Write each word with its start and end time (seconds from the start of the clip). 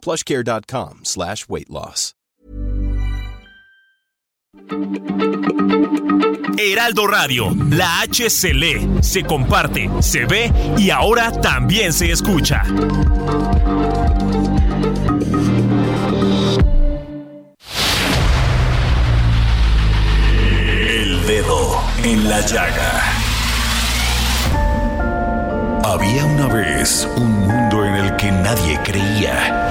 plushcare.com 0.00 1.00
slash 1.04 1.48
weight 1.48 1.70
loss. 1.70 2.14
Heraldo 6.58 7.06
Radio, 7.06 7.56
la 7.70 8.00
H 8.00 8.28
se 8.28 8.52
se 9.00 9.22
comparte, 9.22 9.88
se 10.00 10.26
ve 10.26 10.52
y 10.76 10.90
ahora 10.90 11.32
también 11.40 11.92
se 11.92 12.10
escucha. 12.10 12.62
El 20.88 21.26
dedo 21.26 21.82
en 22.04 22.28
la 22.28 22.40
llaga. 22.40 23.02
Había 25.84 26.24
una 26.24 26.46
vez 26.46 27.08
un 27.16 27.32
mundo 27.46 27.84
en 27.84 27.94
el 27.94 28.16
que 28.16 28.30
nadie 28.30 28.78
creía. 28.84 29.70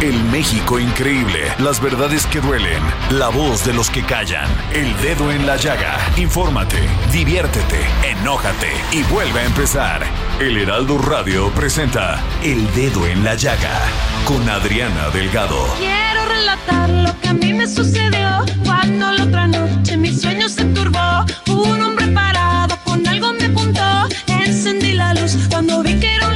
El 0.00 0.24
México 0.24 0.78
increíble, 0.78 1.40
las 1.58 1.80
verdades 1.80 2.26
que 2.26 2.40
duelen, 2.40 2.82
la 3.10 3.28
voz 3.28 3.64
de 3.64 3.74
los 3.74 3.90
que 3.90 4.02
callan, 4.02 4.48
el 4.72 4.96
dedo 5.02 5.30
en 5.30 5.46
la 5.46 5.56
llaga. 5.56 5.98
Infórmate, 6.16 6.78
diviértete, 7.12 7.80
enójate 8.02 8.72
y 8.92 9.02
vuelve 9.04 9.40
a 9.40 9.44
empezar. 9.44 10.02
El 10.40 10.56
Heraldo 10.56 10.96
Radio 10.96 11.50
presenta 11.50 12.18
El 12.42 12.66
Dedo 12.74 13.06
en 13.06 13.22
la 13.22 13.34
Llaga 13.34 13.78
con 14.24 14.48
Adriana 14.48 15.10
Delgado. 15.10 15.66
Quiero 15.78 16.24
relatar 16.26 16.88
lo 16.88 17.20
que 17.20 17.28
a 17.28 17.34
mí 17.34 17.52
me 17.52 17.66
sucedió 17.66 18.46
cuando 18.64 19.12
la 19.12 19.24
otra 19.24 19.46
noche 19.48 19.98
mi 19.98 20.14
sueño 20.14 20.48
se 20.48 20.64
turbó. 20.64 21.26
Un 21.46 21.82
hombre 21.82 22.06
parado 22.06 22.78
con 22.84 23.06
algo 23.06 23.34
me 23.34 23.44
apuntó. 23.44 24.08
Encendí 24.28 24.92
la 24.92 25.12
luz 25.12 25.36
cuando 25.50 25.82
vi 25.82 26.00
que 26.00 26.14
era 26.14 26.29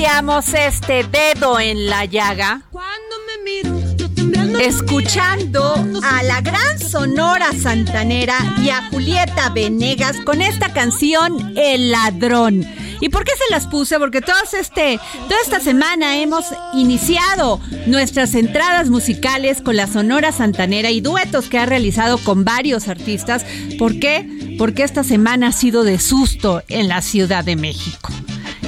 iniciamos 0.00 0.54
este 0.54 1.04
dedo 1.04 1.60
en 1.60 1.86
la 1.86 2.06
llaga. 2.06 2.62
Cuando 2.70 3.16
me 3.26 3.44
miro, 3.44 3.96
yo 3.96 4.10
temblando. 4.10 4.58
Escuchando 4.58 5.74
a 6.02 6.22
la 6.22 6.40
gran 6.40 6.78
Sonora 6.78 7.52
Santanera 7.52 8.38
y 8.62 8.70
a 8.70 8.88
Julieta 8.88 9.50
Venegas 9.50 10.16
con 10.24 10.40
esta 10.40 10.72
canción 10.72 11.52
El 11.54 11.90
Ladrón. 11.90 12.66
¿Y 13.02 13.10
por 13.10 13.24
qué 13.24 13.32
se 13.32 13.52
las 13.52 13.66
puse? 13.66 13.98
Porque 13.98 14.22
todos 14.22 14.54
este, 14.54 14.98
toda 15.28 15.40
esta 15.42 15.60
semana 15.60 16.16
hemos 16.16 16.46
iniciado 16.72 17.60
nuestras 17.86 18.34
entradas 18.34 18.88
musicales 18.88 19.60
con 19.60 19.76
la 19.76 19.86
Sonora 19.86 20.32
Santanera 20.32 20.90
y 20.90 21.02
duetos 21.02 21.50
que 21.50 21.58
ha 21.58 21.66
realizado 21.66 22.16
con 22.16 22.46
varios 22.46 22.88
artistas. 22.88 23.44
¿Por 23.78 24.00
qué? 24.00 24.56
Porque 24.56 24.82
esta 24.82 25.04
semana 25.04 25.48
ha 25.48 25.52
sido 25.52 25.84
de 25.84 25.98
susto 25.98 26.62
en 26.68 26.88
la 26.88 27.02
Ciudad 27.02 27.44
de 27.44 27.56
México. 27.56 28.10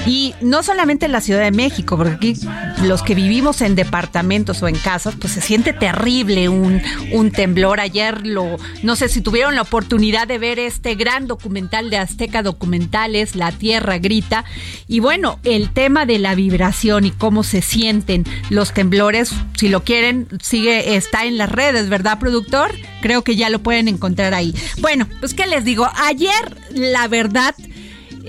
Y 0.06 0.34
no 0.40 0.62
solamente 0.62 1.06
en 1.06 1.12
la 1.12 1.20
Ciudad 1.20 1.42
de 1.42 1.52
México, 1.52 1.96
porque 1.96 2.12
aquí 2.12 2.34
los 2.84 3.02
que 3.02 3.14
vivimos 3.14 3.60
en 3.60 3.76
departamentos 3.76 4.62
o 4.62 4.68
en 4.68 4.76
casas, 4.76 5.14
pues 5.18 5.32
se 5.32 5.40
siente 5.40 5.72
terrible 5.72 6.48
un, 6.48 6.82
un 7.12 7.30
temblor. 7.30 7.78
Ayer 7.78 8.26
lo, 8.26 8.56
no 8.82 8.96
sé 8.96 9.08
si 9.08 9.20
tuvieron 9.20 9.54
la 9.54 9.62
oportunidad 9.62 10.26
de 10.26 10.38
ver 10.38 10.58
este 10.58 10.96
gran 10.96 11.28
documental 11.28 11.90
de 11.90 11.98
Azteca 11.98 12.42
Documentales, 12.42 13.36
La 13.36 13.52
Tierra 13.52 13.98
Grita. 13.98 14.44
Y 14.88 14.98
bueno, 14.98 15.38
el 15.44 15.70
tema 15.70 16.04
de 16.04 16.18
la 16.18 16.34
vibración 16.34 17.04
y 17.04 17.12
cómo 17.12 17.44
se 17.44 17.62
sienten 17.62 18.24
los 18.50 18.72
temblores, 18.72 19.32
si 19.56 19.68
lo 19.68 19.84
quieren, 19.84 20.26
sigue, 20.42 20.96
está 20.96 21.26
en 21.26 21.38
las 21.38 21.50
redes, 21.50 21.88
¿verdad, 21.88 22.18
productor? 22.18 22.72
Creo 23.00 23.22
que 23.22 23.36
ya 23.36 23.50
lo 23.50 23.60
pueden 23.60 23.86
encontrar 23.86 24.34
ahí. 24.34 24.54
Bueno, 24.80 25.06
pues 25.20 25.34
qué 25.34 25.46
les 25.46 25.64
digo, 25.64 25.88
ayer 25.94 26.56
la 26.74 27.06
verdad 27.06 27.54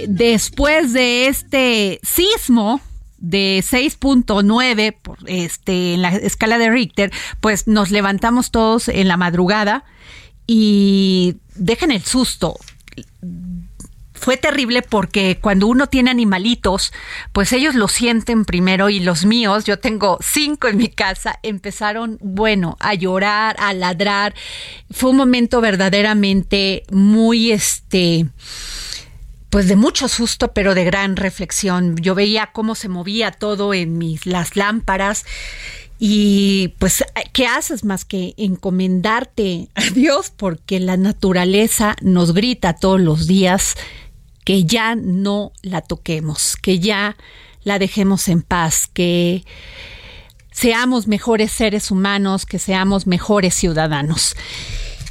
después 0.08 0.94
de 0.94 1.28
este 1.28 2.00
sismo 2.04 2.82
de 3.18 3.64
6.9 3.66 4.98
por 5.02 5.18
este 5.28 5.94
en 5.94 6.02
la 6.02 6.10
escala 6.10 6.58
de 6.58 6.70
Richter, 6.70 7.12
pues 7.40 7.68
nos 7.68 7.90
levantamos 7.90 8.52
todos 8.52 8.90
en 8.90 9.08
la 9.08 9.18
madrugada 9.18 9.86
y 10.46 11.38
dejen 11.56 11.92
el 11.92 12.04
susto. 12.04 12.58
Fue 14.14 14.38
terrible 14.38 14.82
porque 14.82 15.38
cuando 15.42 15.68
uno 15.68 15.88
tiene 15.88 16.10
animalitos, 16.10 16.94
pues 17.34 17.52
ellos 17.52 17.76
lo 17.76 17.88
sienten 17.88 18.46
primero 18.46 18.90
y 18.90 19.00
los 19.00 19.26
míos, 19.26 19.66
yo 19.66 19.80
tengo 19.80 20.18
cinco 20.22 20.68
en 20.68 20.78
mi 20.78 20.88
casa, 20.90 21.40
empezaron, 21.44 22.18
bueno, 22.22 22.78
a 22.80 22.94
llorar, 22.94 23.56
a 23.60 23.74
ladrar. 23.74 24.34
Fue 24.92 25.10
un 25.10 25.18
momento 25.18 25.60
verdaderamente 25.60 26.84
muy, 26.90 27.52
este, 27.52 28.28
pues 29.54 29.68
de 29.68 29.76
mucho 29.76 30.08
susto, 30.08 30.52
pero 30.52 30.74
de 30.74 30.84
gran 30.84 31.16
reflexión. 31.16 31.96
Yo 31.98 32.16
veía 32.16 32.50
cómo 32.54 32.74
se 32.74 32.90
movía 32.90 33.30
todo 33.30 33.76
en 33.76 34.00
mis 34.00 34.26
las 34.26 34.56
lámparas 34.56 35.28
y 36.00 36.70
pues 36.80 37.04
qué 37.34 37.46
haces 37.46 37.84
más 37.84 38.04
que 38.04 38.34
encomendarte 38.38 39.70
a 39.76 39.84
Dios 39.94 40.34
porque 40.36 40.80
la 40.80 40.98
naturaleza 40.98 41.96
nos 42.02 42.34
grita 42.34 42.74
todos 42.74 43.00
los 43.00 43.28
días 43.28 43.76
que 44.44 44.64
ya 44.64 44.96
no 44.96 45.52
la 45.62 45.82
toquemos, 45.82 46.58
que 46.58 46.80
ya 46.80 47.16
la 47.64 47.78
dejemos 47.78 48.30
en 48.30 48.42
paz, 48.42 48.90
que 48.92 49.46
seamos 50.52 51.06
mejores 51.06 51.52
seres 51.52 51.92
humanos, 51.92 52.48
que 52.48 52.58
seamos 52.58 53.06
mejores 53.06 53.54
ciudadanos. 53.54 54.36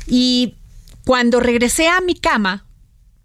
Y 0.09 0.56
cuando 1.04 1.38
regresé 1.38 1.86
a 1.86 2.00
mi 2.00 2.16
cama, 2.16 2.66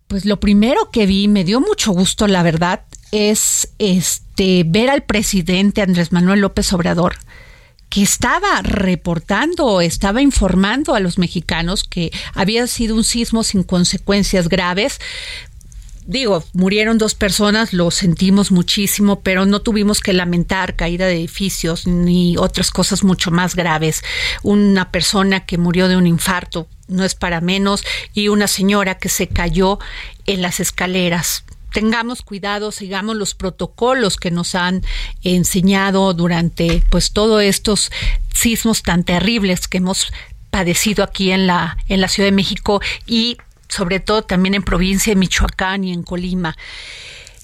pues 0.07 0.25
lo 0.25 0.39
primero 0.39 0.89
que 0.91 1.05
vi, 1.05 1.27
me 1.27 1.43
dio 1.43 1.59
mucho 1.59 1.91
gusto, 1.91 2.27
la 2.27 2.43
verdad, 2.43 2.81
es 3.11 3.69
este 3.79 4.63
ver 4.65 4.89
al 4.89 5.03
presidente 5.03 5.81
Andrés 5.81 6.11
Manuel 6.11 6.41
López 6.41 6.71
Obrador 6.73 7.17
que 7.89 8.01
estaba 8.01 8.61
reportando, 8.63 9.81
estaba 9.81 10.21
informando 10.21 10.93
a 10.93 10.99
los 10.99 11.17
mexicanos 11.17 11.83
que 11.83 12.11
había 12.33 12.67
sido 12.67 12.95
un 12.95 13.03
sismo 13.03 13.43
sin 13.43 13.63
consecuencias 13.63 14.49
graves. 14.49 14.99
Digo, 16.05 16.43
murieron 16.53 16.97
dos 16.97 17.15
personas, 17.15 17.73
lo 17.73 17.91
sentimos 17.91 18.51
muchísimo, 18.51 19.21
pero 19.21 19.45
no 19.45 19.61
tuvimos 19.61 19.99
que 19.99 20.13
lamentar 20.13 20.75
caída 20.75 21.05
de 21.05 21.15
edificios 21.15 21.85
ni 21.85 22.37
otras 22.37 22.71
cosas 22.71 23.03
mucho 23.03 23.31
más 23.31 23.55
graves. 23.55 24.03
Una 24.43 24.91
persona 24.91 25.45
que 25.45 25.57
murió 25.57 25.87
de 25.87 25.97
un 25.97 26.07
infarto, 26.07 26.67
no 26.87 27.03
es 27.03 27.15
para 27.15 27.41
menos, 27.41 27.83
y 28.13 28.27
una 28.29 28.47
señora 28.47 28.97
que 28.97 29.09
se 29.09 29.27
cayó 29.27 29.79
en 30.25 30.41
las 30.41 30.59
escaleras. 30.59 31.43
Tengamos 31.71 32.21
cuidado, 32.21 32.71
sigamos 32.71 33.15
los 33.15 33.35
protocolos 33.35 34.17
que 34.17 34.31
nos 34.31 34.55
han 34.55 34.83
enseñado 35.23 36.13
durante 36.13 36.81
pues 36.89 37.11
todos 37.11 37.43
estos 37.43 37.91
sismos 38.33 38.83
tan 38.83 39.03
terribles 39.03 39.67
que 39.67 39.79
hemos 39.79 40.11
padecido 40.49 41.03
aquí 41.03 41.31
en 41.31 41.45
la 41.45 41.77
en 41.89 41.99
la 42.01 42.07
Ciudad 42.07 42.27
de 42.27 42.35
México 42.35 42.81
y 43.05 43.37
sobre 43.67 43.99
todo 43.99 44.21
también 44.23 44.55
en 44.55 44.63
provincia 44.63 45.11
de 45.11 45.19
Michoacán 45.19 45.83
y 45.83 45.93
en 45.93 46.03
Colima. 46.03 46.55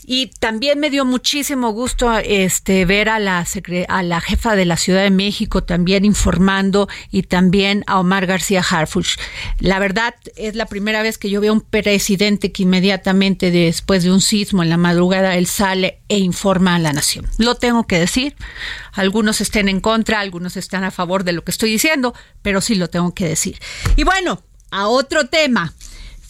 Y 0.06 0.28
también 0.28 0.80
me 0.80 0.90
dio 0.90 1.06
muchísimo 1.06 1.72
gusto 1.72 2.18
este 2.18 2.86
ver 2.86 3.10
a 3.10 3.20
la 3.20 3.46
a 3.88 4.04
la 4.04 4.22
jefa 4.22 4.56
de 4.56 4.66
la 4.66 4.78
Ciudad 4.78 5.04
de 5.04 5.10
México 5.10 5.64
también 5.64 6.06
informando 6.06 6.88
y 7.12 7.24
también 7.24 7.84
a 7.88 8.00
Omar 8.00 8.26
García 8.26 8.62
Harfuch. 8.62 9.18
La 9.60 9.80
verdad 9.80 10.16
es 10.36 10.56
la 10.56 10.66
primera 10.66 11.02
vez 11.02 11.18
que 11.18 11.30
yo 11.30 11.42
veo 11.42 11.54
un 11.54 11.62
presidente 11.62 12.52
que 12.52 12.64
inmediatamente 12.64 13.52
después 13.52 14.04
de 14.04 14.12
un 14.12 14.22
sismo 14.22 14.64
en 14.64 14.70
la 14.70 14.78
madrugada 14.78 15.36
él 15.36 15.48
sale 15.48 16.00
e 16.10 16.20
informa 16.20 16.76
a 16.76 16.80
la 16.80 16.94
nación. 16.94 17.28
Lo 17.38 17.56
tengo 17.56 17.88
que 17.88 18.00
decir. 18.00 18.36
Algunos 18.92 19.42
estén 19.42 19.70
en 19.70 19.80
contra, 19.82 20.20
algunos 20.20 20.58
están 20.58 20.84
a 20.84 20.92
favor 20.92 21.24
de 21.24 21.34
lo 21.34 21.44
que 21.44 21.52
estoy 21.52 21.72
diciendo, 21.72 22.14
pero 22.42 22.62
sí 22.62 22.76
lo 22.76 22.90
tengo 22.90 23.14
que 23.14 23.28
decir. 23.28 23.60
Y 23.96 24.04
bueno, 24.04 24.44
a 24.74 24.88
otro 24.88 25.28
tema. 25.28 25.74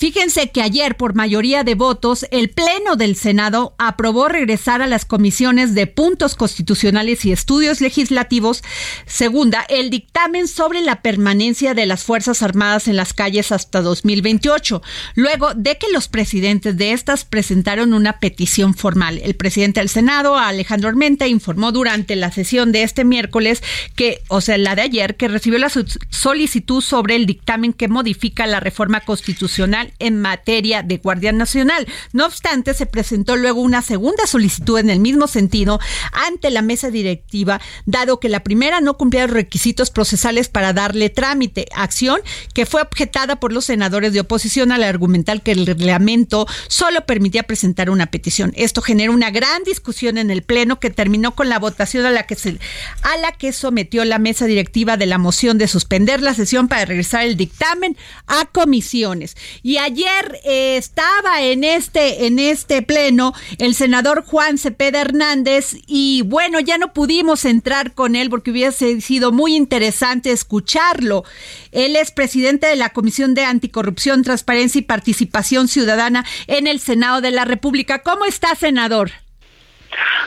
Fíjense 0.03 0.51
que 0.51 0.61
ayer, 0.61 0.97
por 0.97 1.15
mayoría 1.15 1.63
de 1.63 1.75
votos, 1.75 2.25
el 2.29 2.49
Pleno 2.49 2.97
del 2.97 3.15
Senado 3.15 3.73
aprobó 3.77 4.27
regresar 4.27 4.81
a 4.81 4.87
las 4.87 5.05
comisiones 5.05 5.75
de 5.75 5.87
puntos 5.87 6.35
constitucionales 6.35 7.23
y 7.23 7.31
estudios 7.31 7.79
legislativos, 7.79 8.63
segunda, 9.05 9.65
el 9.69 9.89
dictamen 9.89 10.49
sobre 10.49 10.81
la 10.81 11.01
permanencia 11.01 11.73
de 11.73 11.85
las 11.85 12.03
Fuerzas 12.03 12.43
Armadas 12.43 12.89
en 12.89 12.97
las 12.97 13.13
calles 13.13 13.53
hasta 13.53 13.81
2028, 13.81 14.81
luego 15.15 15.53
de 15.53 15.77
que 15.77 15.87
los 15.93 16.09
presidentes 16.09 16.75
de 16.75 16.91
estas 16.91 17.23
presentaron 17.23 17.93
una 17.93 18.19
petición 18.19 18.73
formal. 18.73 19.21
El 19.23 19.35
presidente 19.35 19.79
del 19.79 19.87
Senado, 19.87 20.35
Alejandro 20.37 20.89
Armenta, 20.89 21.27
informó 21.27 21.71
durante 21.71 22.17
la 22.17 22.29
sesión 22.29 22.73
de 22.73 22.83
este 22.83 23.05
miércoles 23.05 23.63
que, 23.95 24.19
o 24.27 24.41
sea, 24.41 24.57
la 24.57 24.75
de 24.75 24.81
ayer, 24.81 25.15
que 25.15 25.29
recibió 25.29 25.59
la 25.59 25.71
solicitud 26.09 26.81
sobre 26.81 27.15
el 27.15 27.25
dictamen 27.25 27.71
que 27.71 27.87
modifica 27.87 28.45
la 28.47 28.59
reforma 28.59 28.99
constitucional 28.99 29.92
en 29.99 30.19
materia 30.19 30.83
de 30.83 30.97
Guardia 30.97 31.31
Nacional. 31.31 31.87
No 32.11 32.25
obstante, 32.25 32.73
se 32.73 32.85
presentó 32.85 33.35
luego 33.35 33.61
una 33.61 33.81
segunda 33.81 34.25
solicitud 34.27 34.79
en 34.79 34.89
el 34.89 34.99
mismo 34.99 35.27
sentido 35.27 35.79
ante 36.11 36.49
la 36.49 36.61
mesa 36.61 36.89
directiva, 36.89 37.61
dado 37.85 38.19
que 38.19 38.29
la 38.29 38.43
primera 38.43 38.81
no 38.81 38.97
cumplía 38.97 39.27
los 39.27 39.33
requisitos 39.33 39.91
procesales 39.91 40.49
para 40.49 40.73
darle 40.73 41.09
trámite, 41.09 41.67
acción 41.75 42.21
que 42.53 42.65
fue 42.65 42.81
objetada 42.81 43.39
por 43.39 43.53
los 43.53 43.65
senadores 43.65 44.13
de 44.13 44.19
oposición 44.19 44.71
al 44.71 44.83
argumentar 44.83 45.41
que 45.41 45.51
el 45.51 45.65
reglamento 45.65 46.47
solo 46.67 47.05
permitía 47.05 47.43
presentar 47.43 47.89
una 47.89 48.07
petición. 48.07 48.53
Esto 48.55 48.81
generó 48.81 49.13
una 49.13 49.31
gran 49.31 49.63
discusión 49.63 50.17
en 50.17 50.31
el 50.31 50.43
Pleno 50.43 50.79
que 50.79 50.89
terminó 50.89 51.35
con 51.35 51.49
la 51.49 51.59
votación 51.59 52.05
a 52.05 52.11
la 52.11 52.23
que 52.23 52.35
se 52.35 52.59
a 53.01 53.17
la 53.17 53.31
que 53.31 53.51
sometió 53.53 54.05
la 54.05 54.19
mesa 54.19 54.45
directiva 54.45 54.97
de 54.97 55.05
la 55.05 55.17
moción 55.17 55.57
de 55.57 55.67
suspender 55.67 56.21
la 56.21 56.33
sesión 56.33 56.67
para 56.67 56.85
regresar 56.85 57.23
el 57.23 57.37
dictamen 57.37 57.97
a 58.27 58.45
comisiones. 58.45 59.35
Y 59.61 59.72
ayer 59.77 60.39
eh, 60.43 60.77
estaba 60.77 61.41
en 61.41 61.63
este, 61.63 62.25
en 62.25 62.39
este 62.39 62.81
pleno 62.81 63.33
el 63.57 63.75
senador 63.75 64.23
Juan 64.25 64.57
Cepeda 64.57 65.01
Hernández 65.01 65.75
y 65.87 66.21
bueno, 66.23 66.59
ya 66.59 66.77
no 66.77 66.93
pudimos 66.93 67.45
entrar 67.45 67.93
con 67.93 68.15
él 68.15 68.29
porque 68.29 68.51
hubiese 68.51 69.01
sido 69.01 69.31
muy 69.31 69.55
interesante 69.55 70.31
escucharlo. 70.31 71.23
Él 71.71 71.95
es 71.95 72.11
presidente 72.11 72.67
de 72.67 72.75
la 72.75 72.89
Comisión 72.89 73.33
de 73.33 73.45
Anticorrupción, 73.45 74.23
Transparencia 74.23 74.79
y 74.79 74.83
Participación 74.83 75.67
Ciudadana 75.67 76.25
en 76.47 76.67
el 76.67 76.79
Senado 76.79 77.21
de 77.21 77.31
la 77.31 77.45
República. 77.45 78.03
¿Cómo 78.03 78.25
está, 78.25 78.55
senador? 78.55 79.11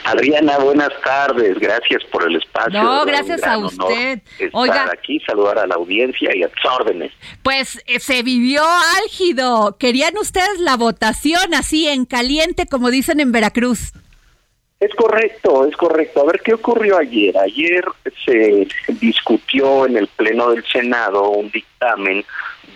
Adriana, 0.05 0.59
buenas 0.59 0.93
tardes. 1.05 1.59
Gracias 1.59 2.05
por 2.05 2.29
el 2.29 2.37
espacio. 2.37 2.83
No, 2.83 3.05
gracias 3.05 3.43
a 3.45 3.59
usted. 3.59 4.21
Estar 4.39 4.91
aquí, 4.93 5.21
saludar 5.21 5.59
a 5.59 5.67
la 5.67 5.75
audiencia 5.75 6.31
y 6.35 6.43
a 6.43 6.49
tus 6.49 6.65
órdenes. 6.65 7.13
Pues 7.43 7.83
eh, 7.87 8.01
se 8.01 8.23
vivió 8.23 8.63
álgido. 9.03 9.77
¿Querían 9.79 10.17
ustedes 10.19 10.61
la 10.61 10.77
votación 10.77 11.55
así 11.55 11.89
en 11.89 12.05
caliente, 12.05 12.67
como 12.67 12.91
dicen 12.91 13.21
en 13.21 13.33
Veracruz? 13.33 13.93
Es 14.79 14.95
correcto, 14.95 15.67
es 15.67 15.77
correcto. 15.77 16.21
A 16.21 16.27
ver, 16.27 16.41
¿qué 16.45 16.53
ocurrió 16.53 16.99
ayer? 16.99 17.37
Ayer 17.39 17.85
se 18.25 18.69
discutió 19.01 19.87
en 19.87 19.97
el 19.97 20.07
Pleno 20.09 20.51
del 20.51 20.65
Senado 20.67 21.31
un 21.31 21.51
dictamen 21.51 22.25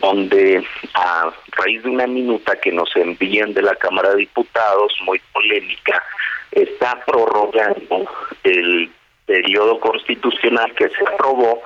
donde 0.01 0.65
a 0.95 1.31
raíz 1.53 1.83
de 1.83 1.91
una 1.91 2.07
minuta 2.07 2.57
que 2.57 2.73
nos 2.73 2.95
envían 2.97 3.53
de 3.53 3.63
la 3.63 3.75
Cámara 3.77 4.11
de 4.11 4.17
Diputados, 4.17 4.93
muy 5.05 5.21
polémica, 5.33 6.03
está 6.53 7.03
prorrogando 7.05 8.07
el 8.45 8.91
periodo 9.27 9.79
constitucional 9.79 10.75
que 10.75 10.89
se 10.89 11.05
aprobó 11.07 11.63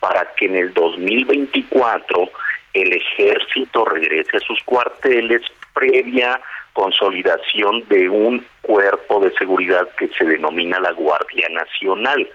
para 0.00 0.32
que 0.34 0.46
en 0.46 0.56
el 0.56 0.72
2024 0.74 2.30
el 2.74 2.92
ejército 2.92 3.84
regrese 3.84 4.36
a 4.36 4.40
sus 4.40 4.62
cuarteles 4.62 5.42
previa 5.74 6.40
consolidación 6.72 7.84
de 7.88 8.08
un 8.08 8.44
cuerpo 8.62 9.20
de 9.20 9.32
seguridad 9.32 9.88
que 9.98 10.08
se 10.08 10.24
denomina 10.24 10.78
la 10.78 10.92
Guardia 10.92 11.48
Nacional. 11.48 12.28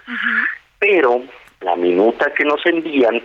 Pero 0.78 1.22
la 1.60 1.76
minuta 1.76 2.32
que 2.34 2.44
nos 2.44 2.64
envían 2.66 3.22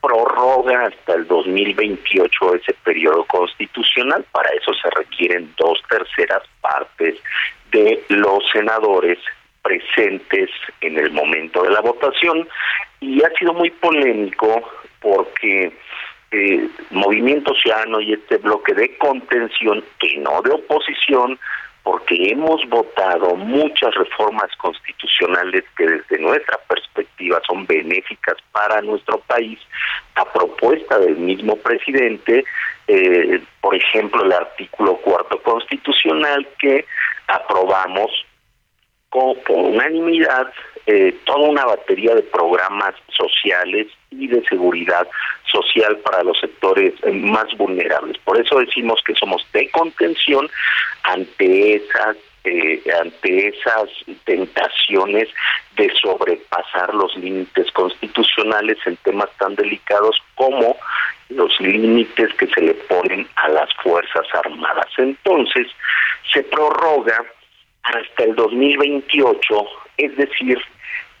prorroga 0.00 0.86
hasta 0.86 1.14
el 1.14 1.26
2028 1.26 2.54
ese 2.54 2.74
periodo 2.84 3.24
constitucional. 3.24 4.24
Para 4.32 4.50
eso 4.50 4.72
se 4.74 4.90
requieren 4.90 5.52
dos 5.56 5.82
terceras 5.88 6.42
partes 6.60 7.16
de 7.72 8.02
los 8.08 8.42
senadores 8.52 9.18
presentes 9.62 10.50
en 10.80 10.98
el 10.98 11.10
momento 11.10 11.62
de 11.62 11.70
la 11.70 11.80
votación 11.80 12.48
y 13.00 13.22
ha 13.22 13.30
sido 13.38 13.52
muy 13.52 13.70
polémico 13.70 14.70
porque 15.00 15.72
eh, 16.32 16.68
Movimiento 16.90 17.54
Ciudadano 17.54 18.00
y 18.00 18.12
este 18.12 18.36
bloque 18.38 18.72
de 18.74 18.96
contención, 18.98 19.82
que 19.98 20.16
no 20.18 20.40
de 20.42 20.52
oposición, 20.52 21.38
porque 21.82 22.30
hemos 22.30 22.66
votado 22.68 23.34
muchas 23.36 23.94
reformas 23.94 24.50
constitucionales 24.56 25.64
que 25.76 25.86
desde 25.86 26.18
nuestra 26.18 26.58
perspectiva 26.68 27.40
son 27.46 27.66
benéficas 27.66 28.36
para 28.52 28.80
nuestro 28.82 29.18
país, 29.20 29.58
a 30.14 30.24
propuesta 30.24 30.98
del 30.98 31.16
mismo 31.16 31.56
presidente, 31.56 32.44
eh, 32.88 33.40
por 33.60 33.74
ejemplo, 33.74 34.24
el 34.24 34.32
artículo 34.32 34.96
cuarto 34.96 35.40
constitucional 35.42 36.46
que 36.58 36.84
aprobamos 37.28 38.10
con, 39.08 39.36
por 39.42 39.56
unanimidad 39.56 40.52
eh, 40.86 41.14
toda 41.24 41.48
una 41.48 41.64
batería 41.64 42.14
de 42.14 42.22
programas 42.22 42.94
sociales 43.16 43.86
y 44.10 44.26
de 44.26 44.42
seguridad 44.48 45.06
social 45.50 45.98
para 45.98 46.22
los 46.22 46.38
sectores 46.40 46.94
eh, 47.02 47.12
más 47.12 47.46
vulnerables. 47.56 48.18
Por 48.18 48.40
eso 48.40 48.58
decimos 48.58 49.00
que 49.04 49.14
somos 49.14 49.46
de 49.52 49.70
contención 49.70 50.48
ante 51.04 51.76
esas 51.76 52.16
eh, 52.42 52.82
ante 52.98 53.48
esas 53.48 53.90
tentaciones 54.24 55.28
de 55.76 55.92
sobrepasar 56.00 56.94
los 56.94 57.14
límites 57.16 57.70
constitucionales 57.72 58.78
en 58.86 58.96
temas 58.96 59.28
tan 59.38 59.54
delicados 59.56 60.16
como 60.36 60.74
los 61.28 61.60
límites 61.60 62.32
que 62.34 62.46
se 62.46 62.62
le 62.62 62.74
ponen 62.74 63.28
a 63.36 63.50
las 63.50 63.68
Fuerzas 63.82 64.26
Armadas. 64.32 64.88
Entonces, 64.96 65.66
se 66.32 66.42
prorroga 66.44 67.22
hasta 67.82 68.24
el 68.24 68.34
2028, 68.34 69.68
es 70.04 70.16
decir, 70.16 70.58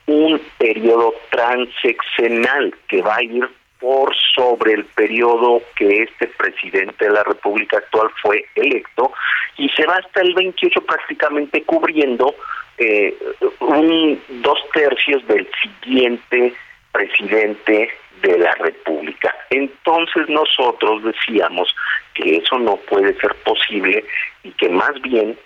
un 0.06 0.40
periodo 0.58 1.14
transeccional 1.30 2.74
que 2.88 3.02
va 3.02 3.16
a 3.16 3.22
ir 3.22 3.48
por 3.78 4.14
sobre 4.34 4.74
el 4.74 4.84
periodo 4.84 5.62
que 5.76 6.02
este 6.02 6.26
presidente 6.26 7.06
de 7.06 7.12
la 7.12 7.24
República 7.24 7.78
actual 7.78 8.10
fue 8.20 8.44
electo 8.54 9.12
y 9.56 9.68
se 9.70 9.86
va 9.86 9.94
hasta 9.94 10.20
el 10.20 10.34
28 10.34 10.82
prácticamente 10.82 11.62
cubriendo 11.62 12.34
eh, 12.76 13.14
un 13.60 14.20
dos 14.42 14.58
tercios 14.72 15.26
del 15.26 15.48
siguiente 15.62 16.54
presidente 16.92 17.90
de 18.22 18.38
la 18.38 18.52
República. 18.54 19.34
Entonces 19.50 20.28
nosotros 20.28 21.02
decíamos 21.04 21.74
que 22.14 22.36
eso 22.36 22.58
no 22.58 22.76
puede 22.76 23.14
ser 23.20 23.34
posible 23.44 24.04
y 24.42 24.50
que 24.52 24.68
más 24.68 25.00
bien 25.00 25.38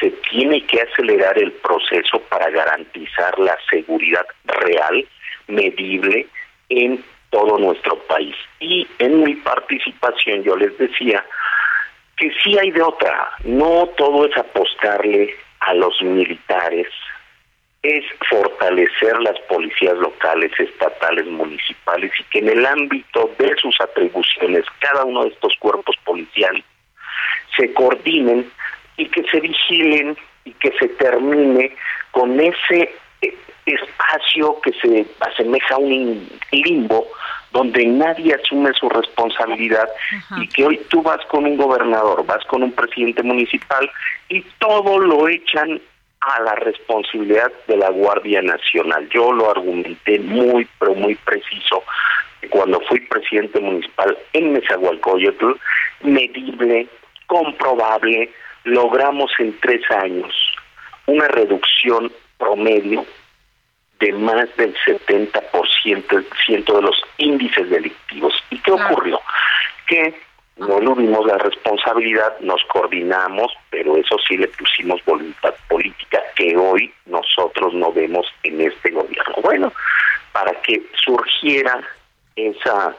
se 0.00 0.10
tiene 0.30 0.64
que 0.66 0.80
acelerar 0.80 1.38
el 1.38 1.52
proceso 1.52 2.20
para 2.28 2.50
garantizar 2.50 3.38
la 3.38 3.56
seguridad 3.68 4.26
real, 4.44 5.06
medible 5.46 6.26
en 6.70 7.04
todo 7.28 7.58
nuestro 7.58 7.96
país. 8.04 8.34
Y 8.58 8.86
en 8.98 9.22
mi 9.22 9.34
participación 9.36 10.42
yo 10.42 10.56
les 10.56 10.76
decía 10.78 11.24
que 12.16 12.32
sí 12.42 12.58
hay 12.58 12.70
de 12.70 12.82
otra, 12.82 13.30
no 13.44 13.88
todo 13.96 14.26
es 14.26 14.36
apostarle 14.36 15.34
a 15.60 15.74
los 15.74 16.00
militares, 16.02 16.88
es 17.82 18.04
fortalecer 18.28 19.18
las 19.20 19.38
policías 19.48 19.96
locales, 19.96 20.52
estatales, 20.58 21.26
municipales 21.26 22.12
y 22.18 22.24
que 22.24 22.40
en 22.40 22.50
el 22.50 22.66
ámbito 22.66 23.34
de 23.38 23.54
sus 23.56 23.78
atribuciones 23.80 24.64
cada 24.80 25.04
uno 25.04 25.24
de 25.24 25.30
estos 25.30 25.54
cuerpos 25.58 25.96
policiales 26.04 26.64
se 27.56 27.72
coordinen 27.72 28.50
y 29.00 29.06
que 29.06 29.24
se 29.30 29.40
vigilen 29.40 30.16
y 30.44 30.52
que 30.52 30.72
se 30.78 30.88
termine 30.88 31.74
con 32.10 32.38
ese 32.38 32.94
eh, 33.22 33.34
espacio 33.64 34.60
que 34.60 34.72
se 34.72 35.06
asemeja 35.20 35.74
a 35.74 35.78
un 35.78 36.28
limbo 36.52 37.06
donde 37.52 37.84
nadie 37.86 38.34
asume 38.34 38.72
su 38.74 38.88
responsabilidad 38.88 39.88
y 40.36 40.46
que 40.48 40.66
hoy 40.66 40.80
tú 40.88 41.02
vas 41.02 41.24
con 41.26 41.44
un 41.44 41.56
gobernador, 41.56 42.24
vas 42.24 42.44
con 42.44 42.62
un 42.62 42.72
presidente 42.72 43.22
municipal 43.22 43.90
y 44.28 44.42
todo 44.58 44.98
lo 44.98 45.28
echan 45.28 45.80
a 46.20 46.42
la 46.42 46.54
responsabilidad 46.56 47.50
de 47.66 47.78
la 47.78 47.90
Guardia 47.90 48.42
Nacional. 48.42 49.08
Yo 49.08 49.32
lo 49.32 49.50
argumenté 49.50 50.20
muy, 50.20 50.68
pero 50.78 50.94
muy 50.94 51.16
preciso 51.16 51.82
cuando 52.50 52.80
fui 52.80 53.00
presidente 53.00 53.60
municipal 53.60 54.16
en 54.32 54.52
Nezahualcóyotl, 54.52 55.52
medible, 56.02 56.86
comprobable, 57.26 58.30
logramos 58.64 59.30
en 59.38 59.58
tres 59.60 59.82
años 59.90 60.34
una 61.06 61.28
reducción 61.28 62.12
promedio 62.38 63.04
de 63.98 64.12
más 64.12 64.48
del 64.56 64.74
70% 64.86 66.74
de 66.74 66.82
los 66.82 67.02
índices 67.18 67.68
delictivos. 67.68 68.32
¿Y 68.50 68.58
qué 68.58 68.72
ocurrió? 68.72 69.20
Que 69.86 70.14
no 70.56 70.78
eludimos 70.78 71.26
la 71.26 71.38
responsabilidad, 71.38 72.38
nos 72.40 72.62
coordinamos, 72.64 73.52
pero 73.70 73.96
eso 73.96 74.16
sí 74.26 74.36
le 74.36 74.48
pusimos 74.48 75.04
voluntad 75.04 75.54
política 75.68 76.22
que 76.34 76.56
hoy 76.56 76.92
nosotros 77.06 77.74
no 77.74 77.92
vemos 77.92 78.26
en 78.42 78.60
este 78.60 78.90
gobierno. 78.90 79.34
Bueno, 79.42 79.72
para 80.32 80.52
que 80.62 80.82
surgiera 81.04 81.80
esa 82.36 82.94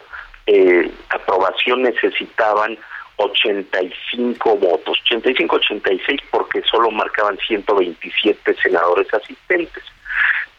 eh, 0.48 0.91
aprobación 1.10 1.84
necesitaban 1.84 2.77
85 3.24 4.56
votos, 4.58 4.98
85-86 5.10 6.22
porque 6.32 6.62
solo 6.63 6.92
marcaban 6.92 7.38
127 7.38 8.56
senadores 8.56 9.13
asistentes. 9.13 9.84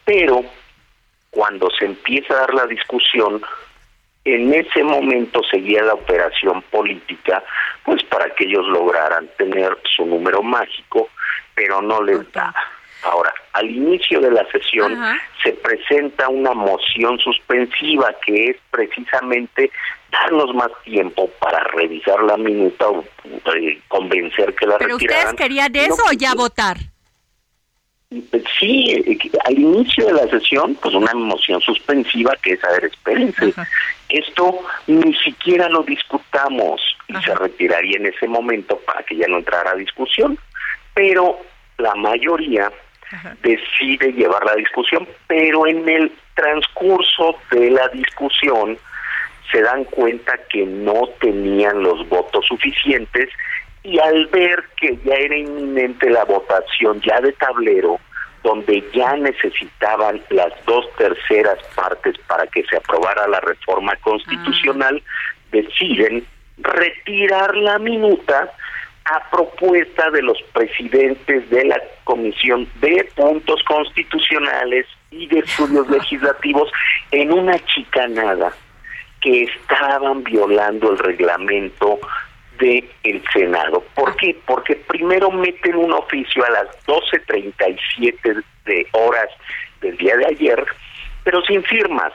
Pero 0.05 0.45
cuando 1.31 1.71
se 1.71 1.87
empieza 1.87 2.35
a 2.35 2.41
dar 2.41 2.55
la 2.55 2.67
discusión, 2.67 3.43
en 4.25 4.55
ese 4.55 4.85
momento 4.85 5.43
seguía 5.51 5.83
la 5.83 5.95
operación 5.95 6.63
política, 6.71 7.43
pues 7.85 8.03
para 8.05 8.33
que 8.35 8.45
ellos 8.45 8.67
lograran 8.69 9.29
tener 9.37 9.77
su 9.97 10.07
número 10.07 10.43
mágico, 10.43 11.09
pero 11.55 11.83
no 11.83 12.03
les 12.03 12.31
da. 12.33 12.55
Ahora, 13.03 13.33
al 13.53 13.69
inicio 13.69 14.21
de 14.21 14.31
la 14.31 14.47
sesión 14.51 14.97
se 15.43 15.53
presenta 15.53 16.29
una 16.29 16.53
moción 16.53 17.19
suspensiva 17.19 18.15
que 18.25 18.51
es 18.51 18.57
precisamente 18.71 19.71
darnos 20.11 20.55
más 20.55 20.71
tiempo 20.85 21.29
para 21.41 21.65
revisar 21.65 22.23
la 22.23 22.37
minuta 22.37 22.89
o 22.89 23.05
eh, 23.55 23.81
convencer 23.89 24.55
que 24.55 24.67
la 24.67 24.79
¿Pero 24.79 24.97
ustedes 24.97 25.35
querían 25.35 25.75
eso 25.75 26.03
o 26.09 26.13
ya 26.13 26.35
votar? 26.35 26.77
Sí, 28.61 28.93
eh, 28.93 29.19
al 29.47 29.59
inicio 29.59 30.07
de 30.07 30.13
la 30.13 30.29
sesión, 30.29 30.77
pues 30.81 30.95
una 30.95 31.15
moción 31.15 31.61
suspensiva 31.61 32.37
que 32.43 32.53
es, 32.53 32.65
a 32.65 32.71
ver, 32.73 32.85
espérense, 32.85 33.55
esto 34.11 34.61
ni 34.87 35.15
siquiera 35.15 35.69
lo 35.69 35.83
discutamos 35.83 36.81
y 37.09 37.15
se 37.23 37.35
retiraría 37.35 37.97
en 37.97 38.07
ese 38.07 38.29
momento 38.29 38.79
para 38.87 39.03
que 39.03 39.17
ya 39.17 39.27
no 39.29 39.39
entrara 39.39 39.71
a 39.71 39.77
discusión, 39.77 40.39
pero 40.95 41.41
la 41.79 41.95
mayoría 41.95 42.71
decide 43.43 44.13
llevar 44.13 44.45
la 44.45 44.55
discusión, 44.55 45.07
pero 45.27 45.67
en 45.67 45.89
el 45.89 46.13
transcurso 46.35 47.37
de 47.51 47.71
la 47.71 47.89
discusión 47.89 48.79
se 49.51 49.61
dan 49.63 49.85
cuenta 49.85 50.39
que 50.51 50.65
no 50.65 51.09
tenían 51.21 51.83
los 51.83 52.09
votos 52.09 52.45
suficientes 52.47 53.29
y 53.83 53.99
al 53.99 54.27
ver 54.29 54.65
que 54.77 54.97
ya 55.05 55.15
era 55.15 55.37
inminente 55.37 56.09
la 56.09 56.25
votación 56.25 57.01
ya 57.03 57.21
de 57.21 57.33
tablero, 57.33 57.99
donde 58.43 58.83
ya 58.95 59.17
necesitaban 59.17 60.21
las 60.31 60.53
dos 60.65 60.87
terceras 60.97 61.59
partes 61.75 62.17
para 62.27 62.47
que 62.47 62.65
se 62.65 62.77
aprobara 62.77 63.29
la 63.29 63.41
reforma 63.41 63.95
constitucional, 63.97 65.03
deciden 65.51 66.25
retirar 66.59 67.55
la 67.57 67.79
minuta 67.79 68.51
a 69.05 69.31
propuesta 69.31 70.11
de 70.11 70.23
los 70.23 70.41
presidentes 70.53 71.49
de 71.51 71.65
la 71.65 71.81
Comisión 72.05 72.69
de 72.81 73.09
Puntos 73.17 73.63
Constitucionales 73.65 74.87
y 75.11 75.27
de 75.27 75.41
Estudios 75.41 75.89
Legislativos 75.91 76.71
en 77.11 77.33
una 77.33 77.59
chicanada 77.67 78.53
que 79.21 79.45
estaban 79.45 80.25
violando 80.25 80.93
el 80.93 80.99
reglamento 80.99 81.99
del 82.59 82.89
el 83.03 83.23
Senado. 83.33 83.85
¿Por 83.95 84.17
qué? 84.17 84.37
Porque 84.47 84.77
primero 84.77 85.31
meten 85.31 85.77
un 85.77 85.93
oficio 85.93 86.45
a 86.45 86.51
las 86.51 86.87
12.37 86.87 88.45
de 88.65 88.87
horas 88.93 89.29
del 89.81 89.97
día 89.97 90.17
de 90.17 90.27
ayer, 90.27 90.65
pero 91.25 91.43
sin 91.43 91.63
firmas, 91.65 92.13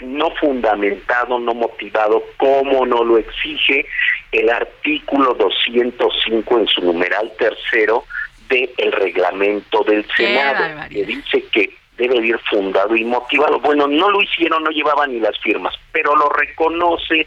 no 0.00 0.30
fundamentado, 0.36 1.38
no 1.38 1.54
motivado, 1.54 2.22
como 2.36 2.86
no 2.86 3.02
lo 3.04 3.18
exige 3.18 3.86
el 4.32 4.48
artículo 4.50 5.34
205 5.34 6.58
en 6.58 6.66
su 6.68 6.82
numeral 6.82 7.32
tercero 7.38 8.04
del 8.48 8.70
el 8.78 8.92
reglamento 8.92 9.82
del 9.84 10.06
Senado, 10.16 10.88
que 10.88 11.04
dice 11.04 11.44
que 11.52 11.70
debe 11.96 12.24
ir 12.24 12.38
fundado 12.50 12.94
y 12.96 13.04
motivado. 13.04 13.58
Bueno, 13.58 13.86
no 13.86 14.10
lo 14.10 14.22
hicieron, 14.22 14.62
no 14.62 14.70
llevaban 14.70 15.12
ni 15.12 15.20
las 15.20 15.38
firmas, 15.40 15.74
pero 15.92 16.14
lo 16.14 16.28
reconoce 16.30 17.26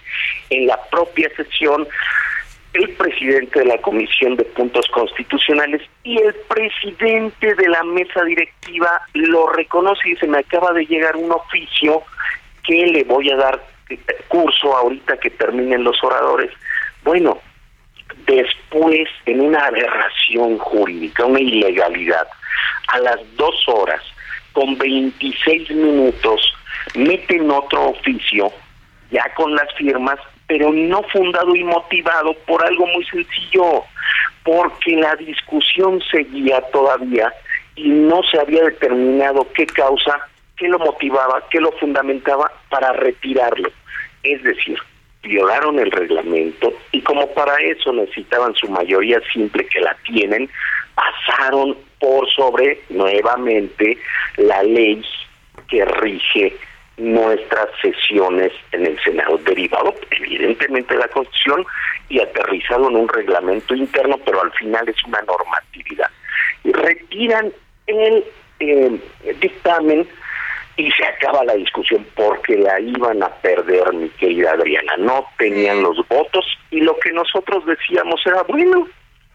en 0.50 0.68
la 0.68 0.80
propia 0.90 1.30
sesión 1.36 1.88
el 2.74 2.90
presidente 2.92 3.60
de 3.60 3.66
la 3.66 3.78
Comisión 3.80 4.38
de 4.38 4.46
Puntos 4.46 4.88
Constitucionales 4.94 5.82
y 6.04 6.18
el 6.22 6.34
presidente 6.48 7.54
de 7.54 7.68
la 7.68 7.84
mesa 7.84 8.24
directiva 8.24 9.02
lo 9.14 9.50
reconoce 9.50 10.10
y 10.10 10.16
se 10.16 10.28
me 10.28 10.40
acaba 10.40 10.72
de 10.72 10.86
llegar 10.86 11.18
un 11.18 11.34
oficio 11.34 12.02
que 12.64 12.86
le 12.88 13.04
voy 13.04 13.32
a 13.32 13.36
dar 13.36 13.62
curso 14.28 14.76
ahorita 14.76 15.18
que 15.18 15.30
terminen 15.32 15.84
los 15.84 16.02
oradores. 16.04 16.52
Bueno, 17.04 17.40
después 18.26 19.08
en 19.26 19.42
una 19.42 19.66
aberración 19.66 20.58
jurídica, 20.58 21.26
una 21.26 21.40
ilegalidad, 21.40 22.28
a 22.88 23.00
las 23.00 23.20
dos 23.36 23.56
horas, 23.68 24.02
con 24.54 24.78
26 24.78 25.72
minutos, 25.72 26.54
meten 26.96 27.50
otro 27.50 27.90
oficio, 27.90 28.52
ya 29.10 29.24
con 29.36 29.56
las 29.56 29.74
firmas, 29.76 30.20
pero 30.48 30.72
no 30.72 31.02
fundado 31.04 31.56
y 31.56 31.64
motivado 31.64 32.34
por 32.46 32.66
algo 32.66 32.86
muy 32.88 33.06
sencillo, 33.06 33.84
porque 34.44 34.96
la 34.96 35.16
discusión 35.16 36.02
seguía 36.12 36.62
todavía 36.72 37.32
y 37.76 37.88
no 37.88 38.22
se 38.24 38.40
había 38.40 38.64
determinado 38.64 39.48
qué 39.54 39.66
causa, 39.68 40.28
qué 40.62 40.68
lo 40.68 40.78
motivaba, 40.78 41.44
qué 41.50 41.60
lo 41.60 41.72
fundamentaba 41.72 42.52
para 42.70 42.94
retirarlo. 42.94 43.72
Es 44.22 44.44
decir, 44.44 44.78
violaron 45.24 45.80
el 45.80 45.90
reglamento 45.90 46.72
y 46.92 47.02
como 47.02 47.28
para 47.34 47.56
eso 47.58 47.92
necesitaban 47.92 48.54
su 48.54 48.70
mayoría 48.70 49.20
simple 49.34 49.66
que 49.66 49.80
la 49.80 49.98
tienen, 50.06 50.48
pasaron 50.94 51.76
por 52.00 52.30
sobre 52.30 52.80
nuevamente 52.90 53.98
la 54.38 54.62
ley 54.62 55.04
que 55.68 55.84
rige 55.84 56.56
nuestras 56.98 57.70
sesiones 57.82 58.52
en 58.72 58.86
el 58.86 59.02
Senado, 59.04 59.40
derivado 59.40 59.96
evidentemente 60.12 60.94
de 60.94 61.00
la 61.00 61.08
Constitución 61.08 61.66
y 62.08 62.20
aterrizado 62.20 62.88
en 62.88 62.98
un 62.98 63.08
reglamento 63.08 63.74
interno, 63.74 64.20
pero 64.24 64.44
al 64.44 64.52
final 64.52 64.88
es 64.88 65.04
una 65.06 65.24
normatividad. 65.24 66.12
Y 66.64 66.72
retiran 66.72 67.52
el 67.88 68.24
eh, 68.60 69.00
dictamen 69.40 70.08
y 70.78 70.92
se 70.92 71.06
acaba 71.06 71.44
la 71.44 71.54
discusión 71.54 72.06
porque 72.16 72.58
la 72.58 72.80
iban 72.80 73.22
a 73.24 73.30
perder, 73.30 73.94
mi 73.94 74.10
querida 74.10 74.52
Adriana. 74.52 74.94
No 74.98 75.26
tenían 75.38 75.84
los 75.84 75.98
votos 76.08 76.46
y 76.72 76.82
lo 76.82 76.98
que 77.00 77.12
nosotros 77.12 77.66
decíamos 77.66 78.22
era, 78.26 78.44
bueno, 78.44 78.88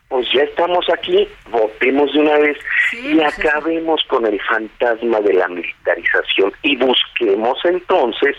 pues 0.09 0.27
ya 0.33 0.43
estamos 0.43 0.89
aquí, 0.91 1.29
votemos 1.51 2.13
de 2.13 2.21
una 2.21 2.39
vez 2.39 2.57
y 2.93 3.15
pues 3.17 3.39
acabemos 3.39 4.03
con 4.09 4.25
el 4.27 4.41
fantasma 4.43 5.21
de 5.21 5.35
la 5.35 5.49
militarización 5.49 6.53
y 6.63 6.77
busquemos 6.77 7.59
entonces 7.65 8.37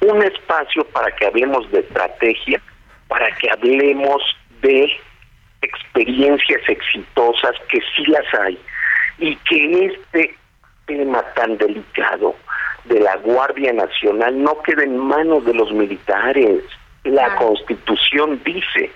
un 0.00 0.22
espacio 0.22 0.84
para 0.86 1.10
que 1.14 1.26
hablemos 1.26 1.70
de 1.70 1.80
estrategia, 1.80 2.60
para 3.08 3.30
que 3.36 3.48
hablemos 3.50 4.22
de 4.60 4.92
experiencias 5.62 6.60
exitosas, 6.68 7.54
que 7.68 7.80
sí 7.96 8.04
las 8.06 8.34
hay, 8.40 8.58
y 9.18 9.34
que 9.36 9.86
este 9.86 10.34
tema 10.88 11.22
tan 11.36 11.56
delicado 11.58 12.34
de 12.86 12.98
la 12.98 13.16
Guardia 13.18 13.72
Nacional 13.72 14.42
no 14.42 14.60
quede 14.62 14.84
en 14.84 14.98
manos 14.98 15.44
de 15.44 15.54
los 15.54 15.70
militares. 15.70 16.64
La 17.04 17.36
Constitución 17.36 18.40
dice 18.44 18.90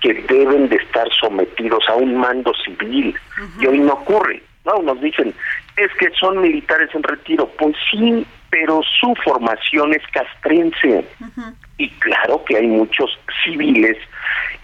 que 0.00 0.14
deben 0.14 0.68
de 0.68 0.76
estar 0.76 1.08
sometidos 1.18 1.82
a 1.88 1.94
un 1.94 2.16
mando 2.16 2.52
civil 2.64 3.16
y 3.58 3.66
hoy 3.66 3.78
no 3.78 3.94
ocurre. 3.94 4.42
No, 4.66 4.82
nos 4.82 5.00
dicen, 5.00 5.32
es 5.76 5.92
que 5.94 6.10
son 6.18 6.42
militares 6.42 6.90
en 6.92 7.04
retiro. 7.04 7.48
Pues 7.56 7.74
sí, 7.90 8.26
pero 8.50 8.82
su 9.00 9.14
formación 9.24 9.94
es 9.94 10.02
castrense. 10.12 11.06
Y 11.78 11.88
claro 11.90 12.44
que 12.44 12.56
hay 12.56 12.66
muchos 12.66 13.18
civiles 13.44 13.96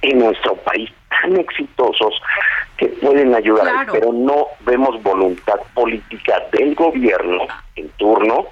en 0.03 0.19
nuestro 0.19 0.57
país 0.57 0.91
tan 1.09 1.37
exitosos 1.39 2.21
que 2.77 2.87
pueden 2.89 3.35
ayudar, 3.35 3.87
pero 3.91 4.13
no 4.13 4.49
vemos 4.61 5.03
voluntad 5.03 5.61
política 5.75 6.43
del 6.53 6.75
gobierno 6.75 7.47
en 7.77 7.89
turno 7.91 8.47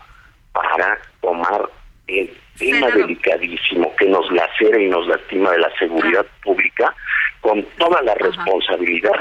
para 0.52 0.99
tomar 1.21 1.69
el 2.07 2.30
tema 2.59 2.88
delicadísimo 2.88 3.95
que 3.97 4.07
nos 4.07 4.30
lacera 4.30 4.80
y 4.80 4.88
nos 4.88 5.07
lastima 5.07 5.50
de 5.52 5.59
la 5.59 5.71
seguridad 5.78 6.26
pública 6.42 6.95
con 7.40 7.64
toda 7.78 8.02
la 8.02 8.14
responsabilidad 8.14 9.12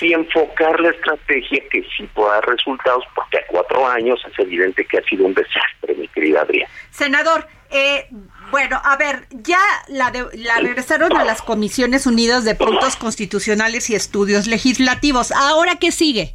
y 0.00 0.12
enfocar 0.12 0.80
la 0.80 0.90
estrategia 0.90 1.62
que 1.70 1.84
sí 1.96 2.08
pueda 2.12 2.34
dar 2.34 2.48
resultados, 2.48 3.04
porque 3.14 3.38
a 3.38 3.46
cuatro 3.46 3.86
años 3.86 4.20
es 4.30 4.38
evidente 4.38 4.84
que 4.84 4.98
ha 4.98 5.02
sido 5.02 5.26
un 5.26 5.34
desastre, 5.34 5.94
mi 5.96 6.08
querida 6.08 6.42
Adriana. 6.42 6.70
Senador, 6.90 7.46
eh, 7.70 8.08
bueno, 8.50 8.80
a 8.82 8.96
ver, 8.96 9.26
ya 9.30 9.60
la, 9.88 10.12
la 10.34 10.58
regresaron 10.60 11.16
a 11.16 11.24
las 11.24 11.42
Comisiones 11.42 12.06
Unidas 12.06 12.44
de 12.44 12.54
Puntos 12.54 12.96
Constitucionales 12.96 13.90
y 13.90 13.94
Estudios 13.94 14.46
Legislativos. 14.46 15.32
¿Ahora 15.32 15.76
qué 15.76 15.92
sigue? 15.92 16.34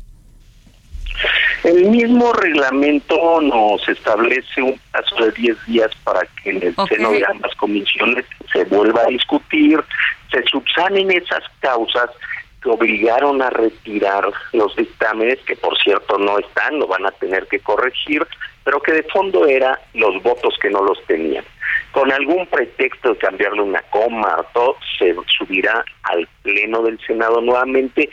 El 1.64 1.90
mismo 1.90 2.34
reglamento 2.34 3.42
nos 3.42 3.88
establece 3.88 4.62
un 4.62 4.78
plazo 4.92 5.16
de 5.24 5.32
10 5.32 5.66
días 5.66 5.92
para 6.04 6.22
que 6.44 6.50
en 6.50 6.62
el 6.62 6.76
seno 6.90 7.12
de 7.12 7.24
ambas 7.26 7.56
comisiones 7.56 8.26
se 8.52 8.66
vuelva 8.66 9.04
a 9.04 9.08
discutir, 9.08 9.82
se 10.30 10.44
subsanen 10.44 11.10
esas 11.12 11.44
causas 11.62 12.10
que 12.62 12.70
obligaron 12.70 13.42
a 13.42 13.50
retirar 13.50 14.30
los 14.52 14.76
dictámenes, 14.76 15.40
que 15.46 15.56
por 15.56 15.78
cierto 15.78 16.18
no 16.18 16.38
están, 16.40 16.80
lo 16.80 16.88
van 16.88 17.06
a 17.06 17.12
tener 17.12 17.48
que 17.48 17.60
corregir, 17.60 18.28
pero 18.64 18.82
que 18.82 18.94
de 18.94 19.04
fondo 19.04 19.46
era 19.46 19.80
los 19.94 20.22
votos 20.24 20.58
que 20.62 20.70
no 20.70 20.84
los 20.84 21.04
tenían. 21.06 21.44
Con 21.92 22.12
algún 22.12 22.48
pretexto 22.48 23.14
de 23.14 23.20
cambiarle 23.20 23.62
una 23.62 23.82
coma 23.84 24.38
o 24.40 24.44
todo, 24.54 24.78
se 24.98 25.16
subirá 25.38 25.84
al 26.04 26.28
Pleno 26.42 26.82
del 26.82 27.00
Senado 27.06 27.42
nuevamente 27.42 28.10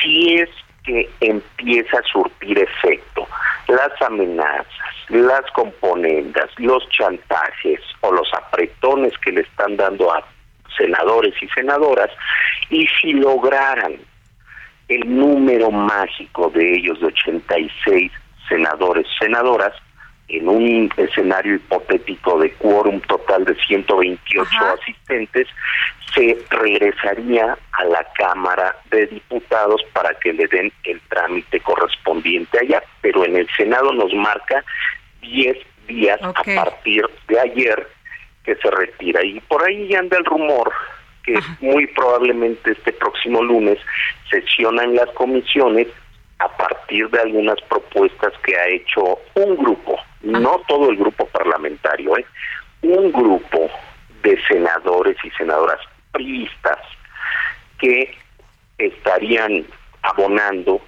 si 0.00 0.34
es 0.34 0.50
que 0.84 1.08
empieza 1.20 1.98
a 1.98 2.02
surtir 2.02 2.58
efecto. 2.58 3.26
Las 3.68 4.00
amenazas, 4.02 4.66
las 5.08 5.50
componendas, 5.52 6.50
los 6.58 6.86
chantajes 6.90 7.80
o 8.02 8.12
los 8.12 8.28
apretones 8.34 9.16
que 9.18 9.32
le 9.32 9.40
están 9.40 9.76
dando 9.76 10.12
a 10.12 10.22
senadores 10.76 11.34
y 11.40 11.48
senadoras, 11.48 12.10
y 12.68 12.86
si 13.00 13.12
lograran 13.14 13.96
el 14.88 15.16
número 15.16 15.70
mágico 15.70 16.50
de 16.50 16.76
ellos 16.76 17.00
de 17.00 17.06
86 17.06 18.12
senadores, 18.48 19.06
senadoras, 19.18 19.72
en 20.36 20.48
un 20.48 20.90
escenario 20.96 21.56
hipotético 21.56 22.38
de 22.38 22.52
quórum 22.54 23.00
total 23.00 23.44
de 23.44 23.54
128 23.54 24.50
asistentes, 24.80 25.48
se 26.14 26.38
regresaría 26.50 27.56
a 27.72 27.84
la 27.84 28.06
Cámara 28.16 28.76
de 28.90 29.06
Diputados 29.06 29.82
para 29.92 30.14
que 30.14 30.32
le 30.32 30.46
den 30.46 30.72
el 30.84 31.00
trámite 31.08 31.60
correspondiente 31.60 32.58
allá, 32.60 32.82
pero 33.00 33.24
en 33.24 33.36
el 33.36 33.48
Senado 33.56 33.92
nos 33.92 34.12
marca 34.14 34.64
10 35.22 35.56
días 35.88 36.20
a 36.22 36.32
partir 36.32 37.04
de 37.28 37.40
ayer 37.40 37.88
que 38.44 38.54
se 38.56 38.70
retira. 38.70 39.24
Y 39.24 39.40
por 39.40 39.64
ahí 39.64 39.88
ya 39.88 39.98
anda 39.98 40.18
el 40.18 40.24
rumor 40.24 40.72
que 41.24 41.38
muy 41.60 41.86
probablemente 41.88 42.72
este 42.72 42.92
próximo 42.92 43.42
lunes 43.42 43.78
sesionan 44.30 44.94
las 44.94 45.08
comisiones 45.10 45.88
a 46.38 46.48
partir 46.56 47.08
de 47.10 47.20
algunas 47.20 47.60
propuestas 47.62 48.32
que 48.44 48.56
ha 48.56 48.68
hecho 48.68 49.18
un 49.34 49.56
grupo, 49.56 49.98
no 50.24 50.60
todo 50.66 50.90
el 50.90 50.96
grupo 50.96 51.26
parlamentario, 51.26 52.16
¿eh? 52.16 52.26
un 52.82 53.12
grupo 53.12 53.70
de 54.22 54.40
senadores 54.46 55.16
y 55.22 55.30
senadoras 55.30 55.80
priistas 56.12 56.78
que 57.78 58.16
estarían 58.78 59.64
abonando 60.02 60.80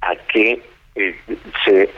a 0.00 0.14
que 0.32 0.62
eh, 0.94 1.20
se 1.64 1.90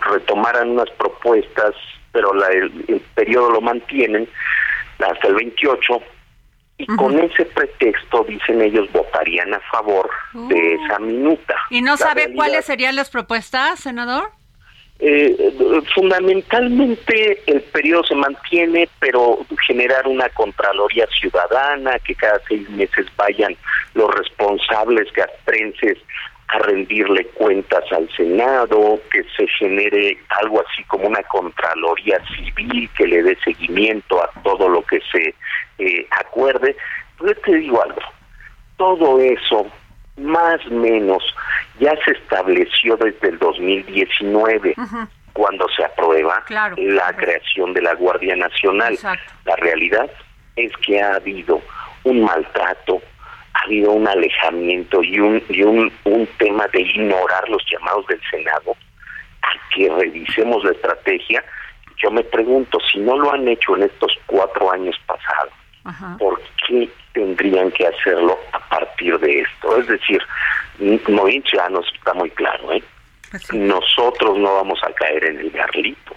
retomaran 0.00 0.70
unas 0.70 0.90
propuestas, 0.90 1.74
pero 2.12 2.34
la, 2.34 2.48
el, 2.48 3.02
periodo 3.14 3.50
lo 3.50 3.60
mantienen 3.60 4.28
hasta 4.98 5.28
el 5.28 5.34
28 5.34 6.02
y 6.78 6.86
con 6.86 7.18
ese 7.18 7.44
pretexto, 7.44 8.24
dicen 8.24 8.60
ellos, 8.60 8.90
votarían 8.92 9.54
a 9.54 9.60
favor 9.60 10.10
de 10.32 10.54
uh. 10.54 10.84
esa 10.84 10.98
minuta. 10.98 11.54
¿Y 11.70 11.80
no 11.80 11.96
sabe 11.96 12.32
cuáles 12.34 12.64
serían 12.64 12.96
las 12.96 13.10
propuestas, 13.10 13.80
senador? 13.80 14.30
Eh, 15.04 15.82
fundamentalmente 15.96 17.42
el 17.46 17.60
periodo 17.60 18.04
se 18.04 18.14
mantiene, 18.14 18.88
pero 19.00 19.44
generar 19.66 20.06
una 20.06 20.28
Contraloría 20.28 21.08
Ciudadana, 21.08 21.98
que 21.98 22.14
cada 22.14 22.40
seis 22.46 22.70
meses 22.70 23.06
vayan 23.16 23.56
los 23.94 24.14
responsables 24.14 25.10
castrenses 25.10 25.98
a 26.46 26.58
rendirle 26.60 27.24
cuentas 27.34 27.82
al 27.90 28.08
Senado, 28.16 29.00
que 29.10 29.24
se 29.36 29.48
genere 29.58 30.18
algo 30.40 30.62
así 30.64 30.84
como 30.84 31.08
una 31.08 31.24
Contraloría 31.24 32.22
Civil 32.36 32.88
que 32.96 33.08
le 33.08 33.24
dé 33.24 33.36
seguimiento 33.42 34.22
a 34.22 34.30
todo 34.44 34.68
lo 34.68 34.82
que 34.82 35.00
se 35.10 35.34
eh, 35.78 36.06
acuerde. 36.10 36.76
Yo 37.20 37.34
te 37.34 37.56
digo 37.56 37.82
algo, 37.82 38.02
todo 38.76 39.18
eso 39.20 39.66
más 40.22 40.64
o 40.66 40.74
menos 40.74 41.22
ya 41.78 41.94
se 42.04 42.12
estableció 42.12 42.96
desde 42.96 43.28
el 43.28 43.38
2019. 43.38 44.74
cuando 45.32 45.66
se 45.74 45.82
aprueba 45.84 46.44
la 46.76 47.16
creación 47.16 47.72
de 47.72 47.82
la 47.82 47.94
Guardia 47.94 48.36
Nacional. 48.36 48.98
La 49.44 49.56
realidad 49.56 50.10
es 50.56 50.72
que 50.78 51.00
ha 51.00 51.14
habido 51.14 51.60
un 52.04 52.22
maltrato, 52.22 53.00
ha 53.54 53.64
habido 53.64 53.92
un 53.92 54.06
alejamiento 54.06 55.02
y 55.02 55.18
un, 55.20 55.42
y 55.48 55.62
un, 55.62 55.92
un 56.04 56.26
tema 56.38 56.66
de 56.68 56.82
ignorar 56.82 57.48
los 57.48 57.62
llamados 57.70 58.06
del 58.08 58.20
Senado 58.30 58.76
a 59.42 59.74
que 59.74 59.88
revisemos 59.88 60.62
la 60.64 60.72
estrategia. 60.72 61.42
Yo 61.96 62.10
me 62.10 62.24
pregunto, 62.24 62.78
si 62.92 62.98
no 62.98 63.16
lo 63.16 63.32
han 63.32 63.46
hecho 63.48 63.76
en 63.76 63.84
estos 63.84 64.12
cuatro 64.26 64.70
años 64.70 64.96
pasados, 65.06 65.54
¿por 66.18 66.40
qué 66.66 66.88
tendrían 67.12 67.70
que 67.72 67.86
hacerlo 67.86 68.38
a 68.52 68.58
partir 68.68 69.18
de 69.18 69.40
esto? 69.40 69.78
Es 69.78 69.86
decir, 69.88 70.22
no 70.78 71.28
ya 71.28 71.68
nos 71.68 71.86
está 71.94 72.14
muy 72.14 72.30
claro, 72.30 72.72
¿eh? 72.72 72.82
Nosotros 73.52 74.38
no 74.38 74.56
vamos 74.56 74.80
a 74.84 74.92
caer 74.92 75.24
en 75.24 75.40
el 75.40 75.50
garlito, 75.50 76.14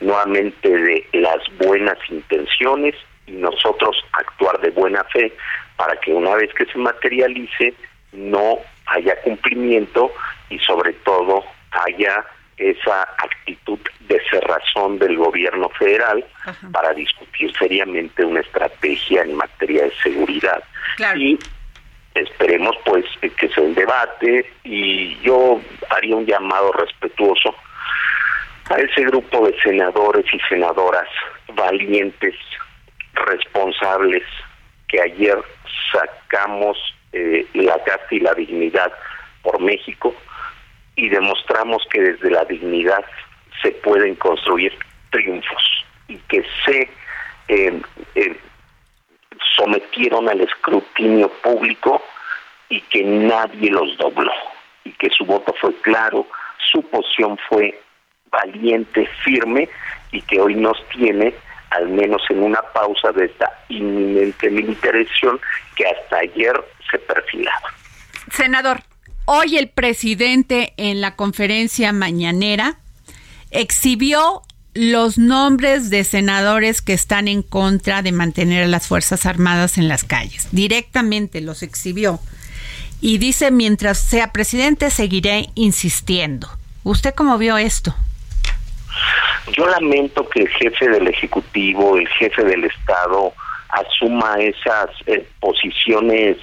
nuevamente 0.00 0.68
de 0.68 1.06
las 1.12 1.40
buenas 1.58 1.98
intenciones 2.08 2.94
y 3.26 3.32
nosotros 3.32 3.96
actuar 4.12 4.60
de 4.60 4.70
buena 4.70 5.02
fe 5.04 5.32
para 5.76 5.96
que 5.96 6.12
una 6.12 6.34
vez 6.36 6.52
que 6.54 6.66
se 6.66 6.78
materialice 6.78 7.74
no 8.12 8.58
haya 8.86 9.20
cumplimiento 9.22 10.12
y 10.50 10.58
sobre 10.60 10.92
todo 10.92 11.44
haya 11.72 12.24
esa 12.56 13.02
actitud 13.02 13.78
de 14.00 14.20
cerrazón 14.30 14.98
del 14.98 15.16
gobierno 15.16 15.68
federal 15.70 16.24
para 16.72 16.92
discutir 16.92 17.52
seriamente 17.56 18.24
una 18.24 18.40
estrategia 18.40 19.22
en 19.22 19.34
materia 19.34 19.84
de 19.84 19.92
seguridad. 20.02 20.62
Y 21.16 21.38
esperemos 22.14 22.76
pues 22.84 23.04
que 23.36 23.48
sea 23.48 23.64
un 23.64 23.74
debate 23.74 24.50
y 24.64 25.18
yo 25.20 25.60
haría 25.90 26.16
un 26.16 26.26
llamado 26.26 26.72
respetuoso 26.72 27.54
a 28.70 28.76
ese 28.76 29.02
grupo 29.02 29.46
de 29.46 29.58
senadores 29.62 30.24
y 30.32 30.38
senadoras 30.48 31.08
valientes, 31.54 32.34
responsables, 33.14 34.22
que 34.88 35.00
ayer 35.00 35.38
sacamos 35.90 36.78
eh, 37.12 37.46
la 37.54 37.82
casa 37.84 38.06
y 38.10 38.20
la 38.20 38.34
dignidad 38.34 38.92
por 39.42 39.60
México, 39.60 40.14
y 40.96 41.08
demostramos 41.08 41.82
que 41.90 42.00
desde 42.00 42.30
la 42.30 42.44
dignidad 42.44 43.04
se 43.62 43.72
pueden 43.72 44.14
construir 44.16 44.72
triunfos 45.10 45.84
y 46.08 46.16
que 46.28 46.44
se 46.64 46.90
eh, 47.48 47.80
eh, 48.14 48.36
sometieron 49.56 50.28
al 50.28 50.40
escrutinio 50.40 51.28
público 51.42 52.02
y 52.68 52.80
que 52.82 53.02
nadie 53.02 53.70
los 53.70 53.96
dobló 53.98 54.32
y 54.84 54.92
que 54.92 55.10
su 55.10 55.24
voto 55.24 55.54
fue 55.60 55.74
claro, 55.82 56.26
su 56.72 56.82
posición 56.88 57.38
fue 57.48 57.80
valiente, 58.30 59.06
firme 59.24 59.68
y 60.10 60.22
que 60.22 60.40
hoy 60.40 60.54
nos 60.54 60.76
tiene 60.88 61.34
al 61.70 61.88
menos 61.88 62.22
en 62.28 62.42
una 62.42 62.60
pausa 62.60 63.12
de 63.12 63.26
esta 63.26 63.50
inminente 63.68 64.50
militarización 64.50 65.40
que 65.74 65.86
hasta 65.86 66.18
ayer 66.18 66.52
se 66.90 66.98
perfilaba. 66.98 67.72
Senador, 68.30 68.78
Hoy 69.34 69.56
el 69.56 69.70
presidente 69.70 70.74
en 70.76 71.00
la 71.00 71.16
conferencia 71.16 71.94
mañanera 71.94 72.76
exhibió 73.50 74.42
los 74.74 75.16
nombres 75.16 75.88
de 75.88 76.04
senadores 76.04 76.82
que 76.82 76.92
están 76.92 77.28
en 77.28 77.42
contra 77.42 78.02
de 78.02 78.12
mantener 78.12 78.64
a 78.64 78.66
las 78.66 78.86
Fuerzas 78.86 79.24
Armadas 79.24 79.78
en 79.78 79.88
las 79.88 80.04
calles. 80.04 80.50
Directamente 80.52 81.40
los 81.40 81.62
exhibió. 81.62 82.20
Y 83.00 83.16
dice, 83.16 83.50
mientras 83.50 83.96
sea 83.96 84.32
presidente, 84.32 84.90
seguiré 84.90 85.46
insistiendo. 85.54 86.48
¿Usted 86.84 87.14
cómo 87.14 87.38
vio 87.38 87.56
esto? 87.56 87.94
Yo 89.56 89.66
lamento 89.66 90.28
que 90.28 90.40
el 90.40 90.48
jefe 90.50 90.90
del 90.90 91.08
Ejecutivo, 91.08 91.96
el 91.96 92.06
jefe 92.06 92.44
del 92.44 92.64
Estado, 92.64 93.32
asuma 93.70 94.34
esas 94.40 94.90
eh, 95.06 95.26
posiciones 95.40 96.36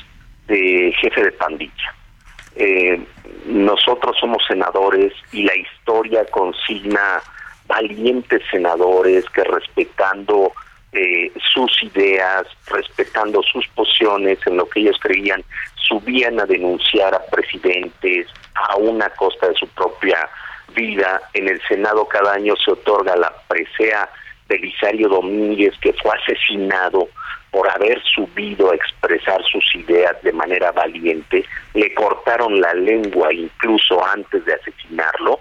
de 0.47 0.91
jefe 0.99 1.23
de 1.23 1.31
pandilla 1.33 1.98
eh, 2.55 2.99
nosotros 3.45 4.17
somos 4.19 4.43
senadores 4.47 5.13
y 5.31 5.43
la 5.43 5.55
historia 5.55 6.25
consigna 6.25 7.21
valientes 7.67 8.41
senadores 8.51 9.25
que 9.29 9.43
respetando 9.43 10.51
eh, 10.91 11.31
sus 11.53 11.71
ideas, 11.83 12.47
respetando 12.67 13.43
sus 13.43 13.67
posiciones 13.69 14.39
en 14.47 14.57
lo 14.57 14.67
que 14.67 14.79
ellos 14.81 14.97
creían, 14.99 15.43
subían 15.87 16.39
a 16.39 16.45
denunciar 16.45 17.13
a 17.13 17.23
presidentes 17.27 18.27
a 18.55 18.75
una 18.77 19.09
costa 19.11 19.49
de 19.49 19.55
su 19.55 19.67
propia 19.67 20.27
vida. 20.75 21.21
En 21.33 21.47
el 21.47 21.61
Senado 21.67 22.05
cada 22.07 22.33
año 22.33 22.55
se 22.55 22.71
otorga 22.71 23.15
la 23.15 23.31
presea 23.47 24.09
Belisario 24.47 25.09
Domínguez, 25.09 25.75
que 25.79 25.93
fue 25.93 26.11
asesinado 26.17 27.07
por 27.51 27.69
haber 27.69 28.01
subido 28.03 28.71
a 28.71 28.75
expresar 28.75 29.41
sus 29.51 29.63
ideas 29.75 30.15
de 30.23 30.31
manera 30.31 30.71
valiente, 30.71 31.45
le 31.73 31.93
cortaron 31.93 32.61
la 32.61 32.73
lengua 32.73 33.33
incluso 33.33 34.05
antes 34.05 34.45
de 34.45 34.53
asesinarlo, 34.53 35.39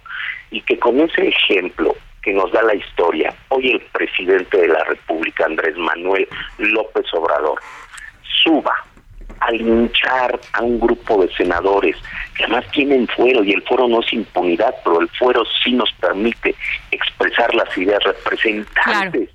y 0.50 0.60
que 0.62 0.78
con 0.78 1.00
ese 1.00 1.28
ejemplo 1.28 1.94
que 2.22 2.32
nos 2.32 2.50
da 2.52 2.62
la 2.62 2.74
historia, 2.74 3.34
hoy 3.48 3.70
el 3.70 3.80
presidente 3.92 4.56
de 4.56 4.68
la 4.68 4.82
República, 4.84 5.44
Andrés 5.44 5.76
Manuel 5.76 6.26
López 6.58 7.06
Obrador, 7.12 7.60
suba 8.42 8.74
a 9.40 9.50
linchar 9.52 10.38
a 10.54 10.62
un 10.62 10.80
grupo 10.80 11.22
de 11.22 11.32
senadores 11.34 11.96
que 12.36 12.44
además 12.44 12.64
tienen 12.72 13.06
fuero 13.08 13.44
y 13.44 13.52
el 13.52 13.62
fuero 13.62 13.86
no 13.86 14.00
es 14.00 14.12
impunidad, 14.12 14.74
pero 14.82 15.00
el 15.00 15.08
fuero 15.10 15.44
sí 15.62 15.72
nos 15.72 15.92
permite 15.92 16.54
expresar 16.90 17.54
las 17.54 17.76
ideas 17.76 18.02
representantes 18.02 19.30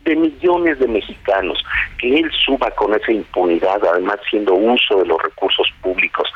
de 0.00 0.16
millones 0.16 0.78
de 0.78 0.88
mexicanos, 0.88 1.62
que 1.98 2.18
él 2.18 2.30
suba 2.44 2.70
con 2.72 2.94
esa 2.94 3.12
impunidad, 3.12 3.84
además 3.84 4.18
siendo 4.30 4.54
uso 4.54 4.98
de 4.98 5.06
los 5.06 5.20
recursos 5.22 5.68
públicos, 5.82 6.28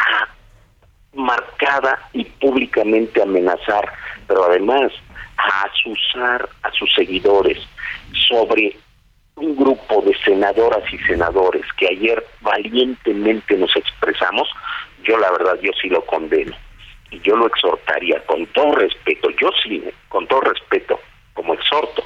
a 0.00 0.28
marcada 1.16 1.98
y 2.12 2.24
públicamente 2.24 3.22
amenazar, 3.22 3.90
pero 4.26 4.44
además 4.44 4.92
a 5.38 5.62
asusar 5.62 6.48
a 6.62 6.70
sus 6.72 6.92
seguidores 6.94 7.58
sobre 8.28 8.76
un 9.36 9.54
grupo 9.56 10.02
de 10.02 10.16
senadoras 10.24 10.82
y 10.92 10.98
senadores 10.98 11.64
que 11.78 11.88
ayer 11.88 12.24
valientemente 12.40 13.56
nos 13.56 13.74
expresamos, 13.76 14.48
yo 15.02 15.18
la 15.18 15.30
verdad 15.32 15.58
yo 15.62 15.72
sí 15.80 15.88
lo 15.88 16.04
condeno. 16.06 16.56
Y 17.10 17.20
yo 17.20 17.36
lo 17.36 17.46
exhortaría 17.46 18.20
con 18.26 18.46
todo 18.46 18.74
respeto, 18.74 19.30
yo 19.40 19.50
sí, 19.62 19.82
con 20.08 20.26
todo 20.26 20.40
respeto, 20.40 20.98
como 21.34 21.54
exhorto 21.54 22.02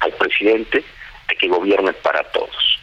al 0.00 0.12
presidente 0.12 0.84
a 1.28 1.34
que 1.34 1.48
gobierne 1.48 1.92
para 1.92 2.22
todos. 2.32 2.78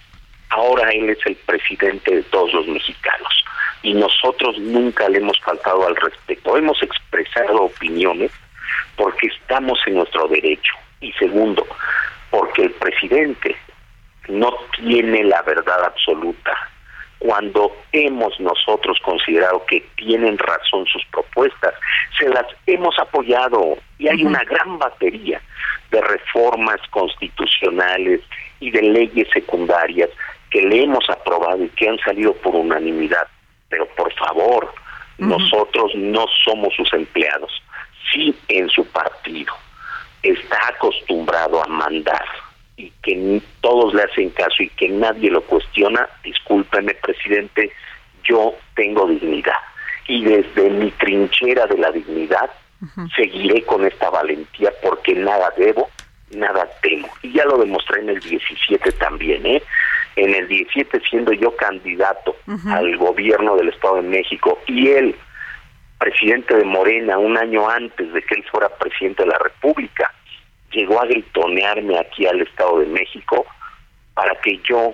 Ahora 0.50 0.90
él 0.90 1.10
es 1.10 1.20
el 1.26 1.36
presidente 1.36 2.16
de 2.16 2.24
todos 2.24 2.54
los 2.54 2.68
mexicanos 2.68 3.44
y 3.84 3.94
nosotros 3.94 4.58
nunca 4.60 5.10
le 5.10 5.20
hemos 5.20 5.40
faltado 5.40 5.86
al 5.88 5.96
respeto. 5.96 6.58
Hemos 6.58 6.82
expresado 6.82 7.64
opiniones 7.64 8.32
porque 8.96 9.28
estamos 9.28 9.80
en 9.86 9.96
nuestro 9.96 10.28
derecho 10.28 10.74
y 11.02 11.12
segundo, 11.14 11.66
porque 12.30 12.64
el 12.64 12.72
presidente 12.72 13.56
no 14.28 14.54
tiene 14.78 15.24
la 15.24 15.42
verdad 15.44 15.86
absoluta. 15.86 16.70
Cuando 17.20 17.76
hemos 17.92 18.40
nosotros 18.40 18.98
considerado 19.04 19.66
que 19.66 19.82
tienen 19.96 20.38
razón 20.38 20.86
sus 20.86 21.04
propuestas, 21.06 21.74
se 22.18 22.30
las 22.30 22.46
hemos 22.68 22.98
apoyado 23.00 23.78
y 23.98 24.08
hay 24.08 24.24
una 24.24 24.44
gran 24.44 24.78
batería 24.78 25.42
de 25.90 26.02
reformas 26.02 26.80
constitucionales 26.92 28.22
y 28.60 28.72
de 28.72 28.82
leyes 28.82 29.28
secundarias 29.34 30.10
que 30.52 30.62
le 30.62 30.84
hemos 30.84 31.10
aprobado 31.10 31.64
y 31.64 31.70
que 31.70 31.90
han 31.90 31.98
salido 32.00 32.34
por 32.36 32.56
unanimidad. 32.56 33.28
Pero 33.70 33.88
por 33.96 34.14
favor, 34.14 34.74
nosotros 35.18 35.92
no 35.96 36.26
somos 36.46 36.74
sus 36.76 36.92
empleados. 36.94 37.52
Sí 38.12 38.36
en 38.48 38.70
su 38.70 38.86
partido 38.86 39.54
está 40.22 40.70
acostumbrado 40.70 41.64
a 41.64 41.68
mandar 41.68 42.26
y 42.78 42.92
que 43.02 43.42
todos 43.62 43.94
le 43.94 44.04
hacen 44.04 44.30
caso 44.30 44.62
y 44.62 44.70
que 44.70 44.88
nadie 44.88 45.32
lo 45.32 45.42
cuestiona, 45.42 46.08
discúlpeme 46.24 46.94
presidente, 46.94 47.72
yo 48.24 48.54
tengo 48.76 49.08
dignidad. 49.08 49.58
Y 50.08 50.24
desde 50.24 50.70
mi 50.70 50.92
trinchera 50.92 51.66
de 51.66 51.78
la 51.78 51.92
dignidad, 51.92 52.50
seguiré 53.16 53.64
con 53.64 53.86
esta 53.86 54.10
valentía 54.12 54.72
porque 54.84 55.16
nada 55.16 55.52
debo, 55.58 55.90
nada 56.32 56.70
temo. 56.82 57.10
Y 57.24 57.34
ya 57.34 57.46
lo 57.46 57.58
demostré 57.58 58.02
en 58.02 58.10
el 58.10 58.20
17 58.20 58.92
también, 58.94 59.46
¿eh? 59.46 59.64
En 60.16 60.34
el 60.34 60.48
17 60.48 61.02
siendo 61.10 61.34
yo 61.34 61.56
candidato 61.56 62.36
al 62.68 62.96
gobierno 62.98 63.56
del 63.56 63.70
Estado 63.70 63.98
de 63.98 64.04
México 64.04 64.60
y 64.68 64.90
él, 64.90 65.16
presidente 66.00 66.56
de 66.56 66.64
Morena, 66.64 67.18
un 67.18 67.38
año 67.38 67.68
antes 67.70 68.14
de 68.14 68.22
que 68.22 68.36
él 68.36 68.44
fuera 68.52 68.70
presidente 68.70 69.24
de 69.24 69.30
la 69.30 69.40
República, 69.40 70.14
llegó 70.72 71.02
a 71.02 71.06
gritonearme 71.06 71.98
aquí 71.98 72.26
al 72.26 72.42
Estado 72.42 72.80
de 72.80 72.88
México 72.88 73.46
para 74.14 74.34
que 74.42 74.60
yo 74.68 74.94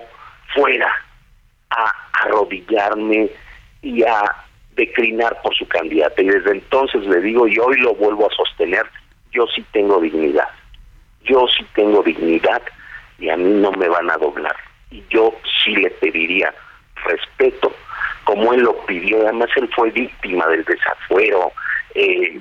fuera 0.54 0.94
a 1.70 1.92
arrodillarme 2.24 3.28
y 3.82 4.02
a 4.02 4.22
declinar 4.76 5.40
por 5.42 5.54
su 5.54 5.66
candidata. 5.66 6.20
Y 6.22 6.26
desde 6.26 6.52
entonces 6.52 7.04
le 7.06 7.20
digo, 7.20 7.46
y 7.46 7.58
hoy 7.58 7.76
lo 7.78 7.94
vuelvo 7.94 8.26
a 8.26 8.34
sostener, 8.34 8.86
yo 9.32 9.46
sí 9.54 9.64
tengo 9.72 10.00
dignidad. 10.00 10.48
Yo 11.24 11.46
sí 11.48 11.64
tengo 11.74 12.02
dignidad 12.02 12.62
y 13.18 13.30
a 13.30 13.36
mí 13.36 13.50
no 13.60 13.72
me 13.72 13.88
van 13.88 14.10
a 14.10 14.16
doblar. 14.16 14.56
Y 14.90 15.02
yo 15.10 15.34
sí 15.64 15.74
le 15.74 15.90
pediría 15.90 16.54
respeto, 17.04 17.72
como 18.24 18.52
él 18.52 18.60
lo 18.60 18.76
pidió. 18.86 19.22
Además, 19.22 19.50
él 19.56 19.68
fue 19.74 19.90
víctima 19.90 20.46
del 20.48 20.64
desafuero, 20.64 21.52
eh, 21.94 22.40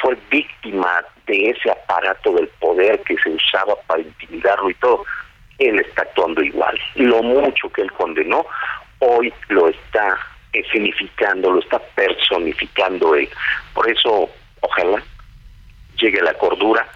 fue 0.00 0.16
víctima 0.30 1.04
de 1.26 1.50
ese 1.50 1.70
aparato 1.70 2.32
del 2.34 2.48
poder 2.60 3.00
que 3.00 3.16
se 3.18 3.30
usaba 3.30 3.74
para 3.86 4.02
intimidarlo 4.02 4.70
y 4.70 4.74
todo. 4.74 5.04
Él 5.58 5.78
está 5.80 6.02
actuando 6.02 6.42
igual. 6.42 6.78
Lo 6.96 7.22
mucho 7.22 7.70
que 7.70 7.82
él 7.82 7.92
condenó, 7.92 8.44
hoy 8.98 9.32
lo 9.48 9.68
está 9.68 10.18
significando, 10.70 11.50
lo 11.50 11.60
está 11.60 11.78
personificando 11.94 13.14
él. 13.14 13.28
Por 13.72 13.90
eso, 13.90 14.28
ojalá 14.60 15.02
llegue 15.96 16.20
la 16.22 16.34
cordura, 16.34 16.86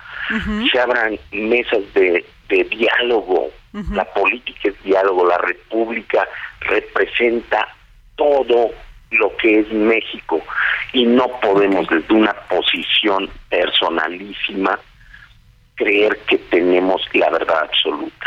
se 0.70 0.78
abran 0.78 1.18
mesas 1.32 1.82
de, 1.94 2.24
de 2.48 2.64
diálogo. 2.64 3.50
La 3.92 4.04
política 4.06 4.70
es 4.70 4.82
diálogo, 4.82 5.26
la 5.26 5.38
república 5.38 6.26
representa 6.60 7.68
todo 8.16 8.70
lo 9.10 9.34
que 9.36 9.60
es 9.60 9.72
México. 9.72 10.42
Y 10.92 11.06
no 11.06 11.28
podemos 11.40 11.86
desde 11.88 12.14
una 12.14 12.32
posición 12.48 13.28
personalísima 13.48 14.78
creer 15.76 16.18
que 16.26 16.38
tenemos 16.38 17.02
la 17.14 17.30
verdad 17.30 17.60
absoluta. 17.62 18.26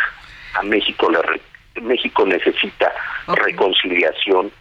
A 0.56 0.64
México 0.64 1.10
le 1.10 1.42
México 1.82 2.26
necesita 2.26 2.92
reconciliación, 3.28 4.52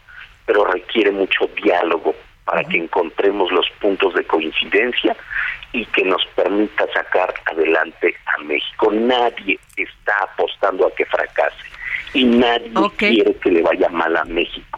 pero 0.46 0.64
requiere 0.64 1.10
mucho 1.10 1.48
diálogo 1.62 2.14
para 2.44 2.64
que 2.64 2.78
encontremos 2.78 3.50
los 3.52 3.68
puntos 3.80 4.14
de 4.14 4.24
coincidencia 4.24 5.16
y 5.72 5.84
que 5.86 6.04
nos 6.04 6.24
permita 6.34 6.86
sacar 6.92 7.32
adelante 7.46 8.14
a 8.26 8.42
México. 8.42 8.90
Nadie 8.92 9.58
está 9.76 10.16
apostando 10.22 10.86
a 10.86 10.94
que 10.94 11.04
fracase 11.06 11.64
y 12.12 12.24
nadie 12.24 12.72
quiere 12.96 13.34
que 13.36 13.50
le 13.50 13.62
vaya 13.62 13.88
mal 13.88 14.16
a 14.16 14.24
México, 14.24 14.69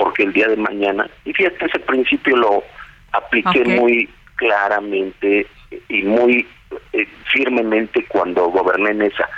porque 0.00 0.22
el 0.22 0.32
día 0.32 0.48
de 0.48 0.56
mañana, 0.56 1.08
y 1.26 1.32
fíjate, 1.34 1.66
ese 1.66 1.78
principio 1.80 2.34
lo 2.34 2.64
apliqué 3.12 3.62
muy 3.64 4.08
claramente 4.36 5.46
y 5.90 6.02
muy 6.02 6.46
eh, 6.94 7.06
firmemente 7.30 8.06
cuando 8.06 8.46
goberné 8.46 8.92
en 8.92 9.02
esa. 9.02 9.28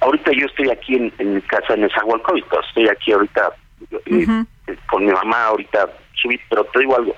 Ahorita 0.00 0.30
yo 0.30 0.46
estoy 0.46 0.70
aquí 0.70 0.94
en, 0.94 1.34
mi 1.34 1.40
casa 1.42 1.74
en 1.74 1.80
Nezahualcóyotl, 1.80 2.56
estoy 2.68 2.88
aquí 2.88 3.12
ahorita 3.12 3.50
eh, 3.90 4.26
con 4.86 5.04
mi 5.04 5.12
mamá 5.12 5.46
ahorita 5.46 5.90
subí, 6.14 6.38
pero 6.48 6.64
te 6.66 6.78
digo 6.78 6.96
algo, 6.96 7.16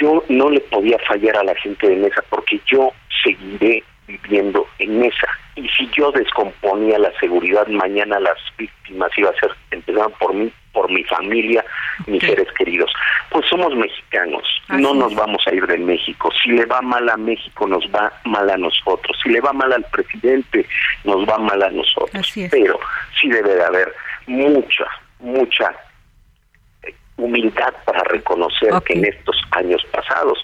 yo 0.00 0.24
no 0.30 0.48
le 0.48 0.60
podía 0.60 0.98
fallar 1.06 1.36
a 1.36 1.44
la 1.44 1.54
gente 1.56 1.86
de 1.86 1.96
Mesa 1.96 2.24
porque 2.30 2.60
yo 2.66 2.92
seguiré 3.22 3.84
viviendo 4.06 4.66
en 4.78 5.00
Mesa. 5.00 5.28
Y 5.54 5.68
si 5.68 5.86
yo 5.94 6.12
descomponía 6.12 6.98
la 6.98 7.12
seguridad, 7.20 7.66
mañana 7.66 8.18
las 8.18 8.38
víctimas 8.56 9.10
iba 9.18 9.28
a 9.28 9.34
ser, 9.34 9.50
empezaban 9.70 10.12
por 10.12 10.32
mí, 10.32 10.50
por 10.72 10.90
mi 10.90 11.04
familia, 11.04 11.64
mis 12.06 12.22
seres 12.22 12.48
queridos. 12.52 12.90
Pues 13.30 13.46
somos 13.48 13.74
mexicanos, 13.76 14.42
no 14.68 14.94
nos 14.94 15.14
vamos 15.14 15.42
a 15.46 15.54
ir 15.54 15.66
de 15.66 15.78
México. 15.78 16.30
Si 16.42 16.50
le 16.50 16.64
va 16.66 16.80
mal 16.80 17.08
a 17.08 17.16
México, 17.16 17.66
nos 17.66 17.84
va 17.86 18.12
mal 18.24 18.48
a 18.50 18.56
nosotros. 18.56 19.16
Si 19.22 19.30
le 19.30 19.40
va 19.40 19.52
mal 19.52 19.72
al 19.72 19.84
presidente, 19.84 20.66
nos 21.04 21.28
va 21.28 21.38
mal 21.38 21.62
a 21.62 21.70
nosotros. 21.70 22.32
Pero 22.50 22.78
sí 23.20 23.28
debe 23.28 23.54
de 23.54 23.64
haber 23.64 23.94
mucha, 24.26 24.86
mucha 25.20 25.74
humildad 27.16 27.74
para 27.84 28.02
reconocer 28.04 28.72
que 28.84 28.94
en 28.94 29.04
estos 29.04 29.36
años 29.52 29.84
pasados 29.92 30.42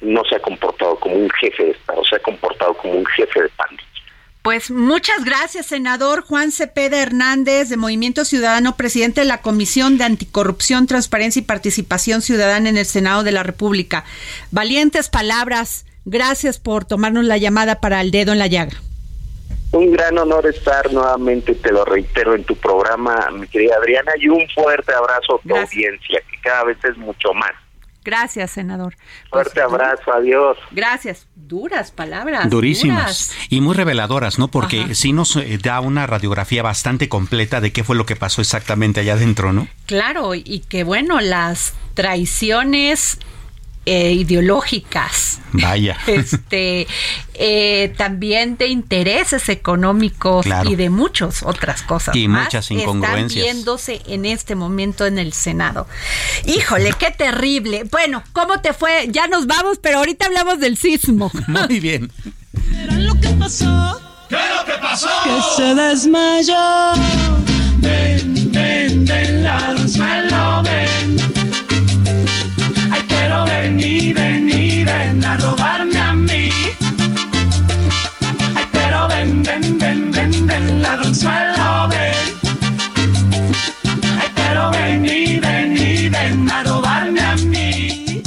no 0.00 0.24
se 0.24 0.36
ha 0.36 0.40
comportado 0.40 0.96
como 0.96 1.14
un 1.16 1.30
jefe 1.30 1.64
de 1.64 1.70
Estado, 1.72 2.04
se 2.04 2.16
ha 2.16 2.20
comportado 2.20 2.74
como 2.74 2.94
un 2.94 3.06
jefe 3.06 3.42
de 3.42 3.48
pandilla. 3.50 3.89
Pues 4.42 4.70
muchas 4.70 5.22
gracias, 5.22 5.66
senador 5.66 6.22
Juan 6.22 6.50
Cepeda 6.50 7.02
Hernández 7.02 7.68
de 7.68 7.76
Movimiento 7.76 8.24
Ciudadano, 8.24 8.74
presidente 8.74 9.20
de 9.20 9.26
la 9.26 9.42
Comisión 9.42 9.98
de 9.98 10.04
Anticorrupción, 10.04 10.86
Transparencia 10.86 11.40
y 11.40 11.44
Participación 11.44 12.22
Ciudadana 12.22 12.70
en 12.70 12.78
el 12.78 12.86
Senado 12.86 13.22
de 13.22 13.32
la 13.32 13.42
República. 13.42 14.04
Valientes 14.50 15.10
palabras. 15.10 15.84
Gracias 16.06 16.58
por 16.58 16.86
tomarnos 16.86 17.26
la 17.26 17.36
llamada 17.36 17.80
para 17.80 18.00
el 18.00 18.10
dedo 18.10 18.32
en 18.32 18.38
la 18.38 18.46
llaga. 18.46 18.80
Un 19.72 19.92
gran 19.92 20.16
honor 20.16 20.46
estar 20.46 20.90
nuevamente, 20.90 21.54
te 21.54 21.70
lo 21.70 21.84
reitero, 21.84 22.34
en 22.34 22.42
tu 22.44 22.56
programa, 22.56 23.28
mi 23.32 23.46
querida 23.46 23.76
Adriana, 23.76 24.12
y 24.18 24.28
un 24.28 24.48
fuerte 24.54 24.94
abrazo 24.94 25.36
a 25.36 25.46
tu 25.46 25.54
audiencia, 25.54 26.22
que 26.28 26.40
cada 26.42 26.64
vez 26.64 26.78
es 26.82 26.96
mucho 26.96 27.34
más. 27.34 27.52
Gracias, 28.04 28.52
senador. 28.52 28.96
Fuerte 29.30 29.60
Pues, 29.60 29.64
abrazo, 29.64 30.12
adiós. 30.12 30.56
Gracias. 30.70 31.26
Duras 31.34 31.90
palabras. 31.90 32.48
Durísimas 32.48 33.28
duras. 33.28 33.46
y 33.50 33.60
muy 33.60 33.74
reveladoras, 33.74 34.38
¿no? 34.38 34.48
Porque 34.48 34.82
Ajá. 34.82 34.94
sí 34.94 35.12
nos 35.12 35.36
eh, 35.36 35.58
da 35.62 35.80
una 35.80 36.06
radiografía 36.06 36.62
bastante 36.62 37.08
completa 37.08 37.60
de 37.60 37.72
qué 37.72 37.84
fue 37.84 37.96
lo 37.96 38.06
que 38.06 38.16
pasó 38.16 38.40
exactamente 38.40 39.00
allá 39.00 39.14
adentro, 39.14 39.52
¿no? 39.52 39.68
Claro, 39.86 40.34
y 40.34 40.60
que 40.68 40.84
bueno, 40.84 41.20
las 41.20 41.74
traiciones 41.94 43.18
eh, 43.86 44.12
ideológicas, 44.12 45.40
Vaya. 45.52 45.96
este, 46.06 46.86
eh, 47.34 47.94
también 47.96 48.56
de 48.56 48.68
intereses 48.68 49.48
económicos 49.48 50.44
Claro. 50.44 50.70
y 50.70 50.76
de 50.76 50.90
muchas 50.90 51.42
otras 51.42 51.82
cosas 51.82 52.14
Y 52.14 52.28
más 52.28 52.44
muchas 52.44 52.70
incongruencias. 52.70 53.44
están 53.44 53.54
viéndose 53.54 54.02
en 54.06 54.26
este 54.26 54.54
momento 54.54 55.06
en 55.06 55.18
el 55.18 55.32
Senado. 55.32 55.86
Híjole, 56.46 56.92
qué 56.98 57.10
terrible. 57.10 57.84
Bueno, 57.90 58.22
¿cómo 58.32 58.60
te 58.60 58.72
fue? 58.74 59.08
Ya 59.10 59.26
nos 59.28 59.46
vamos, 59.46 59.78
pero 59.82 59.98
ahorita 59.98 60.26
hablamos 60.26 60.60
del 60.60 60.76
sismo. 60.76 61.30
Muy 61.48 61.80
bien. 61.80 62.12
Verán 62.52 63.06
lo 63.06 63.14
que 63.20 63.28
pasó. 63.30 64.00
¿Qué 64.28 64.36
es 64.36 64.56
lo 64.56 64.64
que 64.64 64.78
pasó? 64.80 65.08
Que 65.24 65.40
se 65.56 65.74
desmayó. 65.74 66.92
Ven, 67.78 68.52
ven, 68.52 69.04
ven, 69.06 70.89
ven, 81.10 81.12
al 81.12 81.14
suelo, 81.14 81.88
ven. 81.88 82.14
Ay, 84.20 84.28
pero 84.34 84.70
ven 84.70 85.06
y 85.76 86.08
ven 86.08 86.50
a 86.50 86.62
robarme 86.62 87.20
a 87.20 87.36
mí. 87.36 88.22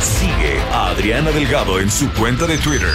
Sigue 0.00 0.60
a 0.72 0.88
Adriana 0.88 1.30
Delgado 1.30 1.80
en 1.80 1.90
su 1.90 2.10
cuenta 2.12 2.46
de 2.46 2.58
Twitter. 2.58 2.94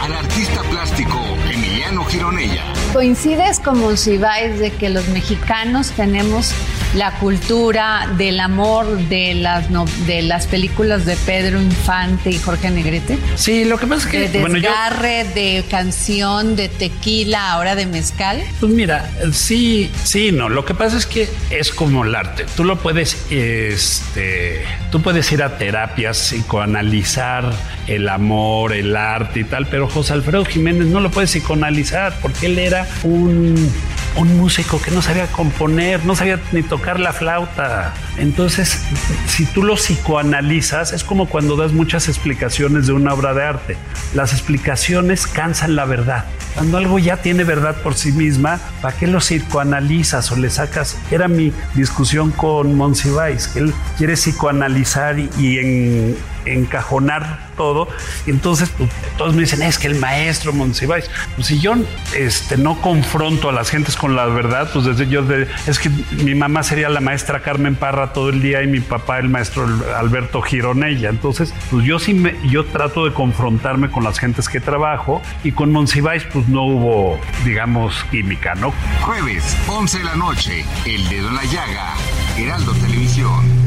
al 0.00 0.12
artista 0.14 0.60
plástico 0.70 1.20
Emiliano 1.52 2.04
Gironella. 2.04 2.62
¿Coincides 2.92 3.58
con 3.60 3.78
Monsiváis 3.80 4.58
de 4.58 4.70
que 4.72 4.88
los 4.90 5.08
mexicanos 5.08 5.90
tenemos 5.92 6.52
la 6.94 7.12
cultura 7.12 8.06
del 8.18 8.38
amor 8.40 8.86
de 9.08 9.34
las, 9.34 9.70
no- 9.70 9.86
de 10.06 10.20
las 10.22 10.46
películas 10.46 11.06
de 11.06 11.16
Pedro 11.16 11.60
Infante 11.60 12.30
y 12.30 12.38
Jorge 12.38 12.70
Negrete? 12.70 13.18
Sí, 13.34 13.64
lo 13.64 13.78
que 13.78 13.86
pasa 13.86 14.06
es 14.06 14.12
que, 14.12 14.28
De 14.28 14.40
bueno, 14.40 14.56
yo, 14.58 14.68
desgarre, 14.68 15.24
de 15.34 15.64
canción, 15.70 16.54
de 16.54 16.68
tequila, 16.68 17.52
ahora 17.52 17.74
de 17.74 17.86
mezcal. 17.86 18.42
pues 18.60 18.72
mira, 18.72 19.10
sí, 19.32 19.90
sí, 20.04 20.32
no. 20.32 20.48
Lo 20.50 20.64
que 20.66 20.74
pasa 20.74 20.98
es 20.98 21.06
que 21.06 21.28
es 21.50 21.70
como 21.72 22.04
el 22.04 22.14
arte. 22.14 22.44
Tú 22.56 22.64
lo 22.64 22.78
puedes, 22.78 23.16
este, 23.30 24.64
tú 24.90 25.00
puedes 25.00 25.30
ir 25.32 25.42
a 25.42 25.56
terapias, 25.56 26.18
psicoanalizar 26.18 27.52
el 27.86 28.08
amor, 28.08 28.72
el 28.74 28.94
arte 28.96 29.40
y 29.40 29.44
tal, 29.44 29.66
pero 29.72 29.88
José 29.88 30.12
Alfredo 30.12 30.44
Jiménez 30.44 30.86
no 30.88 31.00
lo 31.00 31.10
puedes 31.10 31.30
psicoanalizar 31.30 32.14
porque 32.20 32.44
él 32.44 32.58
era 32.58 32.86
un, 33.04 33.54
un 34.16 34.36
músico 34.36 34.78
que 34.82 34.90
no 34.90 35.00
sabía 35.00 35.26
componer, 35.28 36.04
no 36.04 36.14
sabía 36.14 36.38
ni 36.52 36.62
tocar 36.62 37.00
la 37.00 37.14
flauta. 37.14 37.94
Entonces, 38.18 38.82
si 39.26 39.46
tú 39.46 39.62
lo 39.64 39.76
psicoanalizas, 39.76 40.92
es 40.92 41.02
como 41.04 41.26
cuando 41.26 41.56
das 41.56 41.72
muchas 41.72 42.06
explicaciones 42.08 42.86
de 42.86 42.92
una 42.92 43.14
obra 43.14 43.32
de 43.32 43.44
arte. 43.44 43.76
Las 44.14 44.34
explicaciones 44.34 45.26
cansan 45.26 45.74
la 45.74 45.86
verdad. 45.86 46.26
Cuando 46.54 46.76
algo 46.76 46.98
ya 46.98 47.16
tiene 47.16 47.42
verdad 47.44 47.74
por 47.82 47.94
sí 47.94 48.12
misma, 48.12 48.60
¿para 48.82 48.94
qué 48.94 49.06
lo 49.06 49.20
psicoanalizas 49.20 50.30
o 50.32 50.36
le 50.36 50.50
sacas? 50.50 50.98
Era 51.10 51.28
mi 51.28 51.50
discusión 51.74 52.30
con 52.30 52.74
Monsiváis, 52.76 53.48
que 53.48 53.60
él 53.60 53.72
quiere 53.96 54.14
psicoanalizar 54.16 55.18
y 55.18 55.58
en- 55.58 56.31
encajonar 56.44 57.50
todo. 57.56 57.88
Y 58.26 58.30
entonces, 58.30 58.70
pues, 58.76 58.90
todos 59.16 59.34
me 59.34 59.42
dicen, 59.42 59.62
es 59.62 59.78
que 59.78 59.86
el 59.86 59.96
maestro 59.96 60.52
Monsiváis. 60.52 61.10
Pues 61.34 61.46
si 61.46 61.60
yo 61.60 61.74
este, 62.16 62.56
no 62.56 62.80
confronto 62.80 63.48
a 63.48 63.52
las 63.52 63.70
gentes 63.70 63.96
con 63.96 64.16
la 64.16 64.26
verdad, 64.26 64.70
pues 64.72 64.84
desde 64.84 65.08
yo, 65.08 65.22
es 65.66 65.78
que 65.78 65.90
mi 66.22 66.34
mamá 66.34 66.62
sería 66.62 66.88
la 66.88 67.00
maestra 67.00 67.42
Carmen 67.42 67.76
Parra 67.76 68.12
todo 68.12 68.30
el 68.30 68.42
día 68.42 68.62
y 68.62 68.66
mi 68.66 68.80
papá 68.80 69.18
el 69.18 69.28
maestro 69.28 69.66
Alberto 69.96 70.42
Gironella. 70.42 71.08
Entonces, 71.08 71.54
pues 71.70 71.84
yo 71.84 71.98
sí 71.98 72.14
me, 72.14 72.36
yo 72.48 72.64
trato 72.64 73.04
de 73.04 73.12
confrontarme 73.12 73.90
con 73.90 74.04
las 74.04 74.18
gentes 74.18 74.48
que 74.48 74.60
trabajo 74.60 75.22
y 75.44 75.52
con 75.52 75.72
Monsiváis, 75.72 76.24
pues 76.32 76.48
no 76.48 76.64
hubo, 76.64 77.18
digamos, 77.44 78.04
química, 78.10 78.54
¿no? 78.54 78.72
Jueves, 79.02 79.56
11 79.68 79.98
de 79.98 80.04
la 80.04 80.16
noche, 80.16 80.64
El 80.84 81.08
Dedo 81.08 81.28
en 81.28 81.34
la 81.36 81.44
Llaga, 81.44 81.94
Heraldo 82.36 82.72
Televisión. 82.74 83.61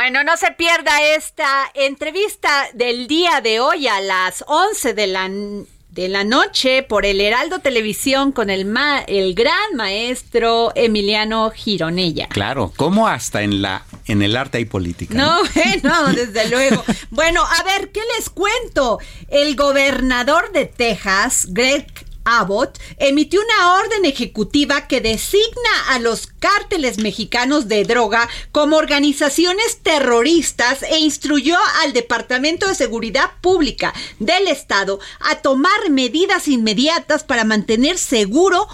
Bueno, 0.00 0.22
no 0.22 0.36
se 0.36 0.52
pierda 0.52 1.02
esta 1.16 1.68
entrevista 1.74 2.68
del 2.72 3.08
día 3.08 3.40
de 3.40 3.58
hoy 3.58 3.88
a 3.88 4.00
las 4.00 4.44
11 4.46 4.94
de 4.94 5.06
la, 5.08 5.28
de 5.28 6.08
la 6.08 6.22
noche 6.22 6.84
por 6.84 7.04
el 7.04 7.20
Heraldo 7.20 7.58
Televisión 7.58 8.30
con 8.30 8.48
el, 8.48 8.64
ma- 8.64 9.00
el 9.00 9.34
gran 9.34 9.74
maestro 9.74 10.70
Emiliano 10.76 11.50
Gironella. 11.50 12.28
Claro, 12.28 12.72
¿cómo 12.76 13.08
hasta 13.08 13.42
en 13.42 13.60
la 13.60 13.82
en 14.06 14.22
el 14.22 14.36
arte 14.36 14.58
hay 14.58 14.66
política? 14.66 15.14
No, 15.14 15.36
bueno, 15.82 16.06
desde 16.14 16.48
luego. 16.48 16.84
Bueno, 17.10 17.42
a 17.44 17.64
ver, 17.64 17.90
¿qué 17.90 18.02
les 18.16 18.30
cuento? 18.30 19.00
El 19.26 19.56
gobernador 19.56 20.52
de 20.52 20.66
Texas, 20.66 21.46
Greg 21.50 21.86
Abbott 22.28 22.78
emitió 22.98 23.40
una 23.40 23.74
orden 23.80 24.04
ejecutiva 24.04 24.86
que 24.86 25.00
designa 25.00 25.88
a 25.88 25.98
los 25.98 26.26
cárteles 26.26 26.98
mexicanos 26.98 27.68
de 27.68 27.84
droga 27.84 28.28
como 28.52 28.76
organizaciones 28.76 29.78
terroristas 29.82 30.82
e 30.82 30.98
instruyó 30.98 31.56
al 31.82 31.94
Departamento 31.94 32.68
de 32.68 32.74
Seguridad 32.74 33.30
Pública 33.40 33.94
del 34.18 34.46
Estado 34.48 35.00
a 35.20 35.36
tomar 35.36 35.90
medidas 35.90 36.48
inmediatas 36.48 37.24
para 37.24 37.44
mantener 37.44 37.96
seguro 37.98 38.68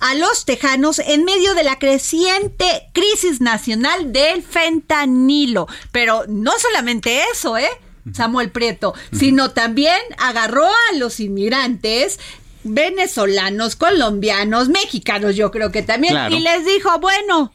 a 0.00 0.14
los 0.14 0.44
tejanos 0.44 0.98
en 0.98 1.24
medio 1.24 1.54
de 1.54 1.64
la 1.64 1.78
creciente 1.78 2.88
crisis 2.92 3.40
nacional 3.40 4.12
del 4.12 4.42
fentanilo. 4.42 5.66
Pero 5.92 6.24
no 6.28 6.52
solamente 6.58 7.22
eso, 7.32 7.56
¿eh? 7.56 7.70
Samuel 8.12 8.50
Prieto, 8.50 8.94
sino 9.12 9.52
también 9.52 9.96
agarró 10.18 10.66
a 10.66 10.94
los 10.96 11.20
inmigrantes 11.20 12.18
venezolanos, 12.64 13.76
colombianos, 13.76 14.68
mexicanos, 14.68 15.36
yo 15.36 15.50
creo 15.50 15.70
que 15.70 15.82
también, 15.82 16.16
y 16.32 16.40
les 16.40 16.64
dijo, 16.66 16.98
bueno, 16.98 17.52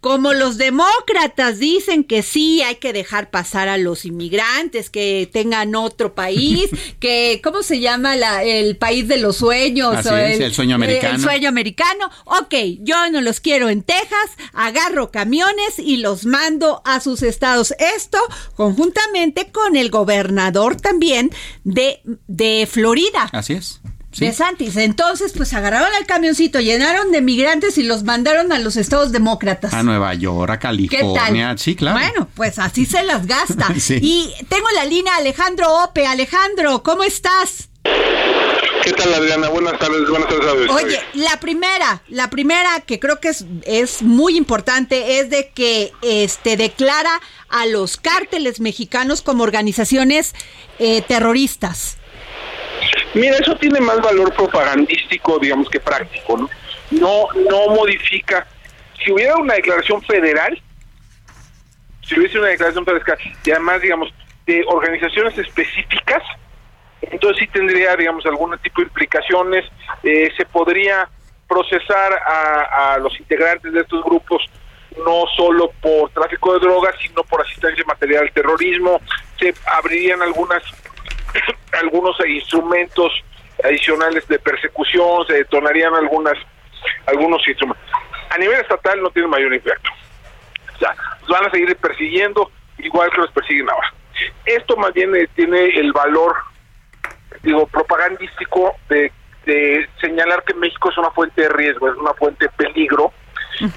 como 0.00 0.32
los 0.32 0.58
demócratas 0.58 1.58
dicen 1.58 2.04
que 2.04 2.22
sí 2.22 2.62
hay 2.62 2.76
que 2.76 2.92
dejar 2.92 3.30
pasar 3.30 3.68
a 3.68 3.78
los 3.78 4.04
inmigrantes, 4.04 4.90
que 4.90 5.28
tengan 5.32 5.74
otro 5.74 6.14
país, 6.14 6.70
que, 7.00 7.40
¿cómo 7.42 7.62
se 7.62 7.80
llama 7.80 8.14
la, 8.14 8.44
el 8.44 8.76
país 8.76 9.08
de 9.08 9.18
los 9.18 9.36
sueños? 9.36 10.06
el, 10.06 10.54
sueño 10.54 10.76
americano. 10.76 11.16
El 11.16 11.20
sueño 11.20 11.48
americano. 11.48 12.10
Ok, 12.24 12.54
yo 12.80 13.10
no 13.10 13.20
los 13.20 13.40
quiero 13.40 13.68
en 13.68 13.82
Texas, 13.82 14.30
agarro 14.52 15.10
camiones 15.10 15.78
y 15.78 15.96
los 15.96 16.26
mando 16.26 16.80
a 16.84 17.00
sus 17.00 17.22
estados. 17.22 17.74
Esto 17.96 18.18
conjuntamente 18.54 19.50
con 19.50 19.76
el 19.76 19.90
gobernador 19.90 20.76
también 20.76 21.30
de, 21.64 22.00
de 22.28 22.68
Florida. 22.70 23.28
Así 23.32 23.54
es 23.54 23.80
de 24.18 24.32
Santis. 24.32 24.76
Entonces, 24.76 25.32
pues 25.36 25.52
agarraron 25.52 25.88
el 25.98 26.06
camioncito, 26.06 26.60
llenaron 26.60 27.12
de 27.12 27.20
migrantes 27.20 27.78
y 27.78 27.82
los 27.82 28.04
mandaron 28.04 28.52
a 28.52 28.58
los 28.58 28.76
estados 28.76 29.12
demócratas. 29.12 29.74
A 29.74 29.82
Nueva 29.82 30.14
York, 30.14 30.50
a 30.50 30.58
California. 30.58 31.54
Sí, 31.56 31.74
claro. 31.74 31.98
Bueno, 31.98 32.28
pues 32.34 32.58
así 32.58 32.86
se 32.86 33.02
las 33.04 33.26
gasta. 33.26 33.68
Y 34.00 34.32
tengo 34.48 34.66
la 34.74 34.84
línea 34.84 35.16
Alejandro 35.16 35.84
Ope. 35.84 36.06
Alejandro, 36.06 36.82
¿cómo 36.82 37.04
estás? 37.04 37.68
¿Qué 38.88 38.92
tal, 38.92 39.12
Adriana? 39.12 39.48
Buenas 39.48 39.78
tardes, 39.78 40.08
buenas 40.08 40.28
tardes. 40.28 40.70
Oye, 40.70 40.98
la 41.14 41.38
primera, 41.40 42.02
la 42.08 42.30
primera 42.30 42.80
que 42.80 42.98
creo 42.98 43.20
que 43.20 43.28
es, 43.28 43.44
es 43.64 44.02
muy 44.02 44.36
importante 44.36 45.18
es 45.20 45.28
de 45.28 45.50
que 45.50 45.92
este 46.00 46.56
declara 46.56 47.20
a 47.50 47.66
los 47.66 47.98
cárteles 47.98 48.60
mexicanos 48.60 49.20
como 49.20 49.42
organizaciones 49.42 50.34
eh, 50.78 51.02
terroristas. 51.02 51.97
Mira, 53.14 53.36
eso 53.38 53.56
tiene 53.56 53.80
más 53.80 54.00
valor 54.00 54.32
propagandístico, 54.34 55.38
digamos, 55.38 55.68
que 55.70 55.80
práctico, 55.80 56.36
¿no? 56.36 56.50
No, 56.90 57.26
no 57.50 57.74
modifica. 57.74 58.46
Si 59.02 59.12
hubiera 59.12 59.36
una 59.36 59.54
declaración 59.54 60.02
federal, 60.02 60.60
si 62.02 62.18
hubiese 62.18 62.38
una 62.38 62.48
declaración 62.48 62.84
federal 62.84 63.18
y 63.44 63.50
además, 63.50 63.80
digamos, 63.80 64.12
de 64.46 64.64
organizaciones 64.66 65.36
específicas, 65.38 66.22
entonces 67.02 67.38
sí 67.40 67.46
tendría, 67.48 67.96
digamos, 67.96 68.24
algún 68.26 68.58
tipo 68.58 68.80
de 68.80 68.88
implicaciones. 68.88 69.64
Eh, 70.02 70.30
se 70.36 70.44
podría 70.46 71.08
procesar 71.46 72.12
a, 72.26 72.94
a 72.94 72.98
los 72.98 73.18
integrantes 73.18 73.72
de 73.72 73.80
estos 73.80 74.04
grupos 74.04 74.42
no 75.04 75.24
solo 75.36 75.70
por 75.80 76.10
tráfico 76.10 76.54
de 76.54 76.60
drogas, 76.60 76.94
sino 77.00 77.22
por 77.24 77.40
asistencia 77.40 77.84
material 77.86 78.24
al 78.24 78.32
terrorismo. 78.32 79.00
Se 79.38 79.54
abrirían 79.66 80.22
algunas 80.22 80.62
algunos 81.72 82.16
instrumentos 82.26 83.12
adicionales 83.62 84.26
de 84.28 84.38
persecución, 84.38 85.26
se 85.26 85.34
detonarían 85.34 85.94
algunas 85.94 86.38
algunos 87.06 87.46
instrumentos. 87.46 87.84
A 88.30 88.38
nivel 88.38 88.60
estatal 88.60 89.02
no 89.02 89.10
tiene 89.10 89.28
mayor 89.28 89.52
impacto. 89.52 89.90
O 90.74 90.78
sea, 90.78 90.94
van 91.28 91.46
a 91.46 91.50
seguir 91.50 91.74
persiguiendo 91.76 92.50
igual 92.78 93.10
que 93.10 93.18
los 93.18 93.32
persiguen 93.32 93.68
ahora. 93.68 93.92
Esto 94.44 94.76
más 94.76 94.92
bien 94.92 95.14
eh, 95.14 95.28
tiene 95.34 95.66
el 95.78 95.92
valor, 95.92 96.36
digo, 97.42 97.66
propagandístico 97.66 98.76
de, 98.88 99.12
señalar 99.98 100.42
que 100.44 100.52
México 100.52 100.90
es 100.90 100.98
una 100.98 101.10
fuente 101.10 101.40
de 101.40 101.48
riesgo, 101.48 101.88
es 101.88 101.96
una 101.96 102.12
fuente 102.12 102.44
de 102.44 102.50
peligro, 102.50 103.14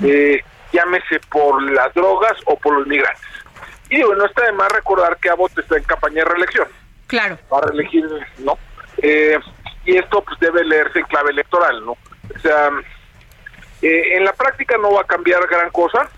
eh, 0.03 0.43
llámese 0.73 1.21
por 1.31 1.63
las 1.71 1.93
drogas 1.93 2.33
o 2.45 2.57
por 2.57 2.77
los 2.77 2.87
migrantes. 2.87 3.23
Y 3.89 3.95
digo, 3.95 4.13
no 4.15 4.25
está 4.25 4.45
de 4.45 4.51
más 4.51 4.69
recordar 4.69 5.17
que 5.17 5.29
Abbott 5.29 5.57
está 5.57 5.77
en 5.77 5.83
campaña 5.83 6.15
de 6.15 6.25
reelección. 6.25 6.67
Claro. 7.11 7.37
Para 7.49 7.73
elegir, 7.73 8.05
¿no? 8.37 8.57
Eh, 9.01 9.37
y 9.83 9.97
esto 9.97 10.23
pues 10.23 10.39
debe 10.39 10.63
leerse 10.63 10.99
en 10.99 11.05
clave 11.07 11.31
electoral, 11.31 11.85
¿no? 11.85 11.91
O 11.91 12.39
sea, 12.41 12.69
eh, 13.81 14.15
en 14.15 14.23
la 14.23 14.31
práctica 14.31 14.77
no 14.77 14.93
va 14.93 15.01
a 15.01 15.07
cambiar 15.07 15.45
gran 15.47 15.69
cosa. 15.71 16.09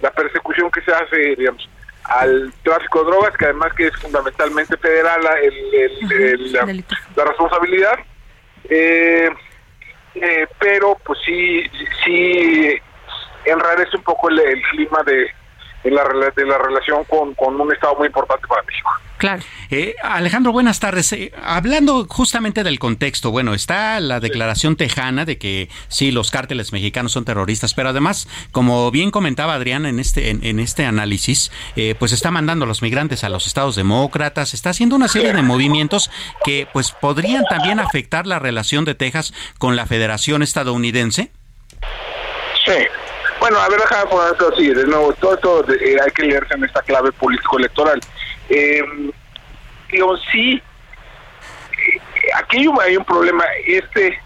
La 0.00 0.10
persecución 0.10 0.72
que 0.72 0.82
se 0.82 0.92
hace, 0.92 1.36
digamos, 1.36 1.70
al 2.02 2.52
tráfico 2.64 3.04
de 3.04 3.10
drogas, 3.12 3.36
que 3.36 3.44
además 3.44 3.72
que 3.74 3.86
es 3.86 3.96
fundamentalmente 3.98 4.76
federal 4.76 5.20
el, 5.40 6.52
la, 6.52 7.24
responsabilidad. 7.24 7.96
Eh, 8.68 9.30
pero 10.58 10.98
pues 11.04 11.20
sí, 11.24 11.62
sí 12.04 12.76
enrarece 13.44 13.96
un 13.96 14.02
poco 14.02 14.30
el, 14.30 14.62
clima 14.72 15.00
de, 15.04 15.30
la, 15.90 16.04
de 16.34 16.46
la 16.46 16.58
relación 16.58 17.04
con, 17.04 17.34
con 17.34 17.60
un 17.60 17.72
estado 17.72 17.96
muy 17.96 18.06
importante 18.06 18.46
para 18.46 18.62
México. 18.62 18.90
Claro. 19.22 19.42
Eh, 19.70 19.94
Alejandro, 20.02 20.50
buenas 20.50 20.80
tardes. 20.80 21.12
Eh, 21.12 21.32
hablando 21.44 22.06
justamente 22.08 22.64
del 22.64 22.80
contexto, 22.80 23.30
bueno, 23.30 23.54
está 23.54 24.00
la 24.00 24.18
declaración 24.18 24.74
tejana 24.74 25.24
de 25.24 25.38
que 25.38 25.68
sí, 25.86 26.10
los 26.10 26.32
cárteles 26.32 26.72
mexicanos 26.72 27.12
son 27.12 27.24
terroristas, 27.24 27.72
pero 27.72 27.90
además, 27.90 28.26
como 28.50 28.90
bien 28.90 29.12
comentaba 29.12 29.54
Adrián 29.54 29.86
en 29.86 30.00
este, 30.00 30.30
en, 30.30 30.58
este 30.58 30.86
análisis, 30.86 31.52
eh, 31.76 31.94
pues 31.96 32.10
está 32.10 32.32
mandando 32.32 32.64
a 32.64 32.68
los 32.68 32.82
migrantes 32.82 33.22
a 33.22 33.28
los 33.28 33.46
estados 33.46 33.76
demócratas, 33.76 34.54
está 34.54 34.70
haciendo 34.70 34.96
una 34.96 35.06
serie 35.06 35.32
de 35.32 35.42
movimientos 35.42 36.10
que 36.44 36.66
pues 36.72 36.90
podrían 36.90 37.44
también 37.44 37.78
afectar 37.78 38.26
la 38.26 38.40
relación 38.40 38.84
de 38.84 38.96
Texas 38.96 39.32
con 39.58 39.76
la 39.76 39.86
Federación 39.86 40.42
estadounidense. 40.42 41.30
Sí. 42.66 42.74
Bueno, 43.42 43.58
a 43.58 43.68
ver, 43.68 43.80
déjame 43.80 44.08
poner 44.08 44.32
esto 44.34 44.52
así, 44.54 44.68
de 44.72 44.86
nuevo, 44.86 45.12
todo 45.14 45.34
esto 45.34 45.64
hay 45.68 46.10
que 46.12 46.22
leerse 46.22 46.54
en 46.54 46.62
esta 46.62 46.80
clave 46.82 47.10
político-electoral. 47.10 47.98
Eh, 48.48 49.10
digo, 49.90 50.16
sí, 50.30 50.62
eh, 51.72 52.00
aquí 52.36 52.68
hay 52.80 52.96
un 52.96 53.04
problema, 53.04 53.42
este, 53.66 54.16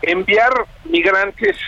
enviar 0.00 0.54
migrantes, 0.84 1.58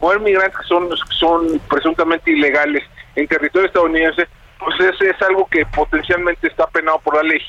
mover 0.00 0.20
migrantes 0.20 0.56
que 0.56 0.66
son, 0.68 0.88
son 1.18 1.58
presuntamente 1.68 2.30
ilegales 2.30 2.84
en 3.16 3.26
territorio 3.26 3.66
estadounidense, 3.66 4.28
pues 4.60 4.78
es, 4.78 5.00
es 5.00 5.20
algo 5.22 5.48
que 5.50 5.66
potencialmente 5.66 6.46
está 6.46 6.68
penado 6.68 7.00
por 7.00 7.16
la 7.16 7.24
ley. 7.24 7.42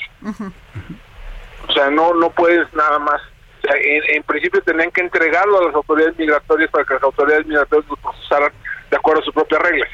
O 1.67 1.72
sea, 1.72 1.91
no, 1.91 2.15
no 2.15 2.32
puedes 2.32 2.74
nada 2.74 2.98
más. 2.98 3.22
en, 3.62 4.24
principio 4.24 4.60
tenían 4.63 4.89
que 4.89 5.02
entregarlo 5.02 5.60
a 5.60 5.65
las 5.65 5.76
autoridades 5.76 6.17
migratorias 6.17 6.72
para 6.72 6.84
que 6.84 6.96
las 6.96 7.04
autoridades 7.04 7.46
migratorias 7.46 7.88
lo 7.88 7.96
procesaran 7.98 8.52
de 8.91 8.97
acuerdo 8.97 9.21
a 9.21 9.25
sus 9.25 9.34
propias 9.34 9.62
reglas 9.62 9.89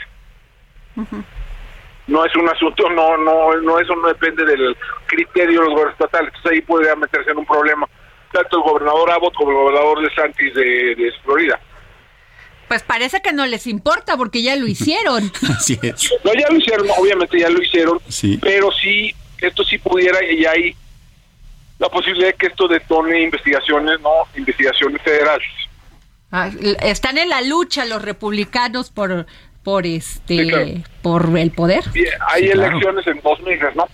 no 2.07 2.25
es 2.25 2.36
un 2.36 2.49
asunto, 2.49 2.89
no, 2.89 3.17
no, 3.17 3.55
no, 3.62 3.79
eso 3.79 3.95
no 3.95 4.07
depende 4.07 4.45
del 4.45 4.75
criterio 5.07 5.60
de 5.60 5.65
los 5.65 5.73
gobiernos 5.73 5.93
estatales, 5.93 6.29
entonces 6.29 6.51
ahí 6.53 6.62
podría 6.62 6.95
meterse 6.95 7.31
en 7.31 7.38
un 7.38 7.45
problema, 7.45 7.88
tanto 8.31 8.57
el 8.57 8.63
gobernador 8.63 9.12
Abbott 9.12 9.33
como 9.33 9.51
el 9.51 9.57
gobernador 9.57 10.01
de 10.01 10.15
Santis 10.15 10.53
de, 10.53 11.13
Florida. 11.23 11.60
Pues 12.67 12.83
parece 12.83 13.21
que 13.21 13.31
no 13.33 13.45
les 13.45 13.67
importa 13.67 14.17
porque 14.17 14.41
ya 14.41 14.55
lo 14.55 14.67
hicieron. 14.67 15.31
Así 15.49 15.77
es. 15.81 16.13
No, 16.23 16.33
ya 16.33 16.49
lo 16.49 16.57
hicieron, 16.57 16.88
obviamente 16.97 17.39
ya 17.39 17.49
lo 17.49 17.62
hicieron, 17.62 17.99
sí. 18.07 18.39
pero 18.41 18.71
sí, 18.71 19.13
esto 19.39 19.63
sí 19.63 19.77
pudiera, 19.77 20.23
y 20.23 20.45
hay 20.45 20.75
la 21.79 21.89
posibilidad 21.89 22.27
de 22.27 22.33
que 22.33 22.47
esto 22.47 22.67
detone 22.67 23.21
investigaciones, 23.21 23.99
¿no? 23.99 24.12
Investigaciones 24.36 25.01
federales. 25.01 25.47
Ah, 26.31 26.49
están 26.81 27.17
en 27.17 27.29
la 27.29 27.41
lucha 27.41 27.85
los 27.85 28.01
republicanos 28.01 28.89
por 28.89 29.25
por 29.63 29.85
este 29.85 30.83
por 31.01 31.37
el 31.37 31.51
poder. 31.51 31.83
hay 32.29 32.47
elecciones 32.49 33.07
en 33.07 33.19
dos 33.21 33.39
meses, 33.41 33.75
¿no? 33.75 33.85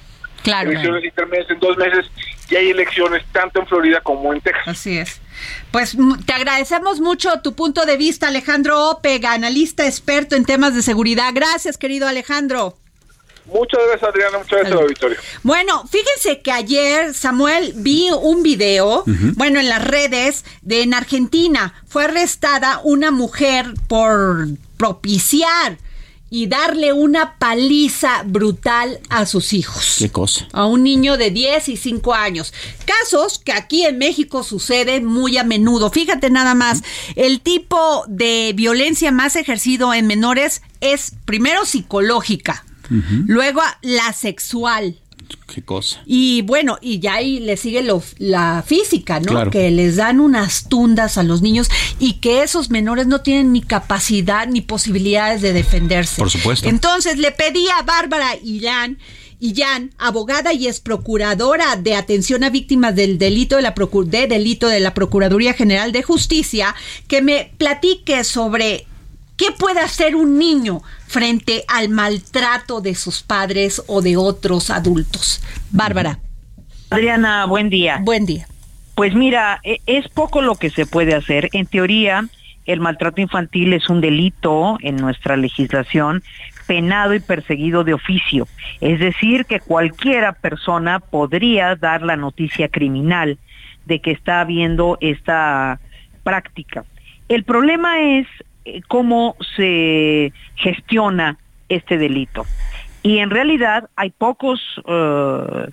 Claro. 0.44 0.72
Elecciones 0.72 1.06
intermedias 1.06 1.50
en 1.50 1.60
dos 1.60 1.78
meses 1.78 2.06
y 2.50 2.56
hay 2.56 2.70
elecciones 2.72 3.24
tanto 3.32 3.62
en 3.62 3.68
Florida 3.68 4.02
como 4.02 4.34
en 4.34 4.42
Texas. 4.42 4.68
Así 4.68 4.98
es. 4.98 5.22
Pues 5.72 5.98
te 6.26 6.34
agradecemos 6.34 7.00
mucho 7.00 7.42
tu 7.42 7.56
punto 7.56 7.86
de 7.86 7.98
vista, 7.98 8.28
Alejandro 8.28 8.92
Opega, 8.92 9.34
analista 9.34 9.86
experto 9.86 10.36
en 10.36 10.46
temas 10.46 10.76
de 10.76 10.82
seguridad. 10.82 11.32
Gracias, 11.34 11.78
querido 11.78 12.08
Alejandro. 12.08 12.78
Muchas 13.46 13.80
gracias, 13.88 14.10
Adriana. 14.10 14.38
Muchas 14.38 14.60
gracias, 14.60 14.80
auditorio. 14.80 15.18
Bueno, 15.44 15.86
fíjense 15.88 16.42
que 16.42 16.52
ayer, 16.52 17.14
Samuel, 17.14 17.74
vi 17.76 18.10
un 18.12 18.44
video, 18.44 19.04
bueno, 19.36 19.60
en 19.60 19.70
las 19.70 19.84
redes 19.84 20.46
de 20.62 20.82
en 20.84 20.94
Argentina. 20.94 21.74
Fue 21.88 22.06
arrestada 22.06 22.82
una 22.84 23.12
mujer 23.12 23.74
por 23.88 24.48
propiciar 24.78 25.78
y 26.34 26.48
darle 26.48 26.94
una 26.94 27.38
paliza 27.38 28.24
brutal 28.26 29.00
a 29.10 29.28
sus 29.28 29.54
hijos. 29.54 29.98
¿Qué 30.00 30.10
cosa? 30.10 30.48
A 30.52 30.66
un 30.66 30.82
niño 30.82 31.16
de 31.16 31.30
10 31.30 31.70
y 31.70 31.78
5 31.78 32.12
años. 32.16 32.52
Casos 32.86 33.38
que 33.38 33.52
aquí 33.52 33.86
en 33.86 34.00
México 34.00 34.42
suceden 34.42 35.06
muy 35.06 35.38
a 35.38 35.44
menudo. 35.44 35.92
Fíjate 35.92 36.32
nada 36.32 36.56
más, 36.56 36.82
el 37.16 37.40
tipo 37.40 38.04
de 38.08 38.52
violencia 38.56 39.12
más 39.12 39.36
ejercido 39.36 39.94
en 39.94 40.08
menores 40.08 40.64
es 40.82 41.14
primero 41.26 41.66
psicológica, 41.66 42.66
luego 43.28 43.62
la 43.82 44.14
sexual, 44.14 45.00
Qué 45.48 45.62
cosa. 45.62 46.02
y 46.06 46.42
bueno, 46.44 46.78
y 46.82 47.00
ya 47.00 47.16
ahí 47.16 47.40
le 47.40 47.58
sigue 47.58 47.82
lo, 47.82 48.04
la 48.18 48.64
física, 48.66 49.20
¿no? 49.20 49.32
Claro. 49.32 49.52
Que 49.52 49.72
les 49.72 49.96
dan 49.96 50.20
unas 50.20 50.68
tundas 50.70 51.18
a 51.18 51.24
los 51.24 51.42
niños 51.42 51.70
y 52.00 52.14
que 52.14 52.44
esos 52.44 52.70
menores 52.70 53.08
no 53.08 53.22
tienen 53.22 53.54
ni 53.54 53.62
capacidad 53.62 54.48
ni 54.48 54.62
posibilidades 54.62 55.42
de 55.42 55.54
defenderse. 55.54 56.18
Por 56.18 56.30
supuesto. 56.30 56.68
Entonces 56.70 57.18
le 57.18 57.32
pedí 57.32 57.66
a 57.80 57.84
Bárbara 57.84 58.36
Illán, 58.44 58.98
Illán, 59.40 59.92
abogada 59.98 60.54
y 60.54 60.68
ex 60.68 60.80
procuradora 60.80 61.76
de 61.76 61.96
atención 61.96 62.44
a 62.44 62.50
víctimas 62.50 62.96
del 62.96 63.18
delito 63.18 63.58
de 63.58 63.62
la 63.62 63.74
de 64.06 64.28
delito 64.28 64.68
de 64.68 64.80
la 64.80 64.94
Procuraduría 64.94 65.54
General 65.54 65.92
de 65.92 66.04
Justicia, 66.04 66.76
que 67.08 67.22
me 67.22 67.52
platique 67.58 68.24
sobre 68.24 68.88
¿Qué 69.44 69.52
puede 69.52 69.82
hacer 69.82 70.16
un 70.16 70.40
niño 70.40 70.80
frente 71.06 71.66
al 71.68 71.90
maltrato 71.90 72.80
de 72.80 72.96
sus 72.96 73.24
padres 73.24 73.84
o 73.88 74.02
de 74.02 74.16
otros 74.16 74.70
adultos? 74.70 75.44
Bárbara. 75.70 76.20
Adriana, 76.90 77.46
buen 77.46 77.70
día. 77.70 78.00
Buen 78.02 78.26
día. 78.26 78.48
Pues 78.96 79.14
mira, 79.14 79.60
e- 79.66 79.82
es 79.86 80.08
poco 80.08 80.42
lo 80.42 80.56
que 80.56 80.70
se 80.70 80.86
puede 80.86 81.14
hacer. 81.14 81.50
En 81.52 81.66
teoría, 81.66 82.26
el 82.66 82.80
maltrato 82.80 83.20
infantil 83.20 83.74
es 83.74 83.90
un 83.90 84.00
delito 84.00 84.78
en 84.80 84.96
nuestra 84.96 85.36
legislación 85.36 86.24
penado 86.66 87.14
y 87.14 87.20
perseguido 87.20 87.84
de 87.84 87.96
oficio. 87.96 88.48
Es 88.80 89.02
decir, 89.02 89.44
que 89.46 89.60
cualquiera 89.60 90.32
persona 90.32 91.00
podría 91.02 91.76
dar 91.76 92.02
la 92.02 92.16
noticia 92.16 92.70
criminal 92.70 93.38
de 93.84 94.00
que 94.00 94.12
está 94.12 94.40
habiendo 94.40 94.98
esta 95.02 95.82
práctica. 96.24 96.86
El 97.28 97.44
problema 97.44 98.00
es 98.00 98.26
cómo 98.88 99.36
se 99.56 100.34
gestiona 100.56 101.38
este 101.70 101.98
delito. 101.98 102.46
Y 103.02 103.18
en 103.20 103.30
realidad 103.30 103.90
hay 103.96 104.12
pocos, 104.12 104.62
eh, 104.88 105.70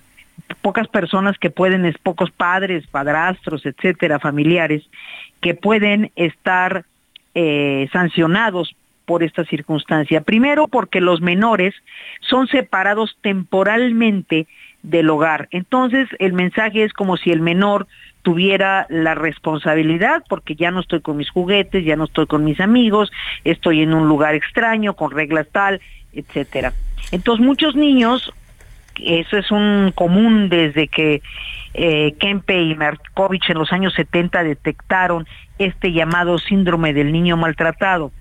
pocas 0.61 0.87
personas 0.87 1.37
que 1.37 1.49
pueden, 1.49 1.95
pocos 2.03 2.29
padres, 2.31 2.85
padrastros, 2.87 3.65
etcétera, 3.65 4.19
familiares, 4.19 4.83
que 5.39 5.55
pueden 5.55 6.11
estar 6.15 6.85
eh, 7.33 7.87
sancionados 7.93 8.75
por 9.05 9.23
esta 9.23 9.45
circunstancia. 9.45 10.21
Primero, 10.21 10.67
porque 10.67 11.01
los 11.01 11.21
menores 11.21 11.73
son 12.21 12.47
separados 12.47 13.17
temporalmente 13.21 14.47
del 14.83 15.09
hogar. 15.09 15.47
Entonces, 15.51 16.07
el 16.19 16.33
mensaje 16.33 16.83
es 16.83 16.93
como 16.93 17.17
si 17.17 17.31
el 17.31 17.41
menor 17.41 17.87
tuviera 18.21 18.85
la 18.89 19.15
responsabilidad, 19.15 20.23
porque 20.29 20.55
ya 20.55 20.71
no 20.71 20.81
estoy 20.81 21.01
con 21.01 21.17
mis 21.17 21.29
juguetes, 21.29 21.83
ya 21.83 21.95
no 21.95 22.05
estoy 22.05 22.27
con 22.27 22.43
mis 22.43 22.59
amigos, 22.59 23.11
estoy 23.43 23.81
en 23.81 23.93
un 23.93 24.07
lugar 24.07 24.35
extraño, 24.35 24.93
con 24.93 25.11
reglas 25.11 25.47
tal, 25.51 25.81
etcétera. 26.13 26.73
Entonces, 27.11 27.45
muchos 27.45 27.75
niños, 27.75 28.31
eso 28.95 29.37
es 29.37 29.51
un 29.51 29.91
común 29.95 30.49
desde 30.49 30.87
que 30.87 31.21
eh, 31.73 32.15
Kempe 32.19 32.61
y 32.61 32.75
Markovich 32.75 33.49
en 33.49 33.57
los 33.57 33.71
años 33.71 33.93
70 33.93 34.43
detectaron 34.43 35.25
este 35.57 35.91
llamado 35.91 36.37
síndrome 36.37 36.93
del 36.93 37.11
niño 37.11 37.37
maltratado, 37.37 38.11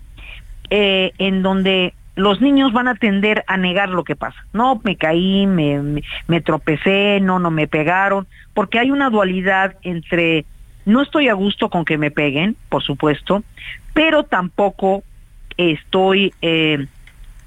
eh, 0.71 1.13
en 1.19 1.43
donde 1.43 1.95
los 2.21 2.41
niños 2.41 2.73
van 2.73 2.89
a 2.89 2.95
tender 2.95 3.45
a 3.47 3.57
negar 3.57 3.89
lo 3.89 4.05
que 4.05 4.17
pasa. 4.17 4.45
No, 4.53 4.81
me 4.85 4.97
caí, 4.97 5.47
me, 5.47 5.79
me, 5.81 6.03
me 6.29 6.41
tropecé, 6.41 7.19
no, 7.21 7.39
no 7.39 7.51
me 7.51 7.67
pegaron, 7.67 8.27
porque 8.55 8.79
hay 8.79 8.91
una 8.91 9.11
dualidad 9.11 9.77
entre 9.83 10.45
no 10.87 11.03
estoy 11.03 11.29
a 11.29 11.35
gusto 11.35 11.69
con 11.71 11.85
que 11.85 11.99
me 11.99 12.11
peguen, 12.11 12.57
por 12.69 12.83
supuesto, 12.83 13.43
pero 13.95 14.25
tampoco 14.25 15.03
estoy 15.57 16.33
eh, 16.43 16.87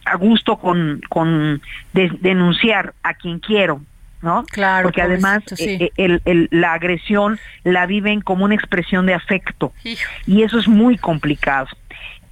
a 0.05 0.15
gusto 0.15 0.57
con, 0.57 1.01
con 1.09 1.61
de- 1.93 2.11
denunciar 2.21 2.93
a 3.03 3.13
quien 3.15 3.39
quiero, 3.39 3.81
¿no? 4.21 4.43
Claro. 4.51 4.83
Porque 4.87 5.01
además 5.01 5.43
sí. 5.55 5.77
eh, 5.79 5.91
el- 5.97 6.21
el- 6.25 6.47
la 6.51 6.73
agresión 6.73 7.39
la 7.63 7.85
viven 7.85 8.21
como 8.21 8.45
una 8.45 8.55
expresión 8.55 9.05
de 9.05 9.13
afecto 9.13 9.73
Hijo. 9.83 10.09
y 10.27 10.43
eso 10.43 10.59
es 10.59 10.67
muy 10.67 10.97
complicado. 10.97 11.67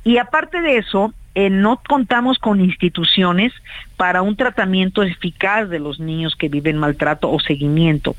Y 0.04 0.18
aparte 0.18 0.62
de 0.62 0.78
eso, 0.78 1.14
eh, 1.34 1.50
no 1.50 1.82
contamos 1.88 2.40
con 2.40 2.60
instituciones 2.60 3.54
para 3.96 4.22
un 4.22 4.36
tratamiento 4.36 5.04
eficaz 5.04 5.70
de 5.70 5.80
los 5.80 6.00
niños 6.00 6.36
que 6.36 6.50
viven 6.50 6.78
maltrato 6.78 7.32
o 7.32 7.40
seguimiento. 7.40 8.16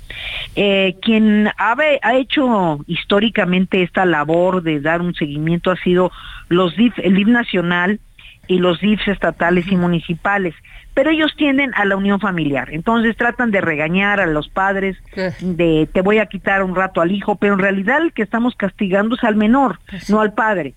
Eh, 0.57 0.97
quien 1.03 1.49
ha, 1.59 1.77
ha 2.03 2.15
hecho 2.17 2.81
históricamente 2.87 3.83
esta 3.83 4.07
labor 4.07 4.63
de 4.63 4.81
dar 4.81 5.03
un 5.03 5.15
seguimiento 5.15 5.71
ha 5.71 5.77
sido 5.77 6.11
los 6.49 6.77
DIF, 6.77 6.99
el 6.99 7.15
DIF 7.15 7.29
nacional 7.29 8.01
y 8.49 8.59
los 8.59 8.81
DIFs 8.81 9.09
estatales 9.09 9.67
y 9.71 9.77
municipales, 9.77 10.55
pero 10.95 11.11
ellos 11.11 11.33
tienden 11.37 11.73
a 11.75 11.85
la 11.85 11.97
unión 11.97 12.21
familiar, 12.21 12.69
entonces 12.73 13.17
tratan 13.17 13.51
de 13.51 13.61
regañar 13.61 14.21
a 14.21 14.27
los 14.27 14.49
padres, 14.49 14.97
de 15.41 15.89
te 15.93 16.01
voy 16.03 16.19
a 16.19 16.27
quitar 16.27 16.63
un 16.63 16.75
rato 16.75 17.01
al 17.01 17.13
hijo, 17.13 17.37
pero 17.37 17.55
en 17.55 17.61
realidad 17.61 18.03
el 18.03 18.13
que 18.13 18.23
estamos 18.23 18.55
castigando 18.57 19.15
es 19.15 19.25
al 19.25 19.37
menor, 19.37 19.79
no 20.09 20.21
al 20.21 20.35
padre, 20.35 20.75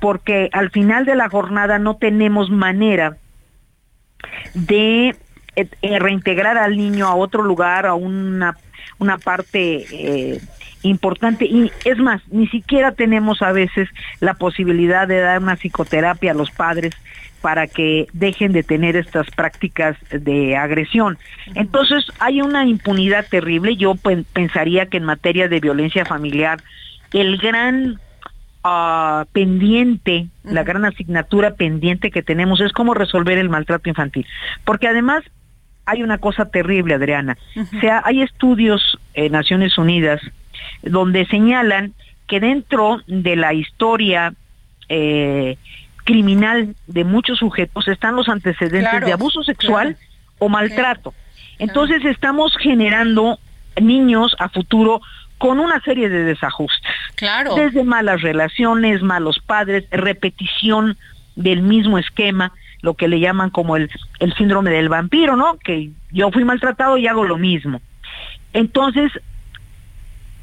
porque 0.00 0.48
al 0.52 0.70
final 0.70 1.04
de 1.04 1.14
la 1.14 1.28
jornada 1.28 1.78
no 1.78 1.96
tenemos 1.96 2.50
manera 2.50 3.16
de 4.54 5.14
eh, 5.56 5.68
eh, 5.82 5.98
reintegrar 5.98 6.58
al 6.58 6.76
niño 6.76 7.06
a 7.06 7.14
otro 7.14 7.42
lugar, 7.42 7.86
a 7.86 7.94
una, 7.94 8.56
una 8.98 9.18
parte 9.18 9.84
eh, 9.90 10.40
importante. 10.82 11.44
Y 11.44 11.70
es 11.84 11.98
más, 11.98 12.22
ni 12.28 12.46
siquiera 12.48 12.92
tenemos 12.92 13.42
a 13.42 13.52
veces 13.52 13.88
la 14.20 14.34
posibilidad 14.34 15.06
de 15.08 15.20
dar 15.20 15.40
una 15.42 15.56
psicoterapia 15.56 16.32
a 16.32 16.34
los 16.34 16.50
padres 16.50 16.94
para 17.40 17.66
que 17.66 18.06
dejen 18.12 18.52
de 18.52 18.62
tener 18.62 18.96
estas 18.96 19.26
prácticas 19.30 19.96
de 20.10 20.56
agresión. 20.56 21.16
Entonces 21.54 22.04
hay 22.18 22.42
una 22.42 22.66
impunidad 22.66 23.26
terrible. 23.30 23.76
Yo 23.76 23.94
pen- 23.94 24.26
pensaría 24.32 24.86
que 24.86 24.98
en 24.98 25.04
materia 25.04 25.48
de 25.48 25.60
violencia 25.60 26.04
familiar, 26.04 26.60
el 27.12 27.38
gran 27.38 27.98
ah, 28.64 29.24
pendiente, 29.32 30.28
la 30.44 30.62
gran 30.64 30.84
asignatura 30.84 31.54
pendiente 31.54 32.10
que 32.10 32.22
tenemos 32.22 32.60
es 32.60 32.72
cómo 32.72 32.94
resolver 32.94 33.38
el 33.38 33.48
maltrato 33.48 33.88
infantil. 33.88 34.26
Porque 34.64 34.88
además 34.88 35.22
hay 35.86 36.02
una 36.02 36.18
cosa 36.18 36.46
terrible, 36.46 36.94
Adriana. 36.94 37.36
O 37.56 37.80
sea, 37.80 38.02
hay 38.04 38.22
estudios 38.22 38.98
en 39.14 39.32
Naciones 39.32 39.76
Unidas 39.78 40.20
donde 40.82 41.26
señalan 41.26 41.94
que 42.26 42.38
dentro 42.38 43.00
de 43.06 43.34
la 43.34 43.54
historia 43.54 44.34
eh, 44.88 45.56
criminal 46.04 46.74
de 46.86 47.04
muchos 47.04 47.38
sujetos 47.38 47.88
están 47.88 48.16
los 48.16 48.28
antecedentes 48.28 48.88
Claro, 48.90 49.06
de 49.06 49.12
abuso 49.12 49.42
sexual 49.42 49.96
claro. 49.96 50.36
o 50.38 50.48
maltrato. 50.48 51.14
Entonces 51.58 52.04
estamos 52.04 52.56
generando 52.56 53.38
niños 53.80 54.34
a 54.38 54.48
futuro 54.48 55.00
con 55.40 55.58
una 55.58 55.80
serie 55.80 56.10
de 56.10 56.22
desajustes. 56.22 56.92
Claro. 57.14 57.54
Desde 57.54 57.82
malas 57.82 58.20
relaciones, 58.20 59.02
malos 59.02 59.38
padres, 59.38 59.86
repetición 59.90 60.98
del 61.34 61.62
mismo 61.62 61.96
esquema, 61.96 62.52
lo 62.82 62.92
que 62.92 63.08
le 63.08 63.20
llaman 63.20 63.48
como 63.48 63.76
el, 63.76 63.90
el 64.18 64.34
síndrome 64.34 64.70
del 64.70 64.90
vampiro, 64.90 65.36
¿no? 65.36 65.56
Que 65.56 65.92
yo 66.10 66.30
fui 66.30 66.44
maltratado 66.44 66.98
y 66.98 67.06
hago 67.06 67.24
lo 67.24 67.38
mismo. 67.38 67.80
Entonces, 68.52 69.10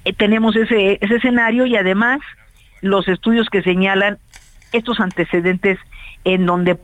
eh, 0.04 0.14
tenemos 0.14 0.56
ese, 0.56 0.98
ese 1.00 1.18
escenario 1.18 1.68
y 1.68 1.76
además 1.76 2.20
los 2.82 3.08
estudios 3.08 3.50
que 3.50 3.62
señalan 3.62 4.18
estos 4.72 5.00
antecedentes 5.00 5.78
en 6.24 6.48
donde 6.48 6.80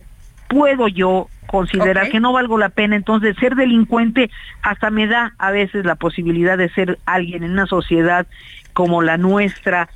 puedo 0.49 0.87
yo 0.87 1.29
considerar 1.47 2.09
que 2.09 2.19
no 2.19 2.33
valgo 2.33 2.57
la 2.57 2.69
pena, 2.69 2.95
entonces 2.95 3.35
ser 3.39 3.55
delincuente 3.55 4.29
hasta 4.61 4.89
me 4.89 5.07
da 5.07 5.33
a 5.37 5.51
veces 5.51 5.85
la 5.85 5.95
posibilidad 5.95 6.57
de 6.57 6.69
ser 6.69 6.99
alguien 7.05 7.43
en 7.43 7.51
una 7.51 7.65
sociedad 7.67 8.25
como 8.73 9.01
la 9.01 9.17
nuestra, 9.17 9.89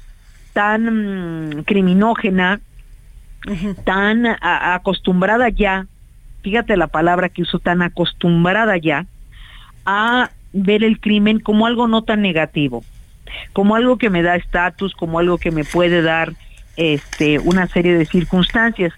tan 0.54 1.50
mm, 1.50 1.64
criminógena, 1.64 2.60
tan 3.86 4.26
a- 4.26 4.74
acostumbrada 4.76 5.50
ya, 5.50 5.86
fíjate 6.44 6.76
la 6.78 6.88
palabra 6.88 7.30
que 7.30 7.42
uso, 7.44 7.60
tan 7.60 7.82
acostumbrada 7.82 8.78
ya 8.78 9.06
a 9.86 10.32
ver 10.54 10.84
el 10.84 11.00
crimen 11.00 11.40
como 11.40 11.66
algo 11.66 11.88
no 11.88 12.04
tan 12.04 12.22
negativo, 12.22 12.84
como 13.54 13.76
algo 13.76 13.98
que 13.98 14.10
me 14.10 14.22
da 14.22 14.36
estatus, 14.36 14.94
como 14.96 15.20
algo 15.20 15.38
que 15.38 15.52
me 15.52 15.64
puede 15.64 16.02
dar 16.02 16.34
este 16.76 17.40
una 17.40 17.68
serie 17.68 17.98
de 17.98 18.06
circunstancias 18.06 18.94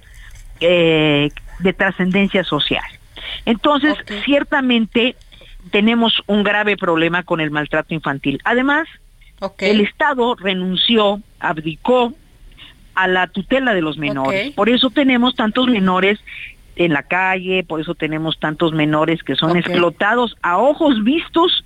eh, 0.59 1.29
de 1.59 1.73
trascendencia 1.73 2.43
social. 2.43 2.83
Entonces, 3.45 3.95
ciertamente 4.25 5.15
tenemos 5.71 6.21
un 6.27 6.43
grave 6.43 6.77
problema 6.77 7.23
con 7.23 7.41
el 7.41 7.51
maltrato 7.51 7.93
infantil. 7.93 8.39
Además, 8.43 8.87
el 9.59 9.81
Estado 9.81 10.35
renunció, 10.35 11.21
abdicó 11.39 12.13
a 12.95 13.07
la 13.07 13.27
tutela 13.27 13.73
de 13.73 13.81
los 13.81 13.97
menores. 13.97 14.51
Por 14.51 14.69
eso 14.69 14.89
tenemos 14.89 15.35
tantos 15.35 15.67
menores 15.67 16.19
en 16.75 16.93
la 16.93 17.03
calle, 17.03 17.63
por 17.63 17.81
eso 17.81 17.95
tenemos 17.95 18.39
tantos 18.39 18.73
menores 18.73 19.23
que 19.23 19.35
son 19.35 19.57
explotados 19.57 20.35
a 20.41 20.57
ojos 20.57 21.03
vistos 21.03 21.65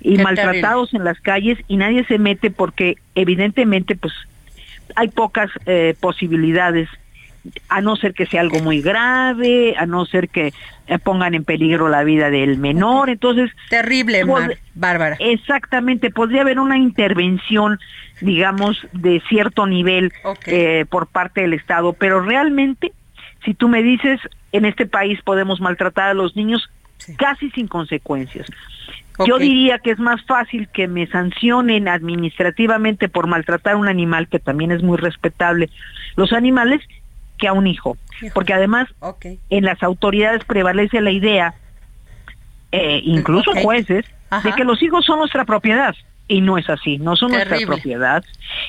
y 0.00 0.16
Qué 0.16 0.22
maltratados 0.22 0.94
en 0.94 1.04
las 1.04 1.18
calles 1.20 1.58
y 1.66 1.76
nadie 1.76 2.04
se 2.04 2.18
mete 2.18 2.50
porque 2.50 2.96
evidentemente 3.14 3.96
pues 3.96 4.12
hay 4.94 5.08
pocas 5.08 5.50
eh, 5.66 5.94
posibilidades 5.98 6.88
a 7.68 7.80
no 7.80 7.96
ser 7.96 8.14
que 8.14 8.26
sea 8.26 8.40
algo 8.40 8.60
muy 8.60 8.80
grave, 8.82 9.74
a 9.78 9.86
no 9.86 10.04
ser 10.06 10.28
que 10.28 10.52
eh, 10.86 10.98
pongan 10.98 11.34
en 11.34 11.44
peligro 11.44 11.88
la 11.88 12.04
vida 12.04 12.30
del 12.30 12.58
menor, 12.58 13.10
entonces 13.10 13.50
terrible, 13.70 14.24
Mar- 14.24 14.58
Bárbara. 14.74 15.16
Exactamente, 15.20 16.10
podría 16.10 16.42
haber 16.42 16.58
una 16.58 16.76
intervención, 16.76 17.78
digamos, 18.20 18.86
de 18.92 19.22
cierto 19.28 19.66
nivel 19.66 20.12
eh, 20.46 20.84
por 20.88 21.06
parte 21.06 21.42
del 21.42 21.54
Estado, 21.54 21.92
pero 21.92 22.20
realmente, 22.20 22.92
si 23.44 23.54
tú 23.54 23.68
me 23.68 23.82
dices, 23.82 24.20
en 24.52 24.64
este 24.64 24.86
país 24.86 25.20
podemos 25.22 25.60
maltratar 25.60 26.10
a 26.10 26.14
los 26.14 26.36
niños 26.36 26.68
casi 27.16 27.50
sin 27.50 27.68
consecuencias. 27.68 28.46
Yo 29.26 29.38
diría 29.38 29.80
que 29.80 29.90
es 29.90 29.98
más 29.98 30.24
fácil 30.26 30.68
que 30.68 30.86
me 30.86 31.06
sancionen 31.08 31.88
administrativamente 31.88 33.08
por 33.08 33.26
maltratar 33.26 33.74
a 33.74 33.76
un 33.76 33.88
animal, 33.88 34.28
que 34.28 34.38
también 34.38 34.70
es 34.70 34.82
muy 34.82 34.96
respetable, 34.96 35.70
los 36.16 36.32
animales, 36.32 36.80
que 37.38 37.48
a 37.48 37.52
un 37.52 37.66
hijo. 37.66 37.96
Porque 38.34 38.52
además, 38.52 38.88
en 39.48 39.64
las 39.64 39.82
autoridades 39.82 40.44
prevalece 40.44 41.00
la 41.00 41.10
idea, 41.12 41.54
eh, 42.72 43.00
incluso 43.04 43.52
jueces, 43.62 44.04
Ajá. 44.30 44.48
de 44.48 44.54
que 44.54 44.64
los 44.64 44.82
hijos 44.82 45.04
son 45.04 45.20
nuestra 45.20 45.44
propiedad. 45.44 45.94
Y 46.30 46.42
no 46.42 46.58
es 46.58 46.68
así, 46.68 46.98
no 46.98 47.16
son 47.16 47.32
nuestra 47.32 47.56
propiedad. 47.64 48.22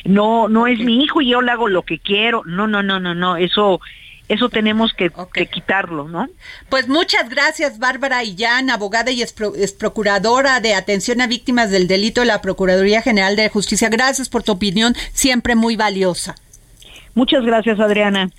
No, 0.06 0.48
no 0.48 0.66
es 0.68 0.80
mi 0.80 1.04
hijo 1.04 1.22
y 1.22 1.30
yo 1.32 1.42
le 1.42 1.52
hago 1.52 1.68
lo 1.68 1.82
que 1.82 2.00
quiero. 2.00 2.44
No, 2.46 2.68
no, 2.68 2.82
no, 2.84 3.02
no, 3.02 3.14
no. 3.14 3.36
Eso, 3.36 3.82
eso 4.30 4.48
tenemos 4.48 4.94
que, 4.94 5.12
que 5.34 5.48
quitarlo, 5.48 6.08
¿no? 6.08 6.30
Pues 6.70 6.88
muchas 6.88 7.28
gracias, 7.28 7.78
Bárbara 7.78 8.24
Illán, 8.24 8.70
abogada 8.70 9.12
y 9.12 9.22
ex, 9.22 9.34
pro- 9.34 9.56
ex 9.58 9.74
procuradora 9.74 10.62
de 10.62 10.74
atención 10.74 11.20
a 11.20 11.28
víctimas 11.28 11.70
del 11.70 11.88
delito 11.90 12.22
de 12.22 12.28
la 12.28 12.40
Procuraduría 12.42 13.02
General 13.02 13.36
de 13.36 13.50
Justicia. 13.50 13.90
Gracias 13.90 14.30
por 14.30 14.42
tu 14.44 14.54
opinión, 14.54 14.96
siempre 15.12 15.56
muy 15.56 15.76
valiosa. 15.76 16.36
Muchas 17.16 17.44
gracias, 17.46 17.80
Adriana. 17.80 18.30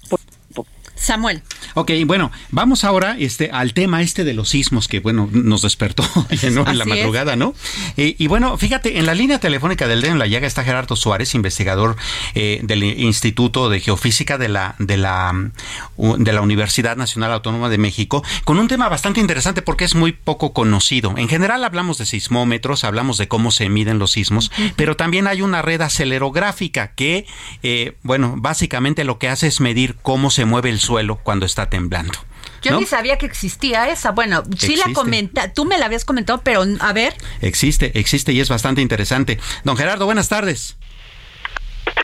Samuel. 1.00 1.42
Ok, 1.74 1.92
bueno, 2.04 2.30
vamos 2.50 2.84
ahora 2.84 3.16
este, 3.18 3.50
al 3.50 3.72
tema 3.72 4.02
este 4.02 4.22
de 4.22 4.34
los 4.34 4.50
sismos 4.50 4.86
que, 4.86 5.00
bueno, 5.00 5.30
nos 5.32 5.62
despertó 5.62 6.02
¿no? 6.52 6.68
en 6.68 6.78
la 6.78 6.84
es. 6.84 6.90
madrugada, 6.90 7.36
¿no? 7.36 7.54
Eh, 7.96 8.16
y 8.18 8.26
bueno, 8.26 8.58
fíjate, 8.58 8.98
en 8.98 9.06
la 9.06 9.14
línea 9.14 9.40
telefónica 9.40 9.88
del 9.88 10.02
dedo 10.02 10.12
en 10.12 10.18
la 10.18 10.26
llaga 10.26 10.46
está 10.46 10.62
Gerardo 10.62 10.96
Suárez, 10.96 11.34
investigador 11.34 11.96
eh, 12.34 12.60
del 12.62 12.82
Instituto 12.84 13.70
de 13.70 13.80
Geofísica 13.80 14.36
de 14.36 14.48
la, 14.48 14.74
de, 14.78 14.98
la, 14.98 15.32
mm, 15.32 16.16
de 16.18 16.32
la 16.34 16.42
Universidad 16.42 16.98
Nacional 16.98 17.32
Autónoma 17.32 17.70
de 17.70 17.78
México, 17.78 18.22
con 18.44 18.58
un 18.58 18.68
tema 18.68 18.90
bastante 18.90 19.20
interesante 19.20 19.62
porque 19.62 19.86
es 19.86 19.94
muy 19.94 20.12
poco 20.12 20.52
conocido. 20.52 21.14
En 21.16 21.28
general 21.28 21.64
hablamos 21.64 21.96
de 21.96 22.04
sismómetros, 22.04 22.84
hablamos 22.84 23.16
de 23.16 23.26
cómo 23.26 23.52
se 23.52 23.70
miden 23.70 23.98
los 23.98 24.12
sismos, 24.12 24.52
pero 24.76 24.96
también 24.96 25.26
hay 25.26 25.40
una 25.40 25.62
red 25.62 25.80
acelerográfica 25.80 26.88
que, 26.88 27.24
eh, 27.62 27.96
bueno, 28.02 28.34
básicamente 28.36 29.04
lo 29.04 29.18
que 29.18 29.28
hace 29.28 29.46
es 29.46 29.60
medir 29.60 29.96
cómo 30.02 30.30
se 30.30 30.44
mueve 30.44 30.68
el 30.68 30.78
suelo 30.78 30.89
cuando 31.22 31.46
está 31.46 31.68
temblando. 31.68 32.18
Yo 32.62 32.72
¿no? 32.72 32.80
ni 32.80 32.86
sabía 32.86 33.16
que 33.16 33.26
existía 33.26 33.88
esa. 33.88 34.10
Bueno, 34.10 34.42
sí 34.56 34.76
la 34.76 34.92
comenta, 34.92 35.52
tú 35.52 35.64
me 35.64 35.78
la 35.78 35.86
habías 35.86 36.04
comentado, 36.04 36.42
pero 36.42 36.64
a 36.80 36.92
ver. 36.92 37.14
Existe, 37.40 37.98
existe 37.98 38.32
y 38.32 38.40
es 38.40 38.48
bastante 38.48 38.82
interesante. 38.82 39.38
Don 39.64 39.76
Gerardo, 39.76 40.04
buenas 40.04 40.28
tardes. 40.28 40.76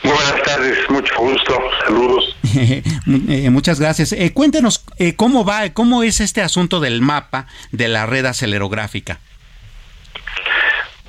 Buenas 0.03 0.41
tardes, 0.43 0.77
mucho 0.89 1.13
gusto, 1.17 1.59
saludos. 1.85 2.35
Eh, 3.29 3.49
muchas 3.49 3.79
gracias. 3.79 4.11
Eh, 4.11 4.33
cuéntenos 4.33 4.83
eh, 4.97 5.15
cómo 5.15 5.45
va, 5.45 5.69
cómo 5.69 6.03
es 6.03 6.19
este 6.19 6.41
asunto 6.41 6.79
del 6.79 7.01
mapa 7.01 7.47
de 7.71 7.87
la 7.87 8.05
red 8.05 8.25
acelerográfica. 8.25 9.19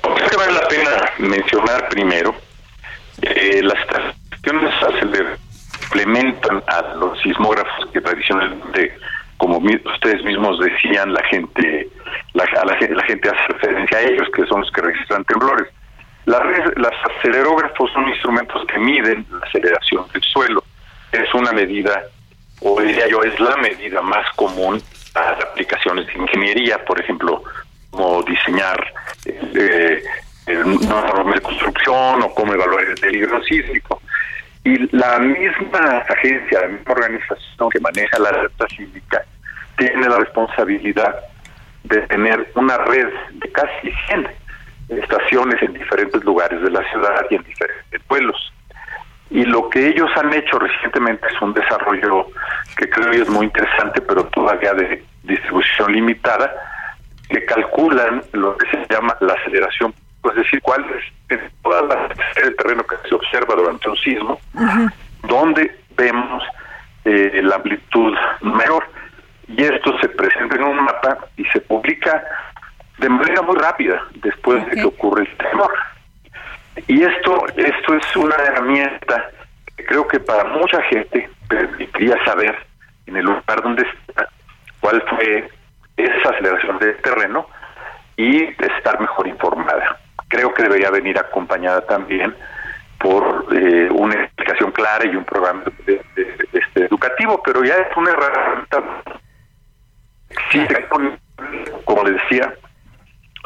Creo 0.01 0.29
que 0.29 0.37
vale 0.37 0.53
la 0.53 0.67
pena 0.67 0.89
mencionar 1.17 1.89
primero 1.89 2.35
eh, 3.21 3.61
las 3.63 3.77
estaciones 3.79 4.73
aceler 4.81 5.39
implementan 5.93 6.63
a 6.67 6.81
los 6.95 7.19
sismógrafos 7.21 7.89
que 7.91 8.01
tradicionalmente, 8.01 8.95
como 9.37 9.59
mi- 9.59 9.79
ustedes 9.85 10.23
mismos 10.23 10.59
decían, 10.59 11.13
la 11.13 11.23
gente 11.25 11.87
la, 12.33 12.45
gente 13.07 13.29
hace 13.29 13.53
referencia 13.53 13.97
a 13.97 14.01
ellos, 14.01 14.27
que 14.35 14.45
son 14.45 14.61
los 14.61 14.71
que 14.71 14.81
registran 14.81 15.23
temblores. 15.25 15.67
Las 16.25 16.41
las 16.77 16.93
acelerógrafos 17.17 17.91
son 17.91 18.07
instrumentos 18.09 18.63
que 18.67 18.77
miden 18.79 19.25
la 19.31 19.45
aceleración 19.47 20.05
del 20.13 20.21
suelo. 20.23 20.63
Es 21.11 21.33
una 21.33 21.51
medida, 21.51 22.03
o 22.61 22.79
diría 22.81 23.07
yo, 23.07 23.23
es 23.23 23.39
la 23.39 23.55
medida 23.57 24.01
más 24.01 24.29
común 24.35 24.81
a 25.15 25.29
aplicaciones 25.31 26.05
de 26.07 26.13
ingeniería, 26.13 26.83
por 26.85 26.99
ejemplo, 26.99 27.43
como 27.89 28.21
diseñar 28.23 28.93
eh, 29.25 30.03
una 30.47 31.01
norma 31.01 31.33
de 31.35 31.41
construcción 31.41 32.21
o 32.21 32.33
cómo 32.35 32.53
evaluar 32.53 32.83
el 32.85 32.95
peligro 32.95 33.43
sísmico. 33.43 34.01
Y 34.63 34.95
la 34.95 35.19
misma 35.19 36.03
agencia, 36.09 36.61
la 36.61 36.67
misma 36.67 36.91
organización 36.91 37.69
que 37.69 37.79
maneja 37.79 38.19
la 38.19 38.29
alerta 38.29 38.67
sísmica, 38.67 39.23
tiene 39.77 40.07
la 40.07 40.17
responsabilidad 40.17 41.15
de 41.83 42.01
tener 42.07 42.51
una 42.55 42.77
red 42.77 43.07
de 43.31 43.51
casi 43.51 43.91
100 44.07 44.27
estaciones 44.89 45.61
en 45.61 45.73
diferentes 45.73 46.23
lugares 46.23 46.61
de 46.61 46.69
la 46.69 46.83
ciudad 46.91 47.25
y 47.29 47.35
en 47.35 47.43
diferentes 47.43 48.01
pueblos. 48.03 48.53
Y 49.29 49.43
lo 49.43 49.69
que 49.69 49.87
ellos 49.87 50.09
han 50.17 50.33
hecho 50.33 50.57
recientemente 50.57 51.27
es 51.27 51.41
un 51.41 51.53
desarrollo 51.53 52.27
que 52.75 52.89
creo 52.89 53.13
yo 53.13 53.23
es 53.23 53.29
muy 53.29 53.45
interesante, 53.45 54.01
pero 54.01 54.25
todavía 54.25 54.73
de 54.73 55.03
distribución 55.23 55.93
limitada, 55.93 56.51
que 57.29 57.45
calculan 57.45 58.23
lo 58.33 58.57
que 58.57 58.67
se 58.71 58.85
llama 58.89 59.15
la 59.19 59.33
aceleración, 59.33 59.93
es 60.23 60.35
decir, 60.35 60.61
cuál 60.61 60.85
es 60.91 61.37
en 61.37 61.51
toda 61.63 61.81
la 61.83 62.09
el 62.43 62.55
terreno 62.55 62.83
que 62.83 62.95
se 63.07 63.15
observa 63.15 63.55
durante 63.55 63.89
un 63.89 63.97
sismo, 63.97 64.39
donde 65.23 65.75
vemos 65.95 66.43
eh, 67.05 67.41
la 67.43 67.55
amplitud 67.55 68.13
mayor. 68.41 68.85
Y 69.47 69.63
esto 69.63 69.97
se 69.99 70.09
presenta 70.09 70.55
en 70.55 70.63
un 70.63 70.83
mapa 70.83 71.17
y 71.37 71.45
se 71.45 71.61
publica 71.61 72.23
de 72.99 73.09
manera 73.09 73.41
muy 73.41 73.55
rápida 73.57 74.01
después 74.15 74.65
de 74.69 74.75
que 74.75 74.85
ocurre 74.85 75.23
el 75.23 75.37
temor. 75.37 75.73
Y 76.87 77.03
esto, 77.03 77.45
esto 77.55 77.93
es 77.95 78.15
una 78.15 78.35
herramienta 78.35 79.29
que 79.75 79.85
creo 79.85 80.07
que 80.07 80.19
para 80.19 80.43
mucha 80.45 80.81
gente 80.83 81.29
permitiría 81.47 82.15
saber 82.25 82.55
en 83.07 83.17
el 83.17 83.25
lugar 83.25 83.61
donde 83.63 83.83
está 83.83 84.29
cuál 84.79 85.01
fue 85.09 85.49
esa 85.97 86.29
aceleración 86.29 86.77
del 86.79 86.95
terreno 86.97 87.47
y 88.17 88.43
estar 88.43 88.99
mejor 88.99 89.27
informada. 89.27 89.98
Debería 90.69 90.91
venir 90.91 91.17
acompañada 91.17 91.81
también 91.81 92.35
por 92.99 93.47
eh, 93.55 93.89
una 93.91 94.13
explicación 94.13 94.71
clara 94.71 95.03
y 95.05 95.15
un 95.15 95.25
programa 95.25 95.63
de- 95.85 96.01
de- 96.15 96.47
este, 96.53 96.85
educativo, 96.85 97.41
pero 97.43 97.63
ya 97.63 97.73
es 97.73 97.97
una 97.97 98.11
herramienta 98.11 98.83
existe, 100.29 100.87
como 101.85 102.03
les 102.03 102.13
decía, 102.21 102.53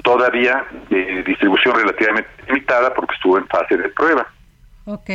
todavía 0.03 0.65
de 0.89 1.23
distribución 1.23 1.75
relativamente 1.75 2.29
limitada 2.47 2.93
porque 2.93 3.15
estuvo 3.15 3.37
en 3.37 3.47
fase 3.47 3.77
de 3.77 3.87
prueba. 3.89 4.27
Ok. 4.85 5.09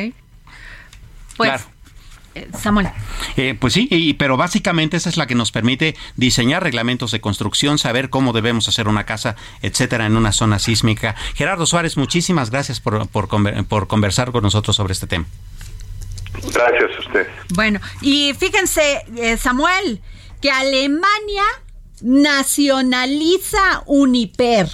Pues, 1.36 1.50
Claro. 1.50 1.62
Samuel. 2.58 2.88
Eh, 3.36 3.56
pues 3.58 3.72
sí, 3.72 3.88
y- 3.90 4.14
pero 4.14 4.36
básicamente 4.36 4.96
esa 4.96 5.08
es 5.08 5.16
la 5.16 5.26
que 5.26 5.34
nos 5.34 5.50
permite 5.52 5.96
diseñar 6.16 6.62
reglamentos 6.62 7.10
de 7.10 7.20
construcción, 7.20 7.78
saber 7.78 8.10
cómo 8.10 8.32
debemos 8.32 8.68
hacer 8.68 8.86
una 8.88 9.04
casa, 9.04 9.34
etcétera, 9.62 10.06
en 10.06 10.16
una 10.16 10.32
zona 10.32 10.58
sísmica. 10.58 11.14
Gerardo 11.34 11.66
Suárez, 11.66 11.96
muchísimas 11.96 12.50
gracias 12.50 12.80
por, 12.80 13.08
por, 13.08 13.28
conver- 13.28 13.64
por 13.66 13.86
conversar 13.88 14.30
con 14.32 14.42
nosotros 14.42 14.76
sobre 14.76 14.92
este 14.92 15.06
tema. 15.06 15.26
Gracias 16.52 16.90
a 16.96 17.00
usted. 17.06 17.26
Bueno, 17.54 17.80
y 18.00 18.32
fíjense, 18.38 19.02
eh, 19.16 19.36
Samuel, 19.36 20.00
que 20.40 20.50
Alemania 20.50 21.42
nacionaliza 22.00 23.82
Uniper. 23.86 24.68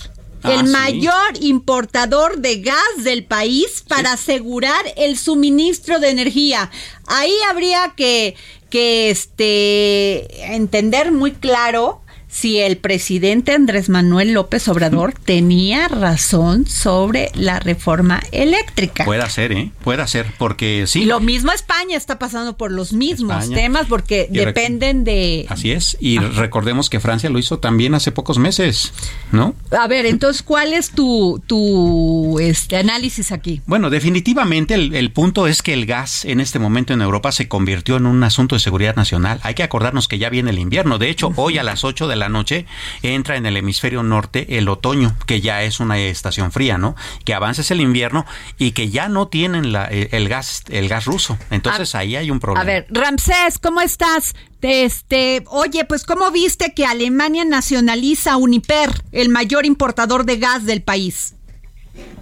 Ah, 0.44 0.52
el 0.52 0.66
sí. 0.66 0.72
mayor 0.72 1.32
importador 1.40 2.38
de 2.38 2.60
gas 2.60 2.76
del 2.98 3.24
país 3.24 3.82
para 3.88 4.12
asegurar 4.12 4.84
el 4.96 5.18
suministro 5.18 5.98
de 5.98 6.10
energía. 6.10 6.70
Ahí 7.06 7.34
habría 7.50 7.94
que, 7.96 8.36
que 8.68 9.10
este, 9.10 10.54
entender 10.54 11.12
muy 11.12 11.32
claro 11.32 12.03
si 12.34 12.58
el 12.58 12.78
presidente 12.78 13.52
Andrés 13.52 13.88
Manuel 13.88 14.32
López 14.32 14.66
Obrador 14.66 15.14
tenía 15.24 15.86
razón 15.86 16.66
sobre 16.66 17.30
la 17.36 17.60
reforma 17.60 18.20
eléctrica. 18.32 19.04
Puede 19.04 19.30
ser, 19.30 19.52
¿eh? 19.52 19.70
Puede 19.84 20.04
ser, 20.08 20.26
porque 20.36 20.86
sí. 20.88 21.04
Lo 21.04 21.20
mismo 21.20 21.52
España 21.52 21.96
está 21.96 22.18
pasando 22.18 22.56
por 22.56 22.72
los 22.72 22.92
mismos 22.92 23.50
temas 23.50 23.86
porque 23.86 24.26
dependen 24.28 25.04
de... 25.04 25.46
Así 25.48 25.70
es, 25.70 25.96
y 26.00 26.18
recordemos 26.18 26.90
que 26.90 26.98
Francia 26.98 27.30
lo 27.30 27.38
hizo 27.38 27.60
también 27.60 27.94
hace 27.94 28.10
pocos 28.10 28.38
meses, 28.38 28.92
¿no? 29.30 29.54
A 29.70 29.86
ver, 29.86 30.04
entonces, 30.04 30.42
¿cuál 30.42 30.72
es 30.72 30.90
tu, 30.90 31.40
tu 31.46 32.40
este, 32.40 32.76
análisis 32.76 33.30
aquí? 33.30 33.62
Bueno, 33.66 33.90
definitivamente 33.90 34.74
el, 34.74 34.92
el 34.96 35.12
punto 35.12 35.46
es 35.46 35.62
que 35.62 35.72
el 35.72 35.86
gas 35.86 36.24
en 36.24 36.40
este 36.40 36.58
momento 36.58 36.92
en 36.94 37.00
Europa 37.00 37.30
se 37.30 37.46
convirtió 37.46 37.96
en 37.96 38.06
un 38.06 38.24
asunto 38.24 38.56
de 38.56 38.60
seguridad 38.60 38.96
nacional. 38.96 39.38
Hay 39.44 39.54
que 39.54 39.62
acordarnos 39.62 40.08
que 40.08 40.18
ya 40.18 40.30
viene 40.30 40.50
el 40.50 40.58
invierno. 40.58 40.98
De 40.98 41.10
hecho, 41.10 41.32
hoy 41.36 41.58
a 41.58 41.62
las 41.62 41.84
8 41.84 42.08
de 42.08 42.16
la 42.16 42.23
noche 42.28 42.66
entra 43.02 43.36
en 43.36 43.46
el 43.46 43.56
hemisferio 43.56 44.02
norte 44.02 44.58
el 44.58 44.68
otoño, 44.68 45.14
que 45.26 45.40
ya 45.40 45.62
es 45.62 45.80
una 45.80 45.98
estación 45.98 46.52
fría, 46.52 46.78
¿no? 46.78 46.94
Que 47.24 47.34
avances 47.34 47.70
el 47.70 47.80
invierno 47.80 48.24
y 48.58 48.72
que 48.72 48.88
ya 48.90 49.08
no 49.08 49.28
tienen 49.28 49.72
la, 49.72 49.86
el, 49.86 50.28
gas 50.28 50.64
el 50.70 50.88
gas 50.88 51.04
ruso. 51.04 51.38
Entonces 51.50 51.94
ahí 51.94 52.16
hay 52.16 52.30
un 52.30 52.40
problema. 52.40 52.62
A 52.62 52.64
ver, 52.64 52.86
Ramsés, 52.90 53.58
¿cómo 53.58 53.80
estás? 53.80 54.34
Este, 54.62 55.44
oye, 55.48 55.84
pues 55.84 56.04
¿cómo 56.04 56.30
viste 56.30 56.72
que 56.74 56.86
Alemania 56.86 57.44
nacionaliza 57.44 58.38
Uniper, 58.38 58.90
el 59.12 59.28
mayor 59.28 59.66
importador 59.66 60.24
de 60.24 60.38
gas 60.38 60.64
del 60.64 60.82
país? 60.82 61.36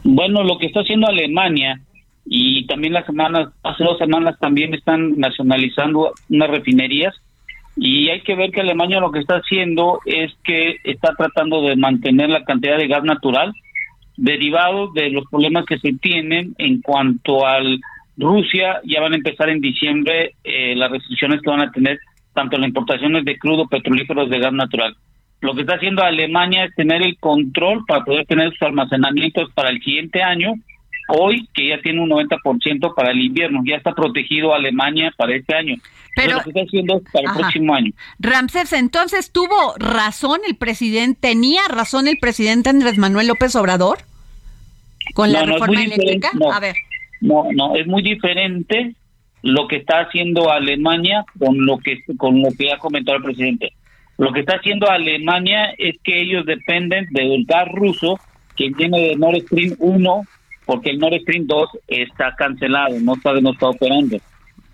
Bueno, 0.03 0.43
lo 0.43 0.59
que 0.59 0.67
está 0.67 0.81
haciendo 0.81 1.07
Alemania 1.07 1.81
y 2.25 2.67
también 2.67 2.93
las 2.93 3.07
semanas, 3.07 3.49
hace 3.63 3.85
dos 3.85 3.99
semanas 3.99 4.37
también 4.41 4.75
están 4.75 5.19
nacionalizando 5.19 6.13
unas 6.29 6.51
refinerías 6.51 7.15
y 7.77 8.09
hay 8.11 8.20
que 8.20 8.35
ver 8.35 8.51
que 8.51 8.61
Alemania 8.61 9.01
lo 9.01 9.11
que 9.11 9.20
está 9.20 9.37
haciendo 9.37 10.01
es 10.05 10.33
que 10.45 10.77
está 10.85 11.14
tratando 11.14 11.62
de 11.62 11.77
mantener 11.77 12.29
la 12.29 12.45
cantidad 12.45 12.77
de 12.77 12.89
gas 12.89 13.03
natural 13.03 13.53
derivado 14.16 14.93
de 14.93 15.11
los 15.11 15.25
problemas 15.31 15.64
que 15.64 15.79
se 15.79 15.95
tienen 15.95 16.55
en 16.59 16.83
cuanto 16.83 17.47
al 17.47 17.81
Rusia 18.16 18.81
ya 18.85 19.01
van 19.01 19.14
a 19.14 19.16
empezar 19.16 19.49
en 19.49 19.61
diciembre 19.61 20.35
eh, 20.45 20.75
las 20.77 20.91
restricciones 20.91 21.41
que 21.41 21.51
van 21.51 21.62
a 21.62 21.73
tener 21.73 21.99
tanto 22.35 22.59
las 22.59 22.68
importaciones 22.68 23.25
de 23.25 23.39
crudo 23.39 23.66
petrolíferos 23.66 24.29
de 24.29 24.39
gas 24.39 24.53
natural. 24.53 24.95
Lo 25.41 25.55
que 25.55 25.62
está 25.62 25.75
haciendo 25.75 26.03
Alemania 26.03 26.64
es 26.64 26.75
tener 26.75 27.03
el 27.03 27.18
control 27.18 27.85
para 27.87 28.05
poder 28.05 28.27
tener 28.27 28.51
sus 28.51 28.62
almacenamientos 28.62 29.51
para 29.55 29.70
el 29.70 29.83
siguiente 29.83 30.23
año 30.23 30.55
hoy 31.09 31.49
que 31.55 31.69
ya 31.69 31.81
tiene 31.81 32.01
un 32.01 32.11
90% 32.11 32.95
para 32.95 33.13
el 33.13 33.21
invierno, 33.21 33.63
ya 33.65 33.77
está 33.77 33.93
protegido 33.93 34.55
Alemania 34.55 35.13
para 35.17 35.35
este 35.35 35.55
año. 35.55 35.77
Pero 36.15 36.35
lo 36.35 36.43
que 36.43 36.51
está 36.51 36.61
haciendo 36.61 36.97
es 36.99 37.13
para 37.13 37.31
el 37.31 37.39
próximo 37.39 37.75
año. 37.75 37.93
Ramsés, 38.19 38.73
entonces 38.73 39.33
tuvo 39.33 39.75
razón 39.79 40.41
el 40.47 40.57
presidente, 40.57 41.19
tenía 41.21 41.63
razón 41.69 42.07
el 42.07 42.19
presidente 42.19 42.71
Andrés 42.71 42.99
Manuel 42.99 43.29
López 43.29 43.55
Obrador 43.57 43.99
con 45.15 45.33
la 45.33 45.45
reforma 45.45 45.83
eléctrica. 45.83 46.31
No, 46.35 46.53
A 46.53 46.61
ver. 46.61 46.77
No, 47.21 47.47
no, 47.53 47.77
es 47.77 47.87
muy 47.87 48.03
diferente 48.03 48.95
lo 49.43 49.69
que 49.69 49.77
está 49.77 50.01
haciendo 50.01 50.51
Alemania 50.51 51.25
con 51.39 51.65
lo 51.65 51.79
que 51.79 51.99
con 52.17 52.43
lo 52.43 52.49
que 52.57 52.73
ha 52.73 52.79
comentado 52.79 53.17
el 53.17 53.25
presidente. 53.25 53.73
Lo 54.19 54.33
que 54.33 54.41
está 54.41 54.57
haciendo 54.57 54.91
Alemania 54.91 55.73
es 55.79 55.97
que 56.05 56.21
ellos 56.21 56.45
dependen 56.47 57.07
del 57.11 57.45
gas 57.45 57.69
ruso 57.73 58.19
que 58.57 58.71
viene 58.71 59.01
de 59.01 59.17
Nord 59.17 59.41
Stream 59.43 59.75
1 59.79 60.23
porque 60.67 60.91
el 60.91 60.99
Nord 60.99 61.21
Stream 61.23 61.47
2 61.47 61.69
está 61.89 62.35
cancelado, 62.37 62.99
no 63.01 63.15
está, 63.15 63.33
no 63.41 63.53
está 63.53 63.69
operando. 63.69 64.19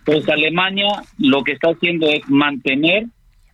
Pues 0.04 0.28
Alemania 0.28 0.88
lo 1.18 1.42
que 1.44 1.52
está 1.52 1.70
haciendo 1.70 2.06
es 2.08 2.28
mantener 2.28 3.06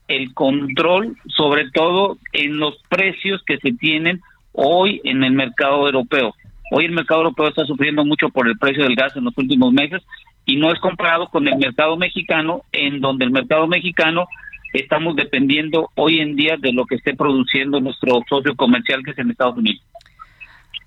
el 0.09 0.35
control, 0.35 1.17
sobre 1.29 1.71
todo 1.71 2.19
en 2.33 2.59
los 2.59 2.77
precios 2.89 3.43
que 3.47 3.59
se 3.59 3.73
tienen 3.73 4.21
hoy 4.53 5.01
en 5.05 5.25
el 5.25 5.33
mercado 5.33 5.87
europeo. 5.87 6.35
Hoy 6.71 6.87
el 6.87 6.93
mercado 6.93 7.23
europeo 7.23 7.49
está 7.49 7.65
sufriendo 7.65 8.05
mucho 8.05 8.29
por 8.29 8.49
el 8.49 8.59
precio 8.59 8.85
del 8.85 8.97
gas 8.97 9.17
en 9.17 9.25
los 9.25 9.37
últimos 9.37 9.73
meses 9.73 10.03
y 10.47 10.57
no 10.57 10.73
es 10.73 10.79
comparado 10.81 11.29
con 11.29 11.47
el 11.49 11.57
mercado 11.57 11.97
mexicano, 11.97 12.63
en 12.73 13.01
donde 13.01 13.25
el 13.25 13.31
mercado 13.31 13.67
mexicano 13.67 14.27
estamos 14.73 15.17
dependiendo 15.17 15.91
hoy 15.95 16.19
en 16.19 16.37
día 16.37 16.57
de 16.59 16.73
lo 16.73 16.85
que 16.85 16.97
esté 16.97 17.15
produciendo 17.15 17.81
nuestro 17.81 18.21
socio 18.29 18.55
comercial 18.57 19.03
que 19.05 19.13
es 19.13 19.19
en 19.19 19.31
Estados 19.31 19.57
Unidos. 19.57 19.83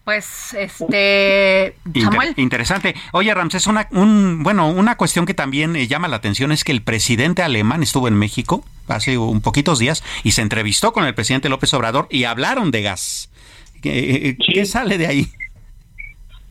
Pues, 0.07 0.53
este, 0.53 1.75
Samuel. 2.01 2.33
interesante. 2.37 2.95
Oye, 3.11 3.33
Ramsés, 3.33 3.67
una, 3.67 3.89
un, 3.91 4.41
bueno, 4.41 4.69
una 4.69 4.95
cuestión 4.95 5.25
que 5.25 5.33
también 5.33 5.75
eh, 5.75 5.85
llama 5.85 6.07
la 6.07 6.15
atención 6.15 6.53
es 6.53 6.63
que 6.63 6.71
el 6.71 6.81
presidente 6.81 7.41
alemán 7.41 7.83
estuvo 7.83 8.07
en 8.07 8.13
México 8.13 8.63
hace 8.87 9.17
un 9.17 9.41
poquitos 9.41 9.79
días 9.79 10.05
y 10.23 10.31
se 10.31 10.43
entrevistó 10.43 10.93
con 10.93 11.03
el 11.03 11.13
presidente 11.13 11.49
López 11.49 11.73
Obrador 11.73 12.07
y 12.09 12.23
hablaron 12.23 12.71
de 12.71 12.83
gas. 12.83 13.29
¿Qué, 13.81 14.37
¿qué 14.39 14.65
sale 14.65 14.97
de 14.97 15.07
ahí? 15.07 15.27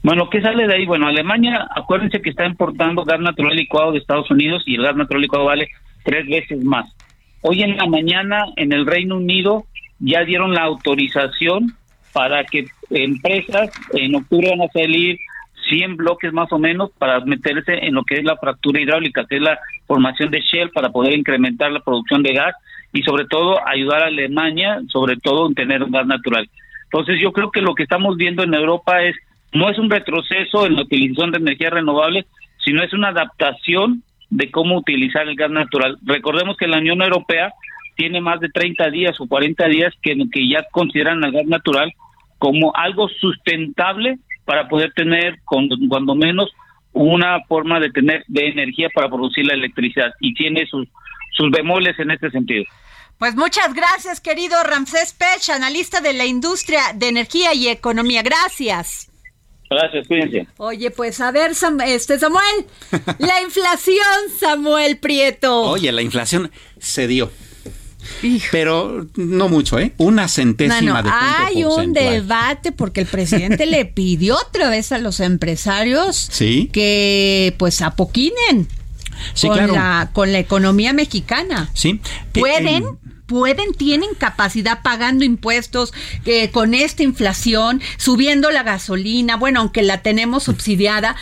Bueno, 0.03 0.29
¿qué 0.29 0.43
sale 0.43 0.67
de 0.67 0.75
ahí? 0.75 0.85
Bueno, 0.85 1.07
Alemania, 1.07 1.67
acuérdense 1.75 2.21
que 2.21 2.29
está 2.29 2.45
importando 2.45 3.05
gas 3.07 3.21
natural 3.21 3.57
licuado 3.57 3.93
de 3.93 4.01
Estados 4.01 4.31
Unidos 4.31 4.65
y 4.67 4.75
el 4.75 4.83
gas 4.83 4.97
natural 4.97 5.23
licuado 5.23 5.47
vale 5.47 5.71
tres 6.05 6.27
veces 6.27 6.63
más. 6.63 6.95
Hoy 7.41 7.63
en 7.63 7.79
la 7.79 7.87
mañana 7.87 8.45
en 8.57 8.75
el 8.75 8.85
Reino 8.85 9.17
Unido 9.17 9.65
ya 9.99 10.25
dieron 10.25 10.53
la 10.53 10.65
autorización 10.65 11.75
para 12.17 12.45
que 12.45 12.67
empresas 12.89 13.71
en 13.93 14.15
octubre 14.15 14.49
van 14.49 14.63
a 14.63 14.73
salir 14.73 15.19
100 15.69 15.99
bloques 15.99 16.33
más 16.33 16.51
o 16.51 16.59
menos 16.59 16.91
para 16.97 17.21
meterse 17.21 17.75
en 17.75 17.93
lo 17.93 18.05
que 18.05 18.15
es 18.15 18.25
la 18.25 18.39
fractura 18.39 18.81
hidráulica, 18.81 19.27
que 19.27 19.37
es 19.37 19.43
la 19.43 19.59
formación 19.87 20.31
de 20.31 20.41
Shell 20.41 20.71
para 20.71 20.89
poder 20.89 21.13
incrementar 21.13 21.71
la 21.71 21.81
producción 21.81 22.23
de 22.23 22.33
gas 22.33 22.55
y 22.95 23.03
sobre 23.03 23.27
todo 23.27 23.59
ayudar 23.69 24.03
a 24.03 24.07
Alemania, 24.07 24.81
sobre 24.89 25.19
todo 25.19 25.47
en 25.47 25.55
tener 25.55 25.85
gas 25.91 26.07
natural. 26.07 26.49
Entonces 26.85 27.21
yo 27.21 27.33
creo 27.33 27.51
que 27.51 27.61
lo 27.61 27.75
que 27.75 27.83
estamos 27.83 28.17
viendo 28.17 28.43
en 28.43 28.55
Europa 28.55 29.03
es 29.03 29.15
no 29.53 29.69
es 29.69 29.79
un 29.79 29.91
retroceso 29.91 30.65
en 30.65 30.77
la 30.77 30.85
utilización 30.85 31.33
de 31.33 31.39
energías 31.39 31.75
renovables, 31.75 32.25
sino 32.65 32.83
es 32.83 32.95
una 32.95 33.09
adaptación 33.09 34.03
de 34.31 34.51
cómo 34.51 34.79
utilizar 34.79 35.29
el 35.29 35.37
gas 35.37 35.51
natural. 35.51 35.99
Recordemos 36.03 36.57
que 36.57 36.67
la 36.67 36.79
Unión 36.79 37.03
Europea 37.03 37.53
tiene 37.95 38.23
más 38.23 38.41
de 38.41 38.49
30 38.49 38.89
días 38.89 39.21
o 39.21 39.27
40 39.27 39.67
días 39.69 39.93
que, 40.01 40.17
que 40.33 40.49
ya 40.49 40.65
consideran 40.73 41.23
el 41.23 41.33
gas 41.33 41.47
natural 41.47 41.93
como 42.39 42.75
algo 42.75 43.09
sustentable 43.09 44.19
para 44.45 44.69
poder 44.69 44.93
tener, 44.93 45.41
cuando 45.45 46.15
menos, 46.15 46.51
una 46.93 47.41
forma 47.47 47.79
de 47.79 47.91
tener 47.91 48.25
de 48.27 48.49
energía 48.49 48.89
para 48.95 49.09
producir 49.09 49.45
la 49.47 49.55
electricidad 49.55 50.13
y 50.21 50.33
tiene 50.35 50.67
sus, 50.67 50.89
sus 51.33 51.51
bemoles 51.51 51.99
en 51.99 52.11
este 52.11 52.31
sentido. 52.31 52.65
Pues 53.19 53.35
muchas 53.35 53.75
gracias, 53.75 54.21
querido 54.21 54.63
Ramsés 54.63 55.15
Pech, 55.15 55.51
analista 55.51 56.01
de 56.01 56.13
la 56.13 56.27
industria 56.27 56.81
de 56.95 57.09
energía 57.09 57.55
y 57.55 57.69
economía. 57.69 58.23
Gracias. 58.23 59.11
Gracias, 59.69 60.07
cuídense. 60.07 60.47
Oye, 60.59 60.91
pues 60.91 61.21
a 61.21 61.33
ver, 61.33 61.53
este 61.87 62.19
Samuel, 62.19 62.67
la 63.19 63.43
inflación, 63.43 63.97
Samuel 64.39 64.99
Prieto. 64.99 65.63
Oye, 65.63 65.91
la 65.93 66.03
inflación 66.03 66.51
se 66.79 67.07
dio. 67.07 67.31
Pero 68.51 69.07
no 69.17 69.49
mucho, 69.49 69.79
¿eh? 69.79 69.93
Una 69.99 70.29
centésima 70.29 71.03
de 71.03 71.11
punto 71.11 71.27
Hay 71.45 71.65
un 71.65 71.93
debate 71.93 72.73
porque 72.73 73.01
el 73.01 73.07
presidente 73.07 73.67
le 73.67 73.85
pidió 73.97 74.37
otra 74.37 74.71
vez 74.71 74.93
a 74.93 74.99
los 74.99 75.21
empresarios 75.21 76.31
que 76.73 77.55
pues 77.59 77.83
apoquinen 77.83 78.69
con, 79.43 79.73
la, 79.73 80.11
con 80.13 80.33
la 80.33 80.39
economía 80.39 80.93
mexicana. 80.93 81.71
Sí. 81.75 82.01
Pueden. 82.33 82.85
pueden, 83.27 83.73
tienen 83.75 84.11
capacidad 84.17 84.83
pagando 84.83 85.25
impuestos 85.25 85.93
eh, 86.25 86.51
con 86.51 86.75
esta 86.75 87.03
inflación, 87.03 87.81
subiendo 87.97 88.51
la 88.51 88.63
gasolina, 88.63 89.37
bueno, 89.37 89.61
aunque 89.61 89.83
la 89.83 90.03
tenemos 90.03 90.45
subsidiada, 90.45 91.17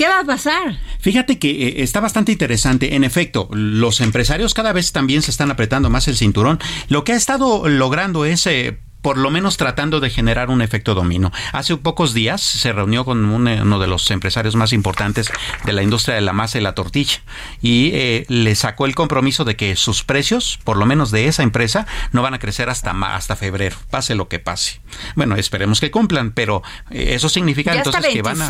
¿Qué 0.00 0.08
va 0.08 0.20
a 0.20 0.24
pasar? 0.24 0.78
Fíjate 0.98 1.38
que 1.38 1.50
eh, 1.50 1.82
está 1.82 2.00
bastante 2.00 2.32
interesante. 2.32 2.94
En 2.94 3.04
efecto, 3.04 3.50
los 3.52 4.00
empresarios 4.00 4.54
cada 4.54 4.72
vez 4.72 4.92
también 4.92 5.20
se 5.20 5.30
están 5.30 5.50
apretando 5.50 5.90
más 5.90 6.08
el 6.08 6.16
cinturón. 6.16 6.58
Lo 6.88 7.04
que 7.04 7.12
ha 7.12 7.16
estado 7.16 7.68
logrando 7.68 8.24
es 8.24 8.46
eh, 8.46 8.78
por 9.02 9.18
lo 9.18 9.30
menos 9.30 9.58
tratando 9.58 10.00
de 10.00 10.08
generar 10.08 10.48
un 10.48 10.62
efecto 10.62 10.94
dominó. 10.94 11.32
Hace 11.52 11.76
pocos 11.76 12.14
días 12.14 12.40
se 12.40 12.72
reunió 12.72 13.04
con 13.04 13.26
uno 13.26 13.78
de 13.78 13.86
los 13.86 14.10
empresarios 14.10 14.56
más 14.56 14.72
importantes 14.72 15.30
de 15.64 15.72
la 15.74 15.82
industria 15.82 16.14
de 16.14 16.22
la 16.22 16.32
masa 16.32 16.56
y 16.56 16.62
la 16.62 16.74
tortilla 16.74 17.20
y 17.60 17.90
eh, 17.92 18.24
le 18.28 18.54
sacó 18.54 18.86
el 18.86 18.94
compromiso 18.94 19.44
de 19.44 19.56
que 19.56 19.76
sus 19.76 20.02
precios, 20.02 20.58
por 20.64 20.78
lo 20.78 20.86
menos 20.86 21.10
de 21.10 21.26
esa 21.26 21.42
empresa, 21.42 21.86
no 22.12 22.22
van 22.22 22.32
a 22.32 22.38
crecer 22.38 22.70
hasta 22.70 22.90
hasta 23.14 23.36
febrero, 23.36 23.76
pase 23.90 24.14
lo 24.14 24.28
que 24.28 24.38
pase. 24.38 24.80
Bueno, 25.14 25.36
esperemos 25.36 25.78
que 25.78 25.90
cumplan, 25.90 26.32
pero 26.32 26.62
eh, 26.90 27.10
eso 27.14 27.28
significa 27.28 27.74
entonces 27.74 28.06
que 28.06 28.22
van 28.22 28.40
a 28.40 28.48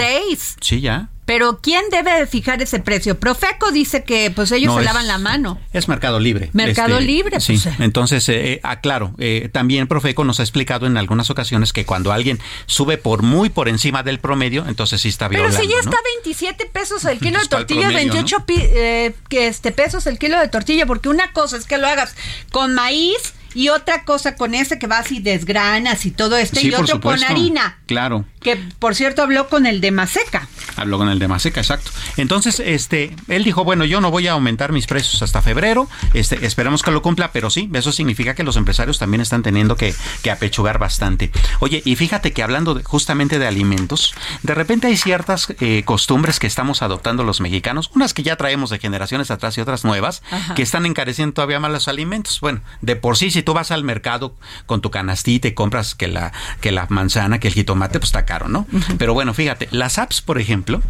Sí, 0.60 0.80
ya. 0.80 1.08
Pero 1.30 1.60
¿quién 1.62 1.84
debe 1.92 2.26
fijar 2.26 2.60
ese 2.60 2.80
precio? 2.80 3.20
Profeco 3.20 3.70
dice 3.70 4.02
que 4.02 4.32
pues 4.34 4.50
ellos 4.50 4.74
se 4.74 4.82
lavan 4.82 5.06
la 5.06 5.16
mano. 5.16 5.60
Es 5.72 5.86
Mercado 5.86 6.18
Libre. 6.18 6.50
Mercado 6.54 6.94
este, 6.94 7.04
Libre. 7.04 7.40
Sí, 7.40 7.56
pues, 7.56 7.78
entonces, 7.78 8.28
eh, 8.28 8.58
aclaro, 8.64 9.14
también 9.52 9.86
Profeco 9.86 10.24
nos 10.24 10.40
ha 10.40 10.42
explicado 10.42 10.88
en 10.88 10.96
algunas 10.96 11.30
ocasiones 11.30 11.72
que 11.72 11.86
cuando 11.86 12.10
alguien 12.10 12.40
sube 12.66 12.98
por 12.98 13.22
muy 13.22 13.48
por 13.48 13.68
encima 13.68 14.02
del 14.02 14.18
promedio, 14.18 14.64
entonces 14.66 15.02
sí 15.02 15.08
está 15.08 15.28
violando. 15.28 15.56
Pero 15.56 15.68
si 15.68 15.72
ya 15.72 15.78
está 15.78 15.96
27 16.24 16.66
pesos 16.66 17.04
el 17.04 17.20
kilo 17.20 17.38
de 17.38 17.46
tortilla, 17.48 17.90
28 17.90 18.44
eh, 18.48 19.14
que 19.28 19.46
este, 19.46 19.70
pesos 19.70 20.08
el 20.08 20.18
kilo 20.18 20.36
de 20.40 20.48
tortilla, 20.48 20.84
porque 20.84 21.08
una 21.08 21.32
cosa 21.32 21.58
es 21.58 21.66
que 21.66 21.78
lo 21.78 21.86
hagas 21.86 22.16
con 22.50 22.74
maíz 22.74 23.34
y 23.54 23.68
otra 23.68 24.04
cosa 24.04 24.36
con 24.36 24.54
ese 24.54 24.78
que 24.78 24.86
vas 24.86 25.10
y 25.12 25.20
desgranas 25.20 26.06
y 26.06 26.10
todo 26.10 26.36
esto, 26.36 26.60
y 26.60 26.72
otro 26.72 27.00
con 27.00 27.22
harina. 27.22 27.78
Claro. 27.86 28.24
Que 28.40 28.56
por 28.78 28.94
cierto 28.94 29.22
habló 29.22 29.48
con 29.48 29.66
el 29.66 29.80
de 29.80 29.90
Maseca. 29.90 30.48
Habló 30.76 30.98
con 30.98 31.08
el 31.08 31.18
de 31.18 31.28
Maseca, 31.28 31.60
exacto. 31.60 31.90
Entonces, 32.16 32.60
este, 32.60 33.14
él 33.28 33.44
dijo, 33.44 33.64
bueno, 33.64 33.84
yo 33.84 34.00
no 34.00 34.10
voy 34.10 34.28
a 34.28 34.32
aumentar 34.32 34.72
mis 34.72 34.86
precios 34.86 35.22
hasta 35.22 35.42
febrero, 35.42 35.88
este, 36.14 36.46
esperamos 36.46 36.82
que 36.82 36.90
lo 36.90 37.02
cumpla, 37.02 37.32
pero 37.32 37.50
sí, 37.50 37.68
eso 37.74 37.92
significa 37.92 38.34
que 38.34 38.42
los 38.42 38.56
empresarios 38.56 38.98
también 38.98 39.20
están 39.20 39.42
teniendo 39.42 39.76
que, 39.76 39.94
que 40.22 40.30
apechugar 40.30 40.78
bastante. 40.78 41.30
Oye, 41.60 41.82
y 41.84 41.96
fíjate 41.96 42.32
que 42.32 42.42
hablando 42.42 42.80
justamente 42.84 43.38
de 43.38 43.46
alimentos, 43.46 44.14
de 44.42 44.54
repente 44.54 44.86
hay 44.86 44.96
ciertas 44.96 45.54
eh, 45.60 45.82
costumbres 45.84 46.38
que 46.38 46.46
estamos 46.46 46.82
adoptando 46.82 47.24
los 47.24 47.40
mexicanos, 47.40 47.90
unas 47.94 48.14
que 48.14 48.22
ya 48.22 48.36
traemos 48.36 48.70
de 48.70 48.78
generaciones 48.78 49.30
atrás 49.30 49.58
y 49.58 49.60
otras 49.60 49.84
nuevas, 49.84 50.22
que 50.54 50.62
están 50.62 50.86
encareciendo 50.86 51.34
todavía 51.34 51.60
más 51.60 51.70
los 51.70 51.88
alimentos. 51.88 52.40
Bueno, 52.40 52.60
de 52.80 52.96
por 52.96 53.16
sí, 53.16 53.30
si 53.30 53.42
tú 53.42 53.54
vas 53.54 53.70
al 53.70 53.84
mercado 53.84 54.34
con 54.66 54.80
tu 54.80 54.90
canastita 54.90 55.48
y 55.48 55.52
compras 55.52 55.94
que 55.94 56.08
la, 56.08 56.32
que 56.60 56.72
la 56.72 56.86
manzana, 56.88 57.38
que 57.38 57.48
el 57.48 57.54
jitomate, 57.54 57.98
pues 57.98 58.08
está 58.08 58.24
caro, 58.30 58.48
¿no? 58.48 58.64
Pero 58.96 59.12
bueno, 59.12 59.34
fíjate, 59.34 59.66
las 59.72 59.98
apps, 59.98 60.20
por 60.22 60.38
ejemplo, 60.38 60.80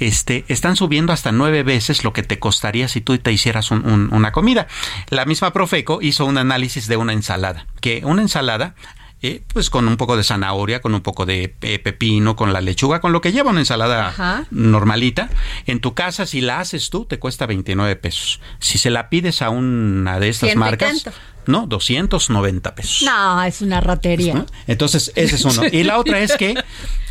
este, 0.00 0.44
están 0.48 0.74
subiendo 0.74 1.12
hasta 1.12 1.30
nueve 1.30 1.62
veces 1.62 2.02
lo 2.02 2.12
que 2.12 2.24
te 2.24 2.40
costaría 2.40 2.88
si 2.88 3.00
tú 3.00 3.16
te 3.18 3.30
hicieras 3.30 3.70
una 3.70 4.32
comida. 4.32 4.66
La 5.08 5.24
misma 5.24 5.52
Profeco 5.52 6.00
hizo 6.02 6.26
un 6.26 6.38
análisis 6.38 6.88
de 6.88 6.96
una 6.96 7.12
ensalada, 7.12 7.66
que 7.80 8.02
una 8.04 8.22
ensalada 8.22 8.74
eh, 9.20 9.42
pues 9.52 9.70
con 9.70 9.88
un 9.88 9.96
poco 9.96 10.16
de 10.16 10.22
zanahoria, 10.22 10.80
con 10.80 10.94
un 10.94 11.00
poco 11.00 11.26
de 11.26 11.54
eh, 11.62 11.78
pepino, 11.78 12.36
con 12.36 12.52
la 12.52 12.60
lechuga, 12.60 13.00
con 13.00 13.12
lo 13.12 13.20
que 13.20 13.32
lleva 13.32 13.50
una 13.50 13.60
ensalada 13.60 14.46
normalita. 14.50 15.28
En 15.66 15.80
tu 15.80 15.94
casa, 15.94 16.26
si 16.26 16.40
la 16.40 16.60
haces 16.60 16.90
tú, 16.90 17.04
te 17.04 17.18
cuesta 17.18 17.46
29 17.46 17.96
pesos. 17.96 18.40
Si 18.60 18.78
se 18.78 18.90
la 18.90 19.08
pides 19.08 19.42
a 19.42 19.50
una 19.50 20.20
de 20.20 20.28
estas 20.28 20.54
marcas, 20.54 21.08
no, 21.46 21.66
290 21.66 22.74
pesos. 22.74 23.02
No, 23.02 23.42
es 23.42 23.62
una 23.62 23.80
ratería. 23.80 24.44
Entonces, 24.66 25.12
ese 25.16 25.36
es 25.36 25.44
uno. 25.44 25.62
Y 25.72 25.82
la 25.82 25.98
otra 25.98 26.20
es 26.20 26.36
que 26.36 26.54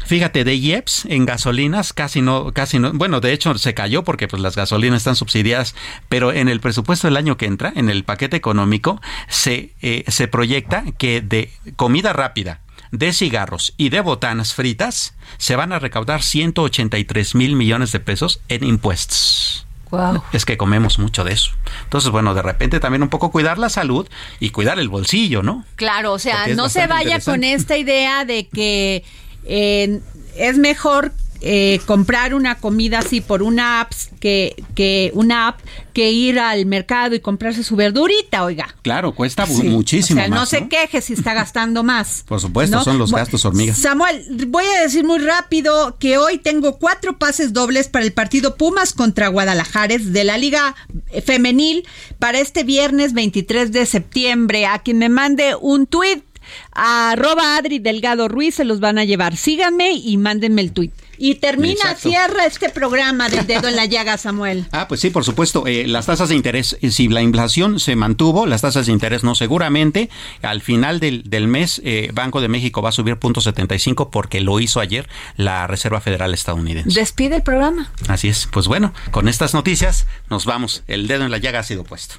Fíjate, 0.08 0.46
de 0.46 0.56
IEPS 0.56 1.04
en 1.10 1.26
gasolinas 1.26 1.92
casi 1.92 2.22
no, 2.22 2.54
casi 2.54 2.80
no, 2.80 2.94
bueno, 2.94 3.20
de 3.20 3.34
hecho 3.34 3.58
se 3.58 3.74
cayó 3.74 4.06
porque 4.06 4.30
pues 4.30 4.42
las 4.42 4.56
gasolinas 4.56 5.00
están 5.00 5.18
subsidiadas, 5.18 5.76
pero 6.08 6.32
en 6.32 6.48
el 6.48 6.62
presupuesto 6.62 7.08
del 7.08 7.18
año 7.18 7.36
que 7.36 7.46
entra, 7.46 7.74
en 7.76 7.90
el 7.90 8.06
paquete 8.06 8.38
económico, 8.38 9.02
se, 9.28 9.74
eh, 9.82 10.06
se 10.08 10.30
proyecta 10.30 10.86
que 10.98 11.20
de 11.20 11.52
comida 11.76 12.14
rápida, 12.14 12.62
de 12.92 13.12
cigarros 13.12 13.74
y 13.76 13.90
de 13.90 14.00
botanas 14.00 14.54
fritas 14.54 15.14
se 15.38 15.58
van 15.58 15.74
a 15.74 15.80
recaudar 15.80 16.24
183 16.24 17.36
mil 17.36 17.58
millones 17.58 17.92
de 17.92 18.00
pesos 18.00 18.40
en 18.48 18.64
impuestos. 18.64 19.68
Wow. 19.90 20.24
Es 20.32 20.46
que 20.46 20.56
comemos 20.56 21.00
mucho 21.00 21.26
de 21.26 21.34
eso. 21.34 21.52
Entonces, 21.84 22.12
bueno, 22.12 22.34
de 22.34 22.42
repente 22.42 22.80
también 22.80 23.04
un 23.04 23.10
poco 23.10 23.30
cuidar 23.32 23.58
la 23.58 23.70
salud 23.70 24.08
y 24.40 24.52
cuidar 24.52 24.80
el 24.80 24.88
bolsillo, 24.88 25.44
¿no? 25.44 25.66
Claro, 25.76 26.14
o 26.14 26.20
sea, 26.20 26.48
no 26.56 26.70
se 26.70 26.88
vaya 26.88 27.20
con 27.20 27.44
esta 27.44 27.78
idea 27.78 28.24
de 28.24 28.48
que 28.48 29.04
eh, 29.48 30.02
es 30.36 30.58
mejor 30.58 31.14
eh, 31.42 31.80
comprar 31.86 32.34
una 32.34 32.56
comida 32.56 33.00
así 33.00 33.22
por 33.22 33.44
una 33.44 33.82
app 33.82 33.92
que, 34.20 34.56
que 34.74 35.12
una 35.14 35.50
app 35.50 35.60
que 35.94 36.12
ir 36.12 36.40
al 36.40 36.66
mercado 36.66 37.16
y 37.16 37.20
comprarse 37.20 37.64
su 37.64 37.76
verdurita, 37.76 38.44
oiga. 38.44 38.76
Claro, 38.82 39.14
cuesta 39.14 39.46
muchísimo. 39.46 40.20
O 40.20 40.24
sea, 40.24 40.34
no 40.34 40.46
se 40.46 40.68
queje 40.68 41.02
si 41.02 41.14
está 41.14 41.34
gastando 41.36 41.84
más. 41.84 42.24
Por 42.28 42.40
supuesto, 42.40 42.84
son 42.84 42.98
los 42.98 43.12
gastos 43.12 43.46
hormigas. 43.46 43.78
Samuel, 43.78 44.48
voy 44.48 44.66
a 44.66 44.82
decir 44.82 45.06
muy 45.06 45.20
rápido 45.20 45.98
que 46.00 46.18
hoy 46.18 46.40
tengo 46.40 46.78
cuatro 46.80 47.18
pases 47.18 47.54
dobles 47.54 47.88
para 47.88 48.06
el 48.06 48.14
partido 48.14 48.56
Pumas 48.56 48.94
contra 48.94 49.28
Guadalajara 49.28 49.98
de 50.00 50.24
la 50.24 50.38
Liga 50.38 50.76
Femenil 51.24 51.88
para 52.20 52.40
este 52.40 52.64
viernes 52.64 53.14
23 53.14 53.72
de 53.72 53.86
septiembre. 53.86 54.66
A 54.66 54.80
quien 54.80 54.98
me 54.98 55.10
mande 55.10 55.56
un 55.60 55.86
tuit 55.86 56.24
arroba 56.72 57.58
Adri 57.58 57.80
Delgado 57.80 58.28
Ruiz 58.28 58.56
se 58.56 58.66
los 58.66 58.80
van 58.80 58.98
a 58.98 59.04
llevar. 59.04 59.36
Síganme 59.36 59.92
y 59.92 60.18
mándenme 60.18 60.62
el 60.62 60.72
tuit. 60.72 60.94
Y 61.18 61.36
termina, 61.36 61.96
cierra 61.96 62.46
este 62.46 62.70
programa 62.70 63.30
del 63.30 63.48
dedo 63.48 63.68
en 63.68 63.76
la 63.76 63.86
llaga, 63.86 64.18
Samuel. 64.18 64.66
Ah, 64.78 64.88
pues 64.88 65.02
sí, 65.02 65.10
por 65.10 65.24
supuesto. 65.24 65.66
Eh, 65.66 65.88
las 65.88 66.06
tasas 66.06 66.30
de 66.30 66.36
interés, 66.36 66.78
eh, 66.82 66.92
si 66.92 67.08
la 67.08 67.24
inflación 67.24 67.80
se 67.80 67.96
mantuvo, 67.96 68.46
las 68.46 68.62
tasas 68.62 68.86
de 68.86 68.92
interés 68.92 69.24
no 69.24 69.34
seguramente. 69.34 70.10
Al 70.44 70.62
final 70.62 71.00
del, 71.00 71.24
del 71.24 71.48
mes, 71.48 71.82
eh, 71.84 72.12
Banco 72.14 72.42
de 72.42 72.48
México 72.48 72.84
va 72.84 72.90
a 72.90 72.92
subir 72.92 73.16
0.75 73.16 74.10
porque 74.12 74.40
lo 74.40 74.60
hizo 74.60 74.80
ayer 74.80 75.10
la 75.36 75.66
Reserva 75.66 76.00
Federal 76.00 76.34
estadounidense. 76.34 77.00
Despide 77.00 77.38
el 77.38 77.44
programa. 77.44 77.92
Así 78.08 78.28
es. 78.28 78.48
Pues 78.52 78.68
bueno, 78.68 78.94
con 79.10 79.28
estas 79.28 79.56
noticias 79.56 80.06
nos 80.30 80.46
vamos. 80.46 80.84
El 80.88 81.08
dedo 81.08 81.26
en 81.26 81.32
la 81.32 81.40
llaga 81.40 81.60
ha 81.60 81.64
sido 81.64 81.84
puesto. 81.84 82.16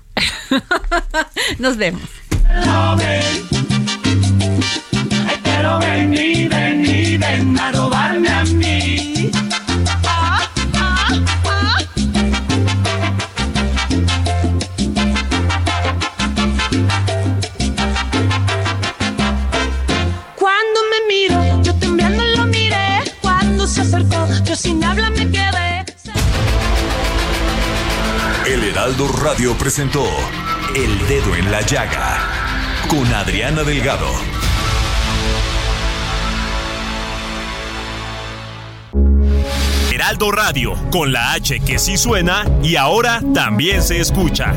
nos 1.58 1.76
vemos. 1.76 2.02
Pero 5.58 5.76
ven 5.80 6.14
y 6.14 6.46
ven 6.46 6.86
y 6.86 7.16
ven 7.16 7.58
a 7.58 7.72
robarme 7.72 8.28
a 8.28 8.44
mí. 8.44 9.28
Cuando 20.36 20.80
me 20.92 21.12
miro, 21.12 21.62
yo 21.64 21.74
temblando 21.74 22.24
lo 22.24 22.44
miré. 22.44 23.02
Cuando 23.20 23.66
se 23.66 23.80
acercó, 23.80 24.28
yo 24.44 24.54
sin 24.54 24.84
habla 24.84 25.10
me 25.10 25.28
quedé. 25.28 25.84
El 28.46 28.62
Heraldo 28.62 29.08
Radio 29.08 29.58
presentó 29.58 30.06
El 30.76 31.08
Dedo 31.08 31.34
en 31.34 31.50
la 31.50 31.62
Llaga 31.62 32.20
con 32.88 33.12
Adriana 33.12 33.64
Delgado. 33.64 34.37
Heraldo 40.08 40.30
Radio, 40.30 40.74
con 40.90 41.12
la 41.12 41.32
H 41.34 41.60
que 41.60 41.78
sí 41.78 41.98
suena 41.98 42.42
y 42.62 42.76
ahora 42.76 43.20
también 43.34 43.82
se 43.82 44.00
escucha. 44.00 44.54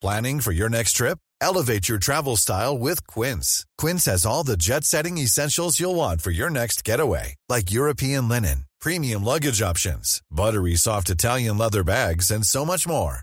Planning 0.00 0.38
for 0.40 0.52
your 0.52 0.68
next 0.68 0.92
trip? 0.92 1.18
Elevate 1.40 1.88
your 1.88 1.98
travel 1.98 2.36
style 2.36 2.78
with 2.78 3.04
Quince. 3.08 3.66
Quince 3.76 4.04
has 4.04 4.24
all 4.24 4.44
the 4.44 4.56
jet 4.56 4.84
setting 4.84 5.18
essentials 5.18 5.80
you'll 5.80 5.96
want 5.96 6.20
for 6.20 6.30
your 6.30 6.48
next 6.48 6.84
getaway, 6.84 7.34
like 7.48 7.72
European 7.72 8.28
linen, 8.28 8.66
premium 8.80 9.24
luggage 9.24 9.60
options, 9.60 10.22
buttery 10.30 10.76
soft 10.76 11.10
Italian 11.10 11.58
leather 11.58 11.82
bags, 11.82 12.30
and 12.30 12.46
so 12.46 12.64
much 12.64 12.86
more. 12.86 13.22